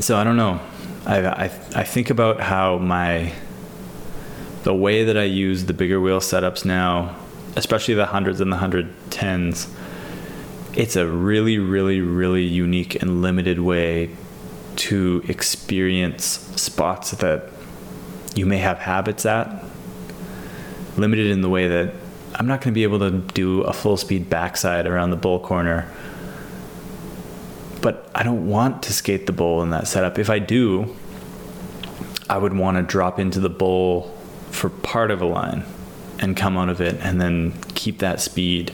so 0.00 0.16
I 0.16 0.24
don't 0.24 0.36
know. 0.36 0.60
I, 1.06 1.26
I, 1.26 1.44
I 1.74 1.84
think 1.84 2.10
about 2.10 2.40
how 2.40 2.78
my 2.78 3.32
the 4.62 4.74
way 4.74 5.04
that 5.04 5.16
I 5.16 5.24
use 5.24 5.64
the 5.64 5.72
bigger 5.72 6.00
wheel 6.00 6.20
setups 6.20 6.64
now, 6.64 7.16
especially 7.56 7.94
the 7.94 8.06
hundreds 8.06 8.40
and 8.40 8.52
the 8.52 8.56
hundred 8.56 8.92
tens, 9.10 9.68
it's 10.74 10.96
a 10.96 11.06
really, 11.06 11.58
really, 11.58 12.00
really 12.00 12.44
unique 12.44 13.00
and 13.02 13.22
limited 13.22 13.58
way 13.58 14.10
to 14.76 15.22
experience 15.28 16.24
spots 16.56 17.10
that 17.10 17.48
you 18.34 18.46
may 18.46 18.58
have 18.58 18.78
habits 18.78 19.26
at. 19.26 19.64
Limited 20.96 21.26
in 21.26 21.40
the 21.40 21.48
way 21.48 21.68
that 21.68 21.94
I'm 22.34 22.46
not 22.46 22.60
going 22.60 22.72
to 22.72 22.74
be 22.74 22.84
able 22.84 23.00
to 23.00 23.10
do 23.10 23.62
a 23.62 23.72
full 23.72 23.96
speed 23.96 24.30
backside 24.30 24.86
around 24.86 25.10
the 25.10 25.16
bull 25.16 25.40
corner. 25.40 25.90
But 27.82 28.08
I 28.14 28.22
don't 28.22 28.46
want 28.46 28.82
to 28.84 28.92
skate 28.92 29.26
the 29.26 29.32
bowl 29.32 29.62
in 29.62 29.70
that 29.70 29.86
setup. 29.86 30.18
If 30.18 30.30
I 30.30 30.38
do, 30.38 30.96
I 32.30 32.38
would 32.38 32.54
want 32.54 32.78
to 32.78 32.82
drop 32.82 33.18
into 33.18 33.40
the 33.40 33.50
bowl 33.50 34.16
for 34.50 34.70
part 34.70 35.10
of 35.10 35.20
a 35.20 35.26
line 35.26 35.64
and 36.18 36.36
come 36.36 36.56
out 36.56 36.70
of 36.70 36.80
it 36.80 36.94
and 37.00 37.20
then 37.20 37.52
keep 37.74 37.98
that 37.98 38.20
speed 38.20 38.72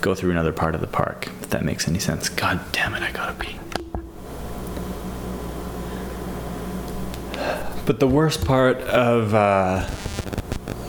go 0.00 0.14
through 0.14 0.30
another 0.30 0.52
part 0.52 0.74
of 0.74 0.80
the 0.80 0.86
park, 0.86 1.28
if 1.42 1.50
that 1.50 1.64
makes 1.64 1.86
any 1.86 1.98
sense. 1.98 2.28
God 2.28 2.60
damn 2.72 2.94
it, 2.94 3.02
I 3.02 3.12
gotta 3.12 3.34
pee. 3.34 3.58
But 7.86 8.00
the 8.00 8.06
worst 8.06 8.44
part 8.44 8.78
of 8.82 9.34
uh, 9.34 9.88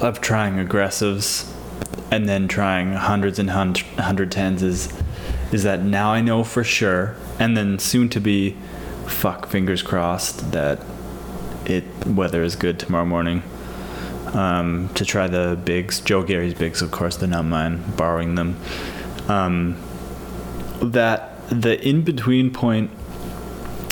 of 0.01 0.22
trying 0.22 0.55
aggressives 0.55 1.51
and 2.12 2.28
then 2.28 2.47
trying 2.47 2.93
hundreds 2.93 3.39
and 3.39 3.49
hundred 3.49 4.32
tens 4.32 4.64
is 4.64 4.91
is 5.51 5.63
that 5.63 5.83
now 5.83 6.11
I 6.13 6.21
know 6.21 6.43
for 6.43 6.63
sure, 6.63 7.15
and 7.39 7.57
then 7.57 7.79
soon 7.79 8.09
to 8.09 8.19
be, 8.19 8.55
fuck, 9.05 9.47
fingers 9.47 9.81
crossed 9.81 10.51
that 10.51 10.79
it 11.65 11.83
weather 12.05 12.43
is 12.43 12.55
good 12.55 12.79
tomorrow 12.79 13.05
morning. 13.05 13.43
Um, 14.33 14.89
to 14.95 15.03
try 15.03 15.27
the 15.27 15.59
bigs, 15.63 15.99
Joe 15.99 16.23
Gary's 16.23 16.53
bigs, 16.53 16.81
of 16.81 16.91
course, 16.91 17.17
they're 17.17 17.27
not 17.27 17.43
mine. 17.43 17.83
Borrowing 17.97 18.35
them, 18.35 18.55
um, 19.27 19.75
that 20.81 21.49
the 21.49 21.85
in 21.85 22.03
between 22.03 22.51
point, 22.51 22.91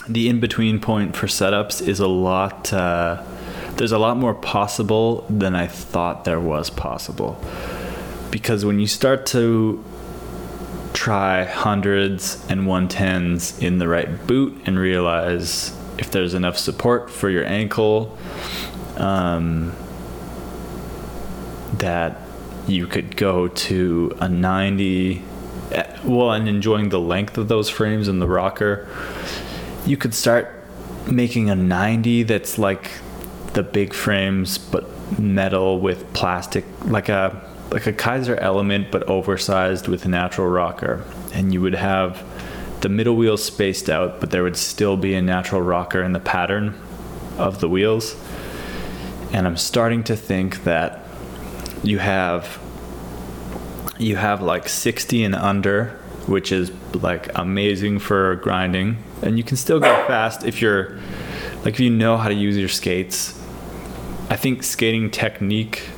the 0.08 0.30
in 0.30 0.40
between 0.40 0.80
point 0.80 1.16
for 1.18 1.28
setups 1.28 1.86
is 1.86 2.00
a 2.00 2.08
lot. 2.08 2.72
Uh, 2.72 3.22
there's 3.76 3.92
a 3.92 3.98
lot 3.98 4.16
more 4.16 4.34
possible 4.34 5.26
than 5.30 5.56
I 5.56 5.68
thought 5.68 6.24
there 6.24 6.40
was 6.40 6.70
possible, 6.70 7.38
because 8.32 8.64
when 8.64 8.80
you 8.80 8.88
start 8.88 9.26
to 9.28 9.84
try 11.00 11.46
hundreds 11.46 12.46
and 12.50 12.64
110s 12.64 13.64
in 13.64 13.78
the 13.78 13.88
right 13.88 14.28
boot 14.28 14.62
and 14.66 14.78
realize 14.78 15.74
if 15.98 16.12
there's 16.12 16.34
enough 16.34 16.58
support 16.58 17.10
for 17.10 17.30
your 17.30 17.46
ankle 17.46 18.18
um, 18.98 19.74
that 21.78 22.20
you 22.68 22.86
could 22.86 23.16
go 23.16 23.48
to 23.48 24.14
a 24.20 24.28
90 24.28 25.24
well, 26.04 26.34
and 26.34 26.50
enjoying 26.50 26.90
the 26.90 27.00
length 27.00 27.38
of 27.38 27.48
those 27.48 27.70
frames 27.70 28.10
and 28.10 28.22
the 28.22 28.28
rocker, 28.28 28.86
you 29.86 29.96
could 29.96 30.14
start 30.14 30.54
making 31.10 31.50
a 31.50 31.56
90 31.56 32.24
that's 32.24 32.58
like 32.58 32.92
the 33.54 33.64
big 33.64 33.94
frames 33.94 34.58
but 34.58 34.86
metal 35.18 35.80
with 35.80 36.12
plastic 36.12 36.66
like 36.84 37.08
a 37.08 37.49
like 37.72 37.86
a 37.86 37.94
Kaiser 37.94 38.36
element 38.38 38.92
but 38.92 39.04
oversized 39.08 39.88
with 39.88 40.06
a 40.06 40.10
natural 40.10 40.48
rocker. 40.48 41.04
And 41.34 41.54
you 41.54 41.62
would 41.62 41.76
have 41.76 42.24
the 42.82 42.90
middle 42.90 43.16
wheels 43.16 43.44
spaced 43.44 43.90
out 43.90 44.20
but 44.20 44.32
there 44.32 44.44
would 44.44 44.58
still 44.58 44.96
be 44.96 45.14
a 45.14 45.22
natural 45.22 45.62
rocker 45.62 46.02
in 46.02 46.14
the 46.14 46.20
pattern 46.20 46.80
of 47.38 47.60
the 47.60 47.70
wheels. 47.70 48.16
And 49.32 49.46
I'm 49.46 49.58
starting 49.58 50.04
to 50.06 50.16
think 50.16 50.64
that 50.64 51.06
you 51.84 52.00
have 52.00 52.60
you 53.98 54.16
have 54.16 54.42
like 54.42 54.70
60 54.70 55.24
and 55.24 55.36
under 55.36 56.00
which 56.26 56.52
is 56.52 56.72
like 56.94 57.30
amazing 57.36 58.00
for 58.00 58.36
grinding. 58.36 58.98
And 59.22 59.38
you 59.38 59.44
can 59.44 59.58
still 59.58 59.80
go 59.80 59.94
fast 60.08 60.46
if 60.46 60.62
you're 60.62 60.98
like 61.66 61.74
if 61.76 61.80
you 61.80 61.90
know 61.90 62.18
how 62.18 62.30
to 62.30 62.34
use 62.34 62.58
your 62.58 62.70
skates. 62.70 63.38
I 64.30 64.36
think 64.36 64.64
skating 64.64 65.10
technique 65.10 65.90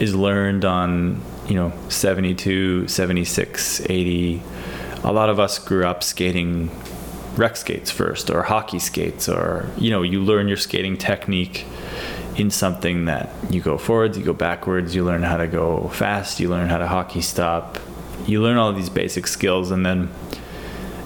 is 0.00 0.14
learned 0.14 0.64
on 0.64 1.20
you 1.46 1.54
know 1.54 1.72
72 1.88 2.88
76 2.88 3.80
80 3.88 4.42
a 5.04 5.12
lot 5.12 5.28
of 5.28 5.38
us 5.38 5.58
grew 5.58 5.86
up 5.86 6.02
skating 6.02 6.70
rec 7.36 7.56
skates 7.56 7.90
first 7.90 8.30
or 8.30 8.42
hockey 8.42 8.78
skates 8.78 9.28
or 9.28 9.68
you 9.76 9.90
know 9.90 10.02
you 10.02 10.22
learn 10.22 10.48
your 10.48 10.56
skating 10.56 10.96
technique 10.96 11.66
in 12.36 12.50
something 12.50 13.04
that 13.04 13.30
you 13.50 13.60
go 13.60 13.78
forwards 13.78 14.16
you 14.18 14.24
go 14.24 14.32
backwards 14.32 14.94
you 14.94 15.04
learn 15.04 15.22
how 15.22 15.36
to 15.36 15.46
go 15.46 15.88
fast 15.88 16.40
you 16.40 16.48
learn 16.48 16.68
how 16.68 16.78
to 16.78 16.88
hockey 16.88 17.20
stop. 17.20 17.78
You 18.26 18.42
learn 18.42 18.56
all 18.56 18.72
these 18.72 18.88
basic 18.88 19.26
skills 19.26 19.70
and 19.70 19.84
then 19.84 20.08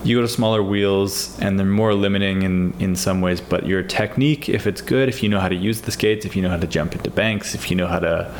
you 0.04 0.16
go 0.16 0.22
to 0.22 0.28
smaller 0.28 0.62
wheels 0.62 1.36
and 1.40 1.58
they're 1.58 1.66
more 1.66 1.94
limiting 1.94 2.42
in, 2.42 2.72
in 2.78 2.94
some 2.94 3.20
ways 3.20 3.40
but 3.40 3.66
your 3.66 3.82
technique 3.82 4.48
if 4.48 4.66
it's 4.66 4.80
good 4.80 5.08
if 5.08 5.22
you 5.22 5.28
know 5.28 5.40
how 5.40 5.48
to 5.48 5.56
use 5.56 5.80
the 5.80 5.90
skates 5.90 6.24
if 6.24 6.36
you 6.36 6.42
know 6.42 6.48
how 6.48 6.56
to 6.56 6.66
jump 6.66 6.94
into 6.94 7.10
banks 7.10 7.54
if 7.54 7.70
you 7.70 7.76
know 7.76 7.88
how 7.88 7.98
to 7.98 8.32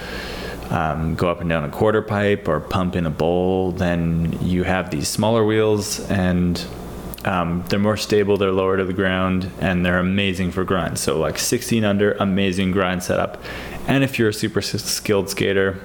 um, 0.70 1.14
go 1.14 1.30
up 1.30 1.40
and 1.40 1.48
down 1.48 1.64
a 1.64 1.70
quarter 1.70 2.02
pipe 2.02 2.48
or 2.48 2.60
pump 2.60 2.96
in 2.96 3.06
a 3.06 3.10
bowl 3.10 3.72
then 3.72 4.38
you 4.42 4.64
have 4.64 4.90
these 4.90 5.08
smaller 5.08 5.44
wheels 5.44 6.00
and 6.10 6.66
um, 7.24 7.64
they're 7.68 7.78
more 7.78 7.96
stable 7.96 8.36
they're 8.36 8.52
lower 8.52 8.76
to 8.76 8.84
the 8.84 8.92
ground 8.92 9.50
and 9.60 9.84
they're 9.84 9.98
amazing 9.98 10.50
for 10.50 10.64
grind 10.64 10.98
so 10.98 11.18
like 11.18 11.38
16 11.38 11.84
under 11.84 12.12
amazing 12.12 12.70
grind 12.70 13.02
setup 13.02 13.42
and 13.86 14.04
if 14.04 14.18
you're 14.18 14.28
a 14.28 14.34
super 14.34 14.60
skilled 14.60 15.30
skater 15.30 15.80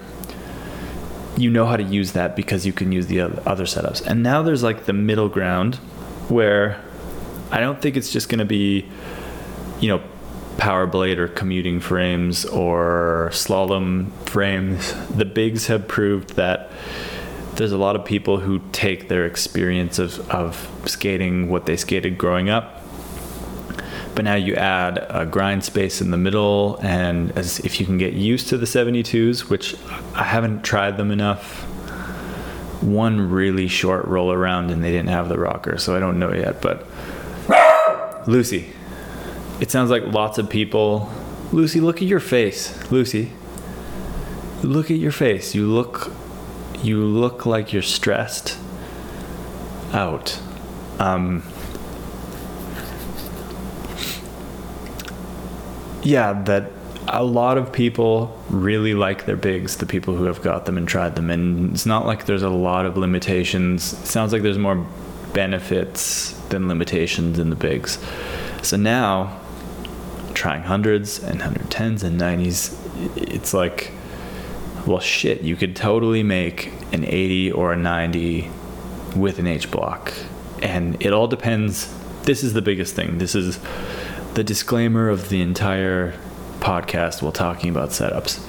you 1.37 1.49
know 1.49 1.65
how 1.65 1.77
to 1.77 1.83
use 1.83 2.11
that 2.13 2.35
because 2.35 2.65
you 2.65 2.73
can 2.73 2.91
use 2.91 3.07
the 3.07 3.21
other 3.21 3.65
setups. 3.65 4.05
And 4.05 4.23
now 4.23 4.41
there's 4.41 4.63
like 4.63 4.85
the 4.85 4.93
middle 4.93 5.29
ground 5.29 5.75
where 6.29 6.81
I 7.51 7.59
don't 7.59 7.81
think 7.81 7.97
it's 7.97 8.11
just 8.11 8.29
going 8.29 8.39
to 8.39 8.45
be, 8.45 8.85
you 9.79 9.89
know, 9.89 10.01
power 10.57 10.85
blade 10.85 11.19
or 11.19 11.27
commuting 11.27 11.79
frames 11.79 12.45
or 12.45 13.29
slalom 13.31 14.11
frames. 14.27 14.93
The 15.09 15.25
bigs 15.25 15.67
have 15.67 15.87
proved 15.87 16.35
that 16.35 16.71
there's 17.55 17.71
a 17.71 17.77
lot 17.77 17.95
of 17.95 18.03
people 18.05 18.39
who 18.39 18.59
take 18.71 19.09
their 19.09 19.25
experience 19.25 19.99
of, 19.99 20.29
of 20.31 20.69
skating, 20.85 21.49
what 21.49 21.65
they 21.65 21.77
skated 21.77 22.17
growing 22.17 22.49
up, 22.49 22.83
but 24.15 24.25
now 24.25 24.35
you 24.35 24.55
add 24.55 25.05
a 25.09 25.25
grind 25.25 25.63
space 25.63 26.01
in 26.01 26.11
the 26.11 26.17
middle 26.17 26.77
and 26.81 27.31
as 27.37 27.59
if 27.59 27.79
you 27.79 27.85
can 27.85 27.97
get 27.97 28.13
used 28.13 28.47
to 28.49 28.57
the 28.57 28.65
72s 28.65 29.49
which 29.49 29.75
i 30.15 30.23
haven't 30.23 30.61
tried 30.63 30.97
them 30.97 31.11
enough 31.11 31.63
one 32.81 33.29
really 33.29 33.67
short 33.67 34.05
roll 34.05 34.31
around 34.31 34.69
and 34.71 34.83
they 34.83 34.91
didn't 34.91 35.09
have 35.09 35.29
the 35.29 35.39
rocker 35.39 35.77
so 35.77 35.95
i 35.95 35.99
don't 35.99 36.19
know 36.19 36.33
yet 36.33 36.61
but 36.61 36.85
lucy 38.27 38.69
it 39.63 39.71
sounds 39.71 39.89
like 39.89 40.03
lots 40.07 40.37
of 40.37 40.49
people 40.49 41.11
lucy 41.51 41.79
look 41.79 41.97
at 41.97 42.07
your 42.07 42.19
face 42.19 42.91
lucy 42.91 43.31
look 44.61 44.91
at 44.91 44.97
your 44.97 45.11
face 45.11 45.55
you 45.55 45.65
look 45.65 46.11
you 46.83 47.03
look 47.03 47.45
like 47.45 47.73
you're 47.73 47.81
stressed 47.81 48.57
out 49.93 50.39
um, 50.99 51.43
yeah, 56.03 56.33
that 56.43 56.71
a 57.07 57.23
lot 57.23 57.57
of 57.57 57.71
people 57.71 58.37
really 58.49 58.93
like 58.93 59.25
their 59.25 59.35
bigs, 59.35 59.77
the 59.77 59.85
people 59.85 60.15
who 60.15 60.25
have 60.25 60.41
got 60.41 60.65
them 60.65 60.77
and 60.77 60.87
tried 60.87 61.15
them. 61.15 61.29
And 61.29 61.73
it's 61.73 61.85
not 61.85 62.05
like 62.05 62.25
there's 62.25 62.43
a 62.43 62.49
lot 62.49 62.85
of 62.85 62.97
limitations. 62.97 63.93
It 63.93 64.05
sounds 64.05 64.33
like 64.33 64.41
there's 64.41 64.57
more 64.57 64.85
benefits 65.33 66.31
than 66.49 66.67
limitations 66.67 67.39
in 67.39 67.49
the 67.49 67.55
bigs. 67.55 67.97
So 68.61 68.77
now, 68.77 69.39
trying 70.33 70.63
hundreds 70.63 71.21
and 71.21 71.41
110s 71.41 72.03
and 72.03 72.19
90s, 72.19 72.75
it's 73.17 73.53
like, 73.53 73.91
well, 74.85 74.99
shit, 74.99 75.41
you 75.41 75.55
could 75.55 75.75
totally 75.75 76.23
make 76.23 76.71
an 76.91 77.05
80 77.05 77.51
or 77.51 77.73
a 77.73 77.77
90 77.77 78.49
with 79.15 79.39
an 79.39 79.47
H 79.47 79.71
block. 79.71 80.13
And 80.61 81.01
it 81.01 81.13
all 81.13 81.27
depends. 81.27 81.93
This 82.23 82.43
is 82.43 82.53
the 82.53 82.61
biggest 82.61 82.95
thing. 82.95 83.17
This 83.17 83.35
is 83.35 83.59
the 84.33 84.43
disclaimer 84.43 85.09
of 85.09 85.29
the 85.29 85.41
entire 85.41 86.13
podcast 86.59 87.21
while 87.21 87.31
talking 87.31 87.69
about 87.69 87.89
setups. 87.89 88.41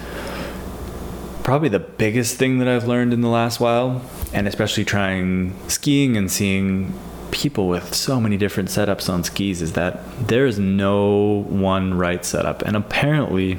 Probably 1.42 1.68
the 1.68 1.80
biggest 1.80 2.36
thing 2.36 2.58
that 2.58 2.68
I've 2.68 2.86
learned 2.86 3.12
in 3.12 3.20
the 3.20 3.28
last 3.28 3.60
while, 3.60 4.02
and 4.32 4.48
especially 4.48 4.84
trying 4.84 5.54
skiing 5.68 6.16
and 6.16 6.30
seeing 6.30 6.98
people 7.34 7.68
with 7.68 7.94
so 7.94 8.20
many 8.20 8.36
different 8.36 8.70
setups 8.70 9.12
on 9.12 9.24
skis, 9.24 9.60
is 9.60 9.72
that 9.72 10.00
there 10.26 10.46
is 10.46 10.58
no 10.58 11.44
one 11.48 11.94
right 11.94 12.24
setup. 12.24 12.62
And 12.62 12.76
apparently, 12.76 13.58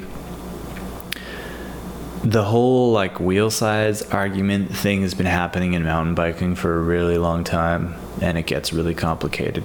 the 2.24 2.42
whole 2.42 2.90
like 2.90 3.20
wheel 3.20 3.50
size 3.50 4.02
argument 4.10 4.74
thing 4.74 5.02
has 5.02 5.14
been 5.14 5.26
happening 5.26 5.74
in 5.74 5.84
mountain 5.84 6.14
biking 6.16 6.56
for 6.56 6.76
a 6.76 6.82
really 6.82 7.18
long 7.18 7.44
time, 7.44 7.94
and 8.20 8.36
it 8.36 8.46
gets 8.46 8.72
really 8.72 8.94
complicated 8.94 9.62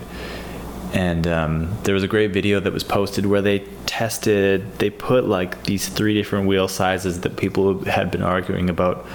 and 0.93 1.26
um, 1.26 1.78
there 1.84 1.93
was 1.93 2.03
a 2.03 2.07
great 2.07 2.32
video 2.32 2.59
that 2.59 2.74
was 2.74 2.84
posted 2.84 3.26
where 3.26 3.41
they 3.41 3.59
tested 3.86 4.78
they 4.80 4.89
put 4.89 5.26
like 5.26 5.64
these 5.64 5.88
three 5.88 6.14
different 6.14 6.47
wheel 6.47 6.68
sizes 6.68 7.22
that 7.22 7.38
people 7.38 7.84
had 7.86 8.12
been 8.12 8.22
arguing 8.22 8.70
about 8.70 9.07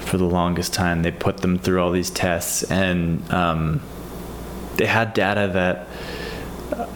for 0.00 0.18
the 0.18 0.24
longest 0.24 0.72
time 0.72 1.02
they 1.02 1.10
put 1.10 1.38
them 1.38 1.58
through 1.58 1.82
all 1.82 1.90
these 1.90 2.10
tests 2.10 2.62
and 2.70 3.28
um, 3.32 3.80
they 4.76 4.86
had 4.86 5.14
data 5.14 5.50
that 5.52 5.88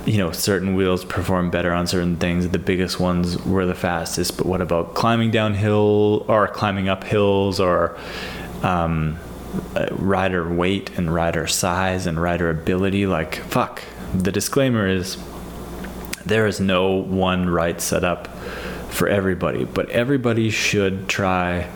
you 0.05 0.18
know 0.18 0.33
certain 0.33 0.74
wheels 0.74 1.05
perform 1.05 1.51
better 1.51 1.72
on 1.72 1.87
certain 1.87 2.16
things. 2.16 2.49
The 2.49 2.59
biggest 2.59 2.99
ones 2.99 3.39
were 3.45 3.66
the 3.66 3.74
fastest 3.74 4.37
but 4.37 4.47
what 4.47 4.61
about 4.61 4.95
climbing 4.95 5.31
downhill 5.31 6.24
or 6.28 6.49
climbing 6.49 6.89
up 6.89 7.05
hills 7.05 7.61
or 7.61 7.97
um, 8.62 9.18
rider 9.93 10.53
weight 10.53 10.91
and 10.99 11.12
rider 11.12 11.47
size 11.47 12.07
and 12.07 12.20
rider 12.20 12.51
ability? 12.51 13.07
Like 13.07 13.37
fuck. 13.37 13.83
The 14.14 14.33
disclaimer 14.33 14.89
is 14.89 15.16
there 16.26 16.47
is 16.47 16.61
no 16.61 16.91
one 16.91 17.49
right 17.49 17.81
setup 17.81 18.28
for 18.91 19.09
everybody, 19.09 19.64
but 19.64 19.89
everybody 19.91 20.51
should 20.51 21.09
try 21.09 21.68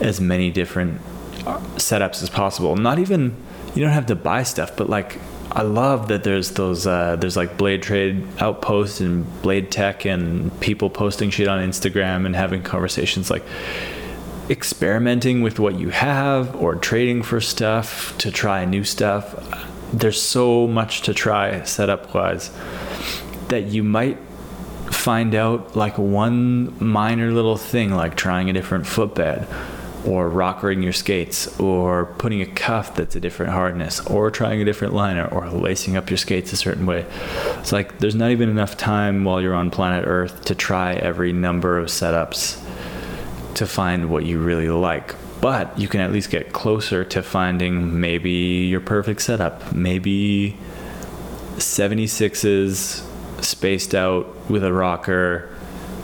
as 0.00 0.20
many 0.20 0.50
different 0.50 1.00
uh, 1.46 1.58
setups 1.76 2.22
as 2.22 2.28
possible. 2.28 2.76
Not 2.76 2.98
even 2.98 3.36
you 3.76 3.82
don't 3.82 3.92
have 3.92 4.06
to 4.06 4.16
buy 4.16 4.42
stuff, 4.42 4.74
but 4.76 4.88
like 4.88 5.18
I 5.52 5.62
love 5.62 6.08
that 6.08 6.24
there's 6.24 6.52
those 6.52 6.86
uh, 6.86 7.16
there's 7.16 7.36
like 7.36 7.56
Blade 7.58 7.82
Trade 7.82 8.26
outposts 8.40 9.00
and 9.00 9.24
Blade 9.42 9.70
Tech 9.70 10.04
and 10.04 10.58
people 10.60 10.88
posting 10.90 11.30
shit 11.30 11.46
on 11.46 11.60
Instagram 11.60 12.24
and 12.26 12.34
having 12.34 12.62
conversations 12.62 13.30
like 13.30 13.44
experimenting 14.48 15.42
with 15.42 15.58
what 15.58 15.78
you 15.78 15.90
have 15.90 16.54
or 16.56 16.74
trading 16.76 17.22
for 17.22 17.40
stuff 17.40 18.16
to 18.18 18.30
try 18.30 18.64
new 18.64 18.82
stuff. 18.82 19.34
There's 19.92 20.20
so 20.20 20.66
much 20.66 21.02
to 21.02 21.14
try 21.14 21.62
setup 21.64 22.14
wise 22.14 22.50
that 23.48 23.66
you 23.66 23.82
might 23.82 24.18
find 24.90 25.34
out 25.34 25.76
like 25.76 25.98
one 25.98 26.74
minor 26.82 27.30
little 27.30 27.56
thing 27.56 27.92
like 27.92 28.16
trying 28.16 28.48
a 28.48 28.52
different 28.52 28.86
footbed 28.86 29.46
or 30.06 30.30
rockering 30.30 30.82
your 30.82 30.92
skates 30.92 31.58
or 31.58 32.06
putting 32.18 32.40
a 32.40 32.46
cuff 32.46 32.94
that's 32.94 33.16
a 33.16 33.20
different 33.20 33.52
hardness 33.52 34.00
or 34.06 34.30
trying 34.30 34.60
a 34.62 34.64
different 34.64 34.94
liner 34.94 35.26
or 35.26 35.48
lacing 35.50 35.96
up 35.96 36.08
your 36.10 36.16
skates 36.16 36.52
a 36.52 36.56
certain 36.56 36.86
way 36.86 37.04
it's 37.58 37.72
like 37.72 37.98
there's 37.98 38.14
not 38.14 38.30
even 38.30 38.48
enough 38.48 38.76
time 38.76 39.24
while 39.24 39.40
you're 39.40 39.54
on 39.54 39.70
planet 39.70 40.04
earth 40.06 40.44
to 40.44 40.54
try 40.54 40.94
every 40.94 41.32
number 41.32 41.78
of 41.78 41.86
setups 41.86 42.62
to 43.54 43.66
find 43.66 44.10
what 44.10 44.24
you 44.24 44.38
really 44.38 44.68
like 44.68 45.14
but 45.40 45.78
you 45.78 45.86
can 45.88 46.00
at 46.00 46.12
least 46.12 46.30
get 46.30 46.52
closer 46.52 47.04
to 47.04 47.22
finding 47.22 48.00
maybe 48.00 48.30
your 48.30 48.80
perfect 48.80 49.22
setup. 49.22 49.72
Maybe 49.72 50.56
76s 51.56 53.04
spaced 53.42 53.94
out 53.94 54.50
with 54.50 54.64
a 54.64 54.72
rocker 54.72 55.54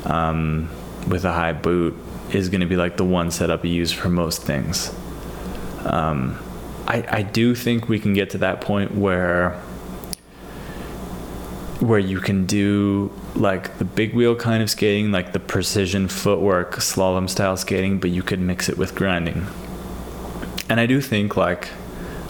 um, 0.05 0.69
with 1.09 1.25
a 1.25 1.33
high 1.33 1.53
boot 1.53 1.97
is 2.35 2.49
going 2.49 2.61
to 2.61 2.67
be 2.67 2.77
like 2.77 2.97
the 2.97 3.05
one 3.05 3.31
setup 3.31 3.65
you 3.65 3.71
use 3.71 3.93
for 3.93 4.09
most 4.09 4.43
things. 4.43 4.95
Um, 5.85 6.39
I, 6.87 7.05
I 7.09 7.23
do 7.23 7.55
think 7.55 7.89
we 7.89 7.99
can 7.99 8.15
get 8.15 8.31
to 8.31 8.39
that 8.39 8.61
point 8.61 8.95
where 8.95 9.61
where 11.81 11.99
you 11.99 12.21
can 12.21 12.47
do 12.47 13.11
like 13.35 13.79
the 13.79 13.85
big 13.85 14.15
wheel 14.15 14.37
kind 14.37 14.63
of 14.63 14.71
skating, 14.71 15.11
like 15.11 15.33
the 15.33 15.41
precision 15.41 16.07
footwork, 16.07 16.77
slalom 16.77 17.29
style 17.29 17.57
skating, 17.57 17.99
but 17.99 18.11
you 18.11 18.23
could 18.23 18.39
mix 18.39 18.69
it 18.69 18.79
with 18.79 18.95
grinding. 18.95 19.47
And 20.69 20.79
I 20.79 20.87
do 20.87 21.01
think 21.01 21.37
like 21.37 21.69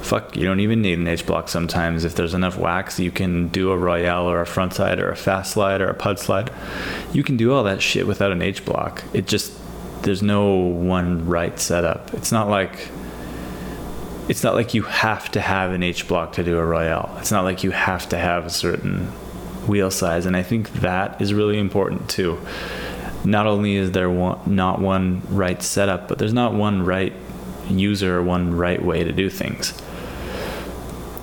fuck, 0.03 0.37
you 0.37 0.45
don't 0.45 0.61
even 0.61 0.83
need 0.83 0.99
an 0.99 1.07
H 1.07 1.25
block 1.27 1.49
sometimes. 1.49 2.05
If 2.05 2.15
there's 2.15 2.35
enough 2.35 2.59
wax, 2.59 2.99
you 2.99 3.11
can 3.11 3.49
do 3.49 3.71
a 3.71 3.77
Royale 3.77 4.29
or 4.29 4.41
a 4.41 4.47
front 4.47 4.75
slide 4.75 4.99
or 4.99 5.11
a 5.11 5.17
fast 5.17 5.53
slide 5.53 5.81
or 5.81 5.89
a 5.89 5.95
pud 5.95 6.19
slide. 6.19 6.51
You 7.13 7.23
can 7.23 7.37
do 7.37 7.53
all 7.53 7.65
that 7.65 7.81
shit 7.81 8.07
without 8.07 8.33
an 8.33 8.43
H 8.43 8.65
block. 8.65 9.05
It 9.15 9.27
just, 9.27 9.53
there's 10.03 10.23
no 10.23 10.55
one 10.55 11.27
right 11.27 11.59
setup. 11.59 12.13
It's 12.15 12.33
not 12.33 12.49
like, 12.49 12.89
it's 14.29 14.43
not 14.43 14.55
like 14.55 14.75
you 14.75 14.83
have 14.83 15.31
to 15.33 15.41
have 15.41 15.73
an 15.73 15.83
H 15.83 16.09
block 16.09 16.33
to 16.35 16.45
do 16.45 16.59
a 16.59 16.65
Royale. 16.65 17.15
It's 17.19 17.31
not 17.31 17.45
like 17.45 17.65
you 17.65 17.71
have 17.71 18.09
to 18.11 18.19
have 18.19 18.47
a 18.47 18.51
certain 18.51 19.07
wheel 19.67 19.91
size. 19.91 20.27
And 20.27 20.37
I 20.37 20.43
think 20.43 20.73
that 20.75 21.21
is 21.21 21.33
really 21.33 21.59
important 21.59 22.09
too. 22.09 22.39
Not 23.25 23.47
only 23.47 23.77
is 23.77 23.93
there 23.93 24.11
one, 24.11 24.41
not 24.47 24.81
one 24.81 25.23
right 25.29 25.63
setup, 25.63 26.09
but 26.09 26.19
there's 26.19 26.33
not 26.33 26.55
one 26.55 26.85
right 26.85 27.13
user, 27.71 28.19
or 28.19 28.23
one 28.23 28.55
right 28.57 28.85
way 28.85 29.05
to 29.05 29.13
do 29.13 29.31
things 29.31 29.73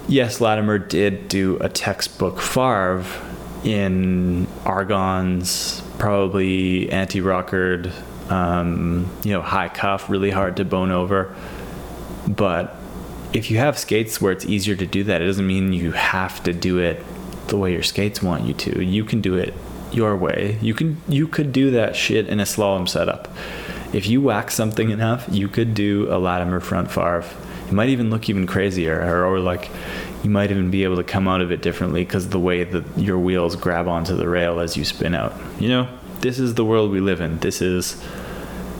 yes, 0.09 0.41
Latimer 0.41 0.80
did 0.80 1.27
do 1.27 1.57
a 1.61 1.69
textbook 1.69 2.41
Farve 2.41 3.25
in 3.63 4.47
argons, 4.65 5.82
probably 5.99 6.91
anti-rockered, 6.91 7.93
um, 8.30 9.09
you 9.23 9.32
know, 9.32 9.41
high 9.41 9.69
cuff, 9.69 10.09
really 10.09 10.32
hard 10.32 10.57
to 10.57 10.65
bone 10.65 10.91
over. 10.91 11.36
But 12.27 12.75
if 13.34 13.51
you 13.51 13.57
have 13.57 13.77
skates 13.77 14.21
where 14.21 14.32
it's 14.32 14.45
easier 14.45 14.75
to 14.75 14.86
do 14.86 15.03
that, 15.05 15.21
it 15.21 15.25
doesn't 15.25 15.45
mean 15.45 15.73
you 15.73 15.91
have 15.91 16.43
to 16.43 16.53
do 16.53 16.80
it 16.80 17.03
the 17.47 17.57
way 17.57 17.73
your 17.73 17.84
skates 17.84 18.21
want 18.21 18.43
you 18.43 18.53
to. 18.53 18.84
You 18.84 19.03
can 19.03 19.21
do 19.21 19.36
it 19.36 19.53
your 19.91 20.15
way. 20.15 20.57
You 20.61 20.73
can 20.73 21.01
you 21.07 21.27
could 21.27 21.51
do 21.51 21.71
that 21.71 21.95
shit 21.95 22.27
in 22.27 22.39
a 22.39 22.43
slalom 22.43 22.88
setup. 22.88 23.27
If 23.91 24.07
you 24.07 24.21
wax 24.21 24.53
something 24.53 24.91
enough, 24.91 25.27
you 25.32 25.47
could 25.47 25.73
do 25.73 26.07
a 26.13 26.19
Latimer 26.19 26.59
front 26.59 26.91
Farve 26.91 27.36
it 27.69 27.73
might 27.73 27.89
even 27.89 28.09
look 28.09 28.27
even 28.30 28.47
crazier 28.47 28.99
or, 28.99 29.25
or 29.25 29.39
like 29.39 29.69
you 30.23 30.30
might 30.30 30.49
even 30.49 30.71
be 30.71 30.84
able 30.84 30.97
to 30.97 31.03
come 31.03 31.27
out 31.27 31.39
of 31.39 31.51
it 31.51 31.61
differently 31.61 32.03
because 32.03 32.30
the 32.30 32.39
way 32.39 32.63
that 32.63 32.84
your 32.97 33.19
wheels 33.19 33.55
grab 33.55 33.88
onto 33.88 34.15
the 34.15 34.27
rail 34.27 34.59
as 34.59 34.75
you 34.75 34.84
spin 34.84 35.13
out 35.13 35.34
you 35.59 35.69
know 35.69 35.88
this 36.22 36.39
is 36.39 36.55
the 36.55 36.65
world 36.65 36.91
we 36.91 36.99
live 36.99 37.22
in 37.22 37.39
this 37.39 37.61
is 37.61 38.01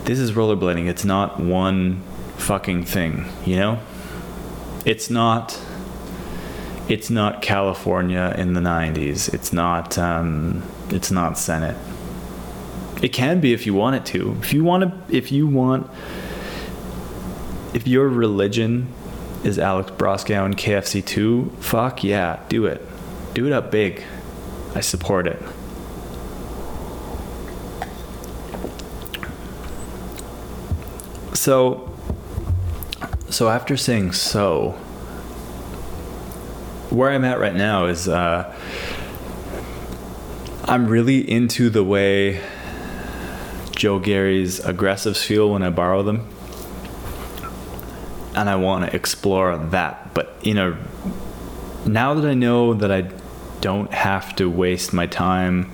this 0.06 0.20
is 0.20 0.32
rollerblading 0.32 0.88
it's 0.88 1.06
not 1.06 1.40
one 1.40 2.02
fucking 2.38 2.84
thing 2.84 3.26
you 3.46 3.56
know 3.56 3.80
it's 4.86 5.10
not 5.10 5.60
it's 6.88 7.10
not 7.10 7.42
California 7.42 8.34
in 8.38 8.54
the 8.54 8.62
90s 8.62 9.34
it's 9.34 9.54
not 9.54 9.98
um, 9.98 10.64
it's 10.90 11.12
not 11.12 11.38
Senate 11.38 11.78
it 13.02 13.10
can 13.10 13.40
be 13.40 13.54
if 13.54 13.66
you 13.66 13.74
want 13.74 13.96
it 13.96 14.06
to 14.06 14.36
if 14.42 14.54
you 14.54 14.64
want 14.64 14.84
to 14.84 15.16
if 15.16 15.32
you 15.32 15.48
want 15.48 15.90
if 17.74 17.88
your 17.88 18.08
religion 18.08 18.88
is 19.44 19.60
Alex 19.60 19.92
Broskow 19.92 20.46
and 20.46 20.58
KFC 20.58 21.06
2, 21.06 21.52
fuck 21.60 22.04
yeah, 22.04 22.40
do 22.50 22.66
it. 22.66 22.86
Do 23.34 23.46
it 23.48 23.54
up 23.54 23.72
big. 23.72 24.04
I 24.76 24.82
support 24.82 25.28
it. 25.28 25.42
So, 31.40 31.90
so 33.30 33.48
after 33.48 33.78
saying 33.78 34.12
so, 34.12 34.72
where 36.90 37.12
I'm 37.12 37.24
at 37.24 37.40
right 37.40 37.56
now 37.56 37.86
is 37.86 38.10
uh, 38.10 38.54
I'm 40.66 40.88
really 40.88 41.20
into 41.32 41.70
the 41.70 41.82
way 41.82 42.44
Joe 43.72 44.00
Gary's 44.00 44.60
aggressives 44.60 45.24
feel 45.24 45.50
when 45.50 45.64
I 45.64 45.70
borrow 45.70 46.04
them 46.04 46.28
and 48.36 48.50
I 48.50 48.58
want 48.58 48.90
to 48.90 48.94
explore 48.94 49.58
that. 49.58 50.14
But 50.14 50.36
you 50.46 50.54
know, 50.54 50.76
now 51.86 52.16
that 52.16 52.30
I 52.30 52.34
know 52.34 52.74
that 52.74 52.92
I 52.92 53.10
don't 53.62 53.94
have 53.94 54.36
to 54.36 54.50
waste 54.50 54.92
my 54.92 55.08
time 55.08 55.72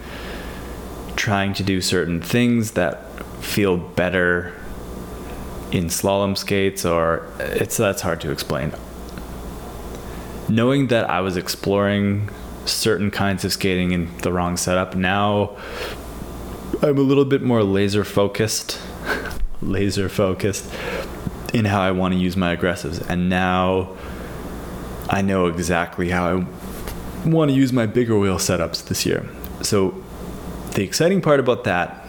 trying 1.16 1.56
to 1.56 1.64
do 1.64 1.82
certain 1.82 2.22
things 2.22 2.74
that 2.74 3.02
feel 3.44 3.78
better 3.78 4.54
in 5.72 5.86
slalom 5.86 6.38
skates 6.38 6.86
or 6.86 7.28
it's 7.40 7.78
that's 7.78 8.02
hard 8.02 8.22
to 8.22 8.32
explain. 8.32 8.74
Knowing 10.48 10.88
that 10.88 11.10
I 11.10 11.22
was 11.22 11.38
exploring 11.38 12.30
certain 12.66 13.12
kinds 13.12 13.44
of 13.46 13.52
skating 13.52 13.92
in 13.92 14.16
the 14.20 14.32
wrong 14.32 14.58
setup, 14.58 14.96
now 14.96 15.58
I'm 16.82 16.98
a 16.98 17.02
little 17.02 17.26
bit 17.26 17.42
more 17.42 17.64
laser 17.64 18.04
focused. 18.04 18.80
laser 19.62 20.10
focused 20.24 20.72
in 21.54 21.66
how 21.66 21.82
I 21.82 21.92
want 21.92 22.14
to 22.14 22.20
use 22.20 22.36
my 22.36 22.56
aggressives. 22.56 23.08
And 23.10 23.30
now 23.30 23.96
I 25.10 25.22
know 25.22 25.48
exactly 25.48 26.10
how 26.10 26.28
I 26.28 26.46
want 27.28 27.50
to 27.50 27.56
use 27.56 27.72
my 27.72 27.86
bigger 27.86 28.18
wheel 28.20 28.38
setups 28.38 28.86
this 28.88 29.06
year. 29.06 29.28
So 29.62 30.04
the 30.74 30.84
exciting 30.84 31.22
part 31.22 31.40
about 31.40 31.64
that 31.64 32.06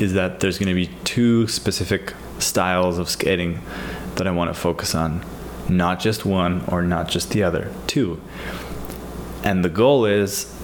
is 0.00 0.14
that 0.14 0.40
there's 0.40 0.58
going 0.58 0.68
to 0.68 0.74
be 0.74 0.88
two 1.04 1.46
specific 1.46 2.14
styles 2.40 2.98
of 2.98 3.08
skating 3.08 3.60
that 4.16 4.26
I 4.26 4.30
want 4.30 4.52
to 4.52 4.58
focus 4.58 4.94
on. 4.94 5.24
Not 5.68 6.00
just 6.00 6.24
one 6.24 6.64
or 6.68 6.82
not 6.82 7.08
just 7.08 7.30
the 7.30 7.42
other, 7.42 7.72
two. 7.86 8.20
And 9.44 9.64
the 9.64 9.68
goal 9.68 10.04
is 10.04 10.54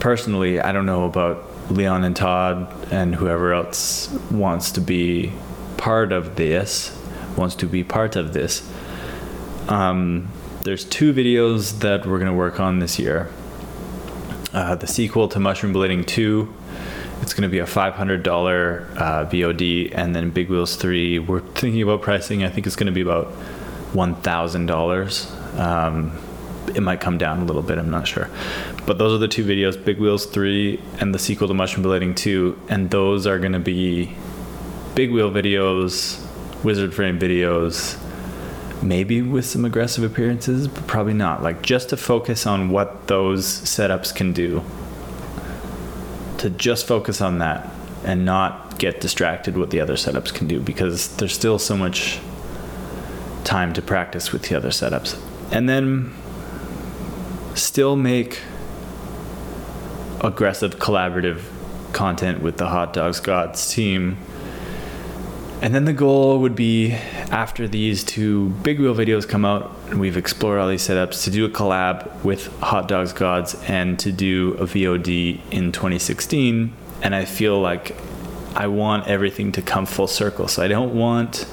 personally, 0.00 0.60
I 0.60 0.72
don't 0.72 0.86
know 0.86 1.04
about 1.04 1.70
Leon 1.70 2.04
and 2.04 2.16
Todd 2.16 2.92
and 2.92 3.14
whoever 3.14 3.52
else 3.52 4.10
wants 4.30 4.72
to 4.72 4.80
be 4.80 5.32
part 5.76 6.12
of 6.12 6.36
this, 6.36 6.98
wants 7.36 7.54
to 7.56 7.66
be 7.66 7.84
part 7.84 8.16
of 8.16 8.32
this. 8.32 8.70
Um, 9.68 10.28
there's 10.62 10.84
two 10.84 11.12
videos 11.12 11.80
that 11.80 12.06
we're 12.06 12.18
going 12.18 12.30
to 12.30 12.36
work 12.36 12.60
on 12.60 12.78
this 12.78 12.98
year. 12.98 13.30
Uh, 14.52 14.74
the 14.74 14.86
sequel 14.86 15.28
to 15.28 15.40
Mushroom 15.40 15.74
Blading 15.74 16.06
2, 16.06 16.54
it's 17.24 17.32
going 17.32 17.42
to 17.42 17.48
be 17.48 17.58
a 17.58 17.64
$500 17.64 18.96
uh, 18.98 19.24
VOD, 19.30 19.92
and 19.94 20.14
then 20.14 20.28
Big 20.28 20.50
Wheels 20.50 20.76
3, 20.76 21.20
we're 21.20 21.40
thinking 21.40 21.80
about 21.80 22.02
pricing. 22.02 22.44
I 22.44 22.50
think 22.50 22.66
it's 22.66 22.76
going 22.76 22.86
to 22.86 22.92
be 22.92 23.00
about 23.00 23.32
$1,000. 23.94 25.58
Um, 25.58 26.18
it 26.74 26.82
might 26.82 27.00
come 27.00 27.16
down 27.16 27.40
a 27.40 27.44
little 27.44 27.62
bit, 27.62 27.78
I'm 27.78 27.90
not 27.90 28.06
sure. 28.06 28.28
But 28.84 28.98
those 28.98 29.14
are 29.14 29.18
the 29.18 29.28
two 29.28 29.42
videos 29.42 29.82
Big 29.82 29.98
Wheels 29.98 30.26
3 30.26 30.78
and 31.00 31.14
the 31.14 31.18
sequel 31.18 31.48
to 31.48 31.54
Mushroom 31.54 31.86
Blading 31.86 32.14
2, 32.14 32.60
and 32.68 32.90
those 32.90 33.26
are 33.26 33.38
going 33.38 33.52
to 33.52 33.58
be 33.58 34.14
big 34.94 35.10
wheel 35.10 35.30
videos 35.30 36.22
wizard 36.62 36.92
frame 36.92 37.18
videos, 37.18 37.98
maybe 38.82 39.22
with 39.22 39.46
some 39.46 39.64
aggressive 39.64 40.04
appearances, 40.04 40.68
but 40.68 40.86
probably 40.86 41.14
not. 41.14 41.42
Like 41.42 41.62
just 41.62 41.88
to 41.88 41.96
focus 41.96 42.46
on 42.46 42.68
what 42.68 43.06
those 43.06 43.46
setups 43.46 44.14
can 44.14 44.34
do. 44.34 44.62
To 46.38 46.50
just 46.50 46.86
focus 46.86 47.20
on 47.20 47.38
that 47.38 47.70
and 48.04 48.24
not 48.24 48.78
get 48.78 49.00
distracted 49.00 49.56
what 49.56 49.70
the 49.70 49.80
other 49.80 49.94
setups 49.94 50.32
can 50.34 50.46
do 50.46 50.60
because 50.60 51.16
there's 51.16 51.32
still 51.32 51.58
so 51.58 51.76
much 51.76 52.20
time 53.44 53.72
to 53.72 53.82
practice 53.82 54.32
with 54.32 54.48
the 54.48 54.56
other 54.56 54.70
setups. 54.70 55.18
And 55.50 55.68
then 55.68 56.12
still 57.54 57.96
make 57.96 58.40
aggressive 60.20 60.78
collaborative 60.78 61.42
content 61.92 62.42
with 62.42 62.56
the 62.58 62.66
Hot 62.66 62.92
Dogs 62.92 63.20
Gods 63.20 63.72
team 63.72 64.16
and 65.62 65.74
then 65.74 65.84
the 65.84 65.92
goal 65.92 66.40
would 66.40 66.54
be 66.54 66.92
after 66.92 67.66
these 67.66 68.04
two 68.04 68.50
big 68.62 68.78
wheel 68.80 68.94
videos 68.94 69.26
come 69.26 69.44
out 69.44 69.74
and 69.88 70.00
we've 70.00 70.16
explored 70.16 70.60
all 70.60 70.68
these 70.68 70.86
setups 70.86 71.24
to 71.24 71.30
do 71.30 71.44
a 71.44 71.48
collab 71.48 72.22
with 72.24 72.46
Hot 72.60 72.88
Dogs 72.88 73.12
Gods 73.12 73.54
and 73.66 73.98
to 74.00 74.12
do 74.12 74.54
a 74.54 74.66
VOD 74.66 75.40
in 75.50 75.72
2016. 75.72 76.72
And 77.02 77.14
I 77.14 77.24
feel 77.24 77.60
like 77.60 77.96
I 78.54 78.66
want 78.66 79.08
everything 79.08 79.52
to 79.52 79.62
come 79.62 79.86
full 79.86 80.06
circle. 80.06 80.48
So 80.48 80.62
I 80.62 80.68
don't 80.68 80.94
want 80.94 81.46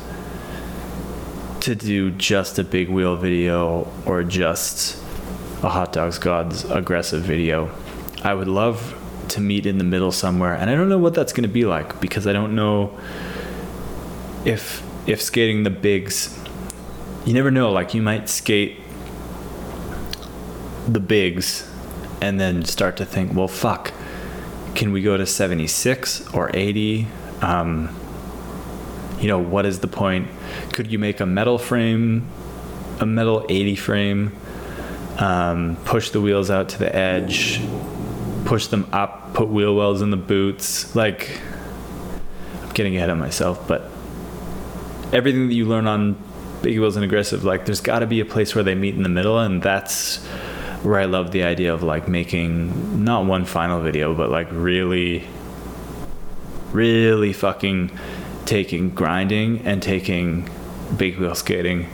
to 1.62 1.76
do 1.76 2.12
just 2.12 2.60
a 2.60 2.64
big 2.64 2.90
wheel 2.90 3.16
video 3.16 3.92
or 4.06 4.24
just 4.24 5.02
a 5.64 5.70
Hot 5.70 5.94
Dogs 5.94 6.18
Gods 6.18 6.66
aggressive 6.66 7.22
video. 7.22 7.72
I 8.24 8.34
would 8.34 8.48
love 8.48 8.98
to 9.30 9.42
meet 9.42 9.66
in 9.66 9.78
the 9.78 9.84
middle 9.84 10.12
somewhere. 10.12 10.54
And 10.54 10.70
I 10.70 10.76
don't 10.76 10.90
know 10.90 10.98
what 10.98 11.14
that's 11.14 11.34
going 11.34 11.44
to 11.44 11.54
be 11.54 11.66
like 11.66 12.02
because 12.02 12.28
I 12.28 12.34
don't 12.34 12.56
know 12.56 12.98
if 14.46 14.84
if 15.08 15.22
skating 15.22 15.64
the 15.64 15.70
bigs, 15.70 16.38
you 17.26 17.34
never 17.34 17.52
know. 17.52 17.72
Like 17.72 17.94
you 17.94 18.02
might 18.02 18.30
skate 18.30 18.80
the 20.88 21.00
bigs, 21.00 21.70
and 22.22 22.40
then 22.40 22.66
start 22.66 22.98
to 22.98 23.06
think, 23.06 23.34
well, 23.34 23.48
fuck, 23.48 23.94
can 24.76 24.92
we 24.92 25.02
go 25.02 25.16
to 25.18 25.26
76 25.26 26.34
or 26.34 26.50
80? 26.54 27.08
Um, 27.42 27.96
you 29.20 29.28
know, 29.28 29.40
what 29.40 29.66
is 29.66 29.80
the 29.80 29.88
point? 29.88 30.28
Could 30.74 30.92
you 30.92 30.98
make 30.98 31.20
a 31.20 31.26
metal 31.26 31.58
frame 31.58 32.28
a 33.02 33.06
metal 33.06 33.46
80 33.50 33.76
frame, 33.76 34.36
um, 35.18 35.76
push 35.86 36.12
the 36.12 36.22
wheels 36.22 36.52
out 36.52 36.70
to 36.70 36.80
the 36.80 36.96
edge, 36.96 37.62
push 38.46 38.68
them 38.68 38.88
up, 38.94 39.34
put 39.34 39.50
wheel 39.50 39.76
wells 39.76 40.02
in 40.02 40.12
the 40.12 40.18
boots. 40.18 40.96
Like, 40.96 41.40
I'm 42.62 42.70
getting 42.74 42.96
ahead 42.96 43.10
of 43.10 43.18
myself, 43.18 43.68
but 43.68 43.91
everything 45.12 45.48
that 45.48 45.54
you 45.54 45.66
learn 45.66 45.88
on 45.88 46.18
big 46.62 46.80
wheels 46.80 46.96
and 46.96 47.04
aggressive, 47.06 47.44
like, 47.44 47.66
there's 47.66 47.82
got 47.82 48.00
to 48.00 48.08
be 48.08 48.20
a 48.20 48.26
place 48.26 48.54
where 48.56 48.64
they 48.64 48.76
meet 48.76 48.96
in 48.96 49.04
the 49.04 49.10
middle, 49.10 49.40
and 49.40 49.62
that's 49.62 50.26
where 50.84 51.00
I 51.00 51.06
love 51.06 51.32
the 51.32 51.44
idea 51.44 51.74
of 51.74 51.84
like 51.84 52.08
making 52.08 53.04
not 53.04 53.26
one 53.26 53.46
final 53.46 53.82
video, 53.82 54.16
but 54.16 54.30
like 54.30 54.48
really, 54.52 55.28
really 56.72 57.34
fucking 57.34 57.92
taking 58.46 58.90
grinding 58.90 59.60
and 59.60 59.82
taking 59.82 60.50
big 60.98 61.18
wheel 61.18 61.36
skating 61.36 61.88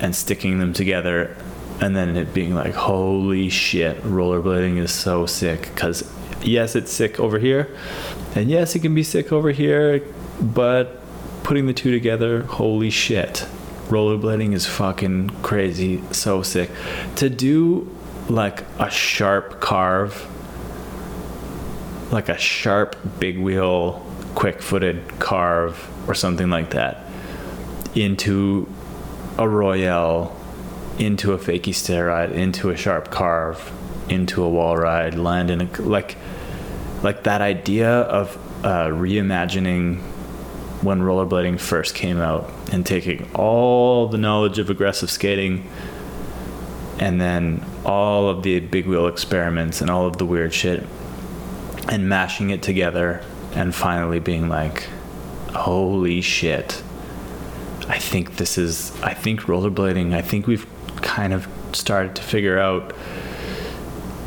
and 0.00 0.14
sticking 0.14 0.58
them 0.58 0.72
together 0.72 1.36
and 1.80 1.96
then 1.96 2.16
it 2.16 2.32
being 2.32 2.54
like 2.54 2.74
holy 2.74 3.48
shit 3.48 4.00
rollerblading 4.02 4.78
is 4.78 4.92
so 4.92 5.26
sick. 5.26 5.62
Because 5.74 6.10
yes 6.42 6.76
it's 6.76 6.92
sick 6.92 7.18
over 7.18 7.38
here 7.38 7.74
and 8.34 8.48
yes 8.48 8.76
it 8.76 8.80
can 8.80 8.94
be 8.94 9.02
sick 9.02 9.32
over 9.32 9.50
here 9.50 10.02
but 10.40 11.00
putting 11.44 11.66
the 11.66 11.74
two 11.74 11.92
together 11.92 12.42
holy 12.42 12.90
shit. 12.90 13.46
Rollerblading 13.88 14.54
is 14.54 14.66
fucking 14.66 15.30
crazy 15.42 16.02
so 16.10 16.42
sick. 16.42 16.70
To 17.16 17.30
do 17.30 17.94
like 18.28 18.64
a 18.78 18.90
sharp 18.90 19.60
carve 19.60 20.28
like 22.10 22.28
a 22.28 22.38
sharp 22.38 22.96
big 23.18 23.38
wheel 23.38 24.04
quick 24.34 24.62
footed 24.62 25.02
carve 25.18 25.90
or 26.08 26.14
something 26.14 26.48
like 26.48 26.70
that 26.70 27.04
into 27.94 28.68
a 29.36 29.48
royale 29.48 30.34
into 30.98 31.32
a 31.32 31.38
fakie 31.38 31.74
stair 31.74 32.06
ride 32.06 32.30
into 32.32 32.70
a 32.70 32.76
sharp 32.76 33.10
carve 33.10 33.72
into 34.08 34.42
a 34.42 34.48
wall 34.48 34.76
ride 34.76 35.14
land 35.14 35.50
in 35.50 35.60
a 35.60 35.82
like 35.82 36.16
like 37.02 37.24
that 37.24 37.40
idea 37.40 37.90
of 37.90 38.36
uh, 38.64 38.86
reimagining 38.86 40.00
when 40.84 41.00
rollerblading 41.00 41.58
first 41.58 41.94
came 41.94 42.20
out 42.20 42.50
and 42.70 42.84
taking 42.84 43.28
all 43.34 44.06
the 44.08 44.18
knowledge 44.18 44.58
of 44.58 44.68
aggressive 44.68 45.10
skating 45.10 45.68
and 46.98 47.20
then 47.20 47.64
all 47.84 48.28
of 48.28 48.42
the 48.42 48.60
big 48.60 48.86
wheel 48.86 49.06
experiments 49.06 49.80
and 49.80 49.90
all 49.90 50.06
of 50.06 50.18
the 50.18 50.26
weird 50.26 50.52
shit 50.52 50.86
and 51.88 52.08
mashing 52.08 52.50
it 52.50 52.62
together 52.62 53.22
and 53.54 53.74
finally 53.74 54.20
being 54.20 54.48
like 54.48 54.84
holy 55.50 56.20
shit. 56.20 56.82
I 57.88 57.98
think 57.98 58.36
this 58.36 58.56
is 58.56 58.92
i 59.02 59.12
think 59.12 59.42
rollerblading 59.42 60.14
i 60.14 60.22
think 60.22 60.46
we've 60.46 60.66
kind 61.02 61.34
of 61.34 61.46
started 61.72 62.16
to 62.16 62.22
figure 62.22 62.58
out 62.58 62.94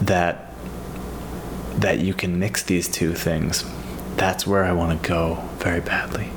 that 0.01 0.53
that 1.76 1.99
you 1.99 2.14
can 2.14 2.39
mix 2.39 2.64
these 2.64 2.88
two 2.88 3.14
things. 3.14 3.64
That's 4.16 4.45
where 4.45 4.64
i 4.64 4.72
want 4.72 5.01
to 5.01 5.08
go 5.08 5.36
very 5.60 5.82
badly 5.82 6.30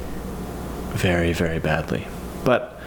very 0.92 1.32
very 1.32 1.58
badly 1.58 2.06
but 2.44 2.80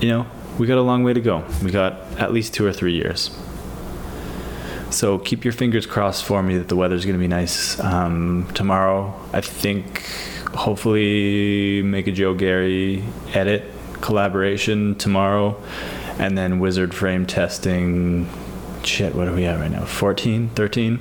you 0.00 0.08
know 0.08 0.26
we 0.58 0.66
got 0.66 0.78
a 0.78 0.82
long 0.82 1.02
way 1.02 1.12
to 1.12 1.20
go. 1.20 1.44
We 1.62 1.70
got 1.70 1.94
at 2.18 2.32
least 2.32 2.54
two 2.54 2.64
or 2.66 2.72
three 2.72 2.94
years. 2.94 3.36
So 4.90 5.18
keep 5.18 5.44
your 5.44 5.52
fingers 5.52 5.86
crossed 5.86 6.24
for 6.24 6.42
me 6.42 6.56
that 6.58 6.68
the 6.68 6.76
weather's 6.76 7.04
going 7.04 7.16
to 7.16 7.20
be 7.20 7.26
nice 7.28 7.80
um, 7.80 8.48
tomorrow. 8.54 9.12
I 9.32 9.40
think 9.40 10.02
hopefully 10.54 11.82
make 11.82 12.06
a 12.06 12.12
Joe 12.12 12.34
Gary 12.34 13.02
edit 13.32 13.70
collaboration 14.00 14.94
tomorrow, 14.94 15.60
and 16.18 16.38
then 16.38 16.60
wizard 16.60 16.94
frame 16.94 17.26
testing. 17.26 18.28
Shit, 18.84 19.14
what 19.14 19.26
are 19.26 19.34
we 19.34 19.46
at 19.46 19.58
right 19.58 19.70
now? 19.70 19.84
14, 19.84 20.50
13? 20.50 21.00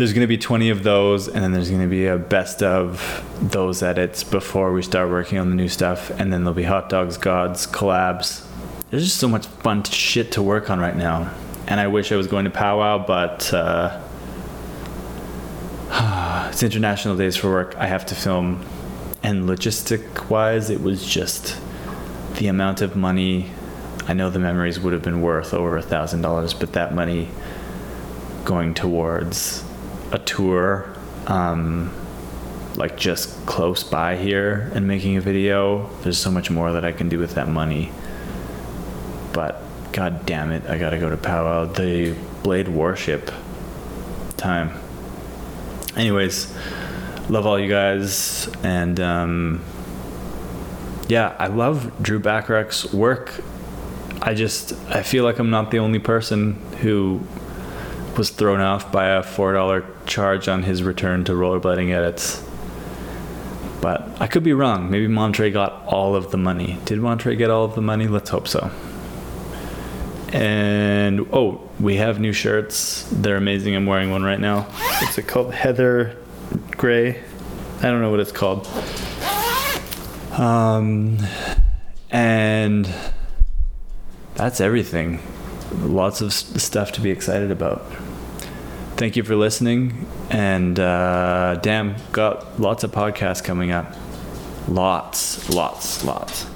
There's 0.00 0.14
going 0.14 0.22
to 0.22 0.26
be 0.26 0.38
20 0.38 0.70
of 0.70 0.82
those 0.82 1.28
and 1.28 1.44
then 1.44 1.52
there's 1.52 1.68
going 1.68 1.82
to 1.82 1.86
be 1.86 2.06
a 2.06 2.16
best 2.16 2.62
of 2.62 3.22
those 3.42 3.82
edits 3.82 4.24
before 4.24 4.72
we 4.72 4.80
start 4.80 5.10
working 5.10 5.36
on 5.36 5.50
the 5.50 5.54
new 5.54 5.68
stuff 5.68 6.08
and 6.18 6.32
then 6.32 6.42
there'll 6.42 6.54
be 6.54 6.62
hot 6.62 6.88
dogs 6.88 7.18
gods 7.18 7.66
collabs. 7.66 8.42
There's 8.88 9.04
just 9.04 9.18
so 9.18 9.28
much 9.28 9.46
fun 9.46 9.84
shit 9.84 10.32
to 10.32 10.42
work 10.42 10.70
on 10.70 10.80
right 10.80 10.96
now 10.96 11.30
and 11.66 11.78
i 11.78 11.86
wish 11.86 12.12
i 12.12 12.16
was 12.16 12.28
going 12.28 12.46
to 12.46 12.50
powwow 12.50 13.04
but 13.06 13.52
uh, 13.52 14.00
it's 16.50 16.62
international 16.62 17.14
days 17.18 17.36
for 17.36 17.50
work. 17.50 17.76
I 17.76 17.86
have 17.86 18.06
to 18.06 18.14
film. 18.14 18.64
And 19.22 19.46
logistic 19.46 20.30
wise 20.30 20.70
it 20.70 20.80
was 20.80 21.06
just 21.06 21.60
the 22.36 22.46
amount 22.46 22.80
of 22.80 22.96
money. 22.96 23.50
I 24.08 24.14
know 24.14 24.30
the 24.30 24.38
memories 24.38 24.80
would 24.80 24.94
have 24.94 25.02
been 25.02 25.20
worth 25.20 25.52
over 25.52 25.76
a 25.76 25.82
thousand 25.82 26.22
dollars 26.22 26.54
but 26.54 26.72
that 26.72 26.94
money 26.94 27.28
going 28.46 28.72
towards 28.72 29.62
a 30.12 30.18
tour 30.18 30.92
um, 31.26 31.92
like 32.76 32.96
just 32.96 33.44
close 33.46 33.82
by 33.84 34.16
here 34.16 34.70
and 34.74 34.86
making 34.86 35.16
a 35.16 35.20
video 35.20 35.88
there's 36.02 36.18
so 36.18 36.30
much 36.30 36.50
more 36.50 36.72
that 36.72 36.84
i 36.84 36.92
can 36.92 37.08
do 37.08 37.18
with 37.18 37.34
that 37.34 37.48
money. 37.48 37.90
But 39.32 39.62
god 39.92 40.24
damn 40.26 40.52
it 40.52 40.64
i 40.68 40.78
gotta 40.78 40.98
go 40.98 41.10
to 41.10 41.16
powwow 41.16 41.64
the 41.66 42.14
blade 42.42 42.68
warship 42.68 43.30
time. 44.36 44.78
Anyways 45.96 46.54
love 47.28 47.46
all 47.46 47.58
you 47.58 47.68
guys 47.68 48.48
and 48.64 48.98
um, 48.98 49.62
yeah 51.08 51.36
i 51.38 51.46
love 51.46 52.02
drew 52.02 52.18
Bachrach's 52.20 52.92
work. 52.92 53.40
I 54.22 54.34
just 54.34 54.72
i 54.88 55.02
feel 55.02 55.24
like 55.24 55.38
i'm 55.38 55.50
not 55.50 55.70
the 55.70 55.78
only 55.78 55.98
person 55.98 56.54
who 56.80 57.20
was 58.16 58.30
thrown 58.30 58.60
off 58.60 58.90
by 58.92 59.06
a 59.06 59.22
four 59.22 59.52
dollar 59.52 59.82
charge 60.10 60.48
on 60.48 60.64
his 60.64 60.82
return 60.82 61.24
to 61.24 61.32
rollerblading 61.32 61.94
edits. 61.94 62.44
But 63.80 64.20
I 64.20 64.26
could 64.26 64.42
be 64.42 64.52
wrong. 64.52 64.90
Maybe 64.90 65.06
Montre 65.06 65.50
got 65.50 65.86
all 65.86 66.14
of 66.14 66.30
the 66.30 66.36
money. 66.36 66.78
Did 66.84 66.98
Montre 66.98 67.34
get 67.36 67.48
all 67.48 67.64
of 67.64 67.74
the 67.74 67.80
money? 67.80 68.08
Let's 68.08 68.28
hope 68.28 68.46
so. 68.46 68.70
And 70.32 71.26
oh, 71.32 71.66
we 71.80 71.96
have 71.96 72.20
new 72.20 72.32
shirts. 72.32 73.08
They're 73.10 73.36
amazing. 73.36 73.74
I'm 73.74 73.86
wearing 73.86 74.10
one 74.10 74.22
right 74.22 74.38
now. 74.38 74.62
What's 75.00 75.16
it 75.16 75.26
called? 75.26 75.54
Heather 75.54 76.16
Gray. 76.72 77.22
I 77.78 77.82
don't 77.82 78.02
know 78.02 78.10
what 78.10 78.20
it's 78.20 78.32
called. 78.32 78.66
Um, 80.38 81.18
and 82.10 82.92
that's 84.34 84.60
everything. 84.60 85.20
Lots 85.72 86.20
of 86.20 86.32
stuff 86.32 86.92
to 86.92 87.00
be 87.00 87.10
excited 87.10 87.50
about 87.50 87.82
thank 89.00 89.16
you 89.16 89.22
for 89.22 89.34
listening. 89.34 90.06
And 90.28 90.78
uh, 90.78 91.58
damn, 91.62 91.96
got 92.12 92.60
lots 92.60 92.84
of 92.84 92.92
podcasts 92.92 93.42
coming 93.42 93.70
up. 93.70 93.96
Lots, 94.68 95.48
lots, 95.48 96.04
lots. 96.04 96.49